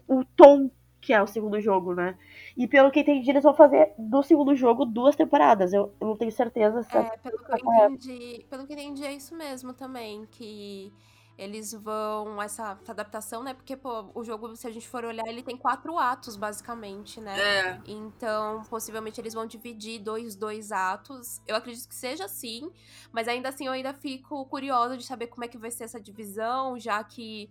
[0.08, 0.70] o tom
[1.00, 2.16] que é o segundo jogo, né?
[2.56, 5.72] E pelo que entendi, eles vão fazer do segundo jogo duas temporadas.
[5.72, 7.00] Eu, eu não tenho certeza se é.
[7.00, 10.26] é pelo que eu entendi, pelo que entendi, é isso mesmo também.
[10.30, 10.92] Que
[11.40, 12.40] eles vão.
[12.42, 13.54] Essa, essa, adaptação, né?
[13.54, 17.40] Porque, pô, o jogo, se a gente for olhar, ele tem quatro atos, basicamente, né?
[17.40, 17.80] É.
[17.86, 21.40] Então, possivelmente eles vão dividir dois, dois atos.
[21.46, 22.70] Eu acredito que seja assim,
[23.10, 25.98] mas ainda assim eu ainda fico curiosa de saber como é que vai ser essa
[25.98, 27.48] divisão, já que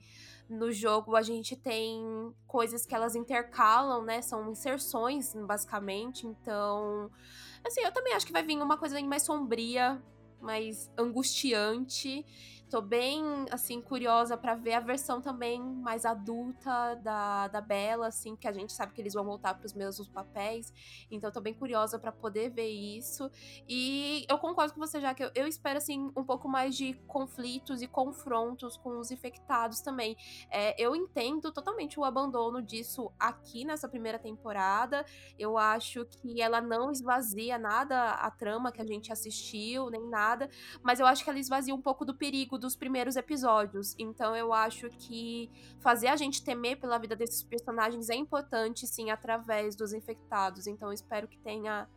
[0.48, 4.22] no jogo a gente tem coisas que elas intercalam, né?
[4.22, 6.28] São inserções, basicamente.
[6.28, 7.10] Então,
[7.66, 10.00] assim, eu também acho que vai vir uma coisa mais sombria,
[10.40, 12.24] mais angustiante.
[12.70, 18.36] Tô bem, assim, curiosa para ver a versão também mais adulta da, da Bela, assim,
[18.36, 20.72] que a gente sabe que eles vão voltar para os mesmos papéis.
[21.10, 23.28] Então, tô bem curiosa para poder ver isso.
[23.68, 26.94] E eu concordo com você, já que eu, eu, espero, assim, um pouco mais de
[27.08, 30.16] conflitos e confrontos com os infectados também.
[30.52, 35.04] É, eu entendo totalmente o abandono disso aqui nessa primeira temporada.
[35.40, 40.48] Eu acho que ela não esvazia nada a trama que a gente assistiu, nem nada.
[40.84, 43.96] Mas eu acho que ela esvazia um pouco do perigo dos primeiros episódios.
[43.98, 49.10] Então eu acho que fazer a gente temer pela vida desses personagens é importante, sim,
[49.10, 50.68] através dos infectados.
[50.68, 51.88] Então eu espero que tenha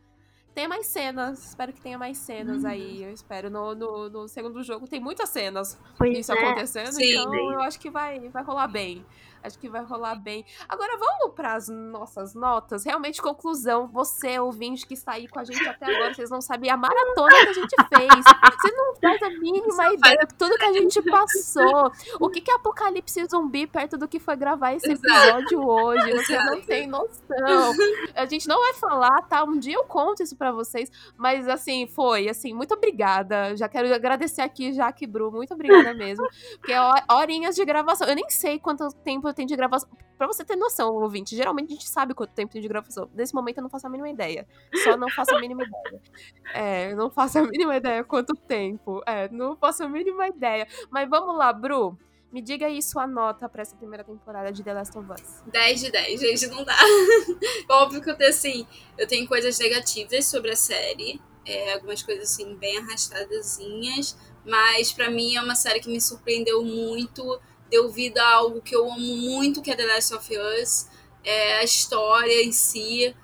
[0.53, 1.49] tenha mais cenas.
[1.49, 2.69] Espero que tenha mais cenas uhum.
[2.69, 3.03] aí.
[3.03, 3.49] Eu espero.
[3.49, 6.37] No, no, no, segundo jogo tem muitas cenas pois isso é.
[6.37, 6.93] acontecendo.
[6.93, 9.05] Sim, então eu acho que vai, vai rolar bem.
[9.43, 10.45] Acho que vai rolar bem.
[10.69, 12.85] Agora vamos para as nossas notas.
[12.85, 13.87] Realmente, conclusão.
[13.87, 17.35] Você, ouvinte que está aí com a gente até agora, vocês não sabem a maratona
[17.43, 18.23] que a gente fez.
[18.53, 21.91] Você não faz a mínima ideia de tudo que a gente passou.
[22.19, 25.67] O que, que é Apocalipse Zumbi perto do que foi gravar esse episódio Exato.
[25.67, 26.11] hoje?
[26.13, 27.73] Você não tem noção.
[28.15, 29.43] A gente não vai falar, tá?
[29.43, 30.89] Um dia eu conto isso para vocês.
[31.17, 32.29] Mas, assim, foi.
[32.29, 33.55] Assim, muito obrigada.
[33.57, 35.31] Já quero agradecer aqui, Jaque Bru.
[35.31, 36.25] Muito obrigada mesmo.
[36.57, 36.79] Porque é
[37.11, 38.07] horinhas de gravação.
[38.07, 39.89] Eu nem sei quanto tempo tempo tem de gravação.
[40.17, 43.09] Pra você ter noção, ouvinte, geralmente a gente sabe quanto tempo tem de gravação.
[43.13, 44.47] Nesse momento eu não faço a mínima ideia.
[44.83, 46.01] Só não faço a mínima ideia.
[46.53, 49.01] É, não faço a mínima ideia quanto tempo.
[49.07, 50.67] É, não faço a mínima ideia.
[50.91, 51.97] Mas vamos lá, Bru.
[52.31, 55.43] Me diga aí sua nota para essa primeira temporada de The Last of Us.
[55.47, 56.75] 10 de 10, gente, não dá.
[57.69, 61.19] Óbvio que eu tenho, assim, eu tenho coisas negativas sobre a série.
[61.45, 64.17] É, algumas coisas, assim, bem arrastadazinhas.
[64.45, 67.39] Mas para mim é uma série que me surpreendeu muito.
[67.73, 70.85] Deu vida a algo que eu amo muito, que é The Last of Us.
[71.23, 73.15] É, a história em si.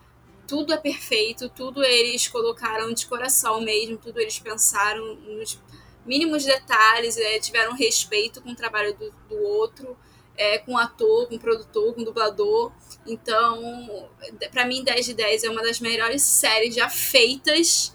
[0.48, 5.62] Tudo é perfeito, tudo eles colocaram de coração mesmo, tudo eles pensaram nos
[6.04, 9.96] mínimos detalhes, é, tiveram respeito com o trabalho do, do outro,
[10.36, 12.72] é, com o ator, com o produtor, com o dublador.
[13.06, 14.10] Então,
[14.50, 17.94] para mim, 10 de 10 é uma das melhores séries já feitas.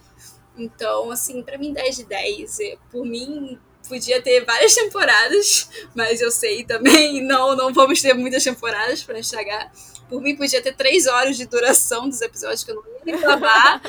[0.56, 2.60] Então, assim, para mim, 10 de 10.
[2.60, 8.14] É, por mim, podia ter várias temporadas, mas eu sei também, não, não vamos ter
[8.14, 9.70] muitas temporadas para estragar.
[10.08, 13.80] Por mim, podia ter três horas de duração dos episódios que eu não ia reclamar.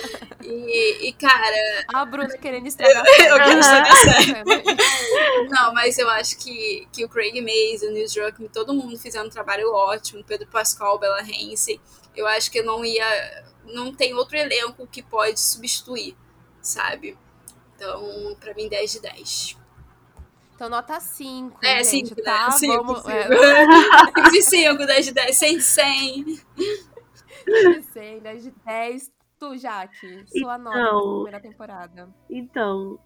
[0.41, 1.85] e, e, cara.
[1.93, 3.03] A Bruna querendo estragar.
[3.19, 8.07] eu quero estragar a não, mas eu acho que, que o Craig Mason, o Neil
[8.07, 10.23] Druckmann, todo mundo fizeram um trabalho ótimo.
[10.23, 11.81] Pedro Pascal, Bella Ramsey.
[12.15, 13.43] Eu acho que eu não ia.
[13.65, 16.15] Não tem outro elenco que pode substituir,
[16.61, 17.17] sabe?
[17.75, 19.64] Então, pra mim, 10 de 10.
[20.55, 21.59] Então, nota 5.
[21.63, 22.49] É, 5, tá?
[22.51, 23.11] 5, Vamos, 5.
[23.11, 23.27] É.
[24.31, 26.25] de 5, 10 de 10, 100 de 100.
[27.45, 29.11] 10 de 100, 10 de 10.
[29.37, 32.09] Tu, Jaque, sua então, nota da primeira temporada.
[32.29, 32.97] Então,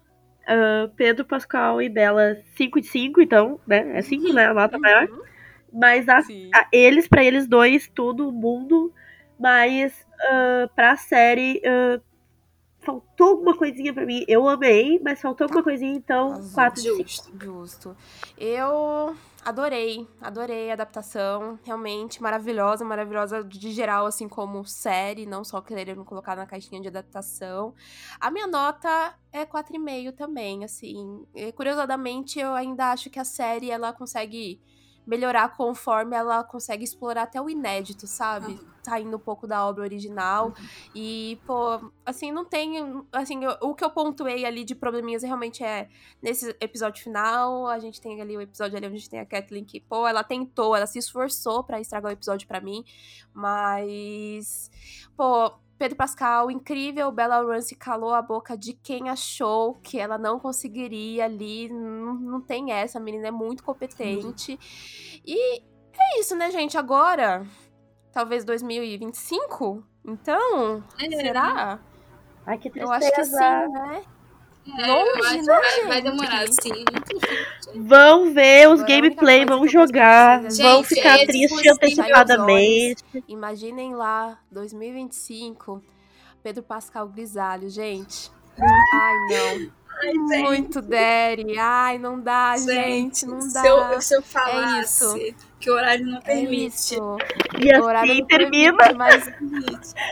[0.42, 3.98] uh, Pedro, Pascal e Bela, 5 de 5, então, né?
[3.98, 4.46] É 5, né?
[4.46, 4.82] A nota uhum.
[4.82, 5.08] maior.
[5.72, 8.92] Mas a, a, eles, pra eles dois, tudo, mundo.
[9.38, 12.00] Mas uh, pra série, uh,
[12.80, 14.24] faltou alguma coisinha para mim.
[14.26, 17.96] Eu amei, mas faltou alguma coisinha, então quatro justo, justo.
[18.36, 25.60] Eu adorei, adorei a adaptação, realmente maravilhosa, maravilhosa de geral, assim como série, não só
[25.60, 27.74] querendo colocar na caixinha de adaptação.
[28.18, 31.26] A minha nota é 4,5 também, assim.
[31.34, 34.60] E, curiosamente, eu ainda acho que a série ela consegue
[35.06, 38.52] melhorar conforme ela consegue explorar até o inédito, sabe?
[38.52, 38.70] Uhum.
[38.82, 40.48] Saindo um pouco da obra original.
[40.48, 40.54] Uhum.
[40.94, 42.76] E, pô, assim, não tem.
[43.12, 45.88] Assim, eu, o que eu pontuei ali de probleminhas realmente é
[46.22, 47.66] nesse episódio final.
[47.66, 50.06] A gente tem ali o episódio ali onde a gente tem a Kathleen que, pô,
[50.06, 52.84] ela tentou, ela se esforçou para estragar o episódio para mim.
[53.34, 54.70] Mas,
[55.16, 60.38] pô Pedro Pascal, incrível, Bella Ramsey calou a boca de quem achou que ela não
[60.38, 61.70] conseguiria ali.
[61.70, 64.58] Não, não tem essa, a menina é muito competente.
[65.24, 66.76] E é isso, né, gente?
[66.76, 67.46] Agora,
[68.12, 69.82] talvez 2025?
[70.04, 71.16] Então, é.
[71.16, 71.80] será?
[72.44, 72.86] Ai, que tristeza.
[72.86, 74.04] Eu acho que sim, né?
[74.78, 76.84] É, Longe, né, vai, vai, demorar, sim.
[77.74, 83.04] Vão ver os gameplay, vão jogar, gente, vão ficar é tristes antecipadamente.
[83.28, 85.82] Imaginem lá, 2025,
[86.42, 88.30] Pedro Pascal Grisalho, gente.
[88.58, 89.80] Ai, não.
[90.02, 91.58] Ai, Muito Derry.
[91.58, 93.60] Ai, não dá, gente, gente não dá.
[93.60, 95.49] Se eu, se eu falasse é isso.
[95.60, 96.54] Que o horário não permite.
[96.54, 97.18] É isso.
[97.60, 98.76] E assim o horário termina.
[98.76, 99.30] Permite, mas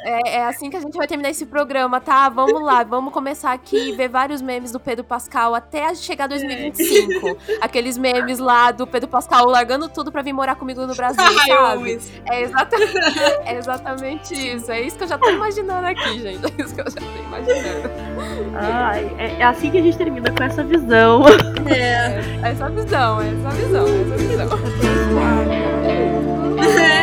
[0.05, 2.29] é, é, assim que a gente vai terminar esse programa, tá?
[2.29, 7.29] Vamos lá, vamos começar aqui ver vários memes do Pedro Pascal até chegar 2025.
[7.29, 7.59] É.
[7.65, 11.49] Aqueles memes lá do Pedro Pascal largando tudo pra vir morar comigo no Brasil, Ai,
[11.49, 11.99] sabe?
[12.27, 12.99] É exatamente,
[13.45, 14.71] é exatamente isso.
[14.71, 16.45] É isso que eu já tô imaginando aqui, gente.
[16.45, 17.91] É isso que eu já tô imaginando.
[18.55, 21.23] Ai, é, é assim que a gente termina com essa visão.
[21.67, 22.21] É,
[22.51, 24.49] essa visão, essa visão, essa visão.
[25.39, 26.95] Yeah.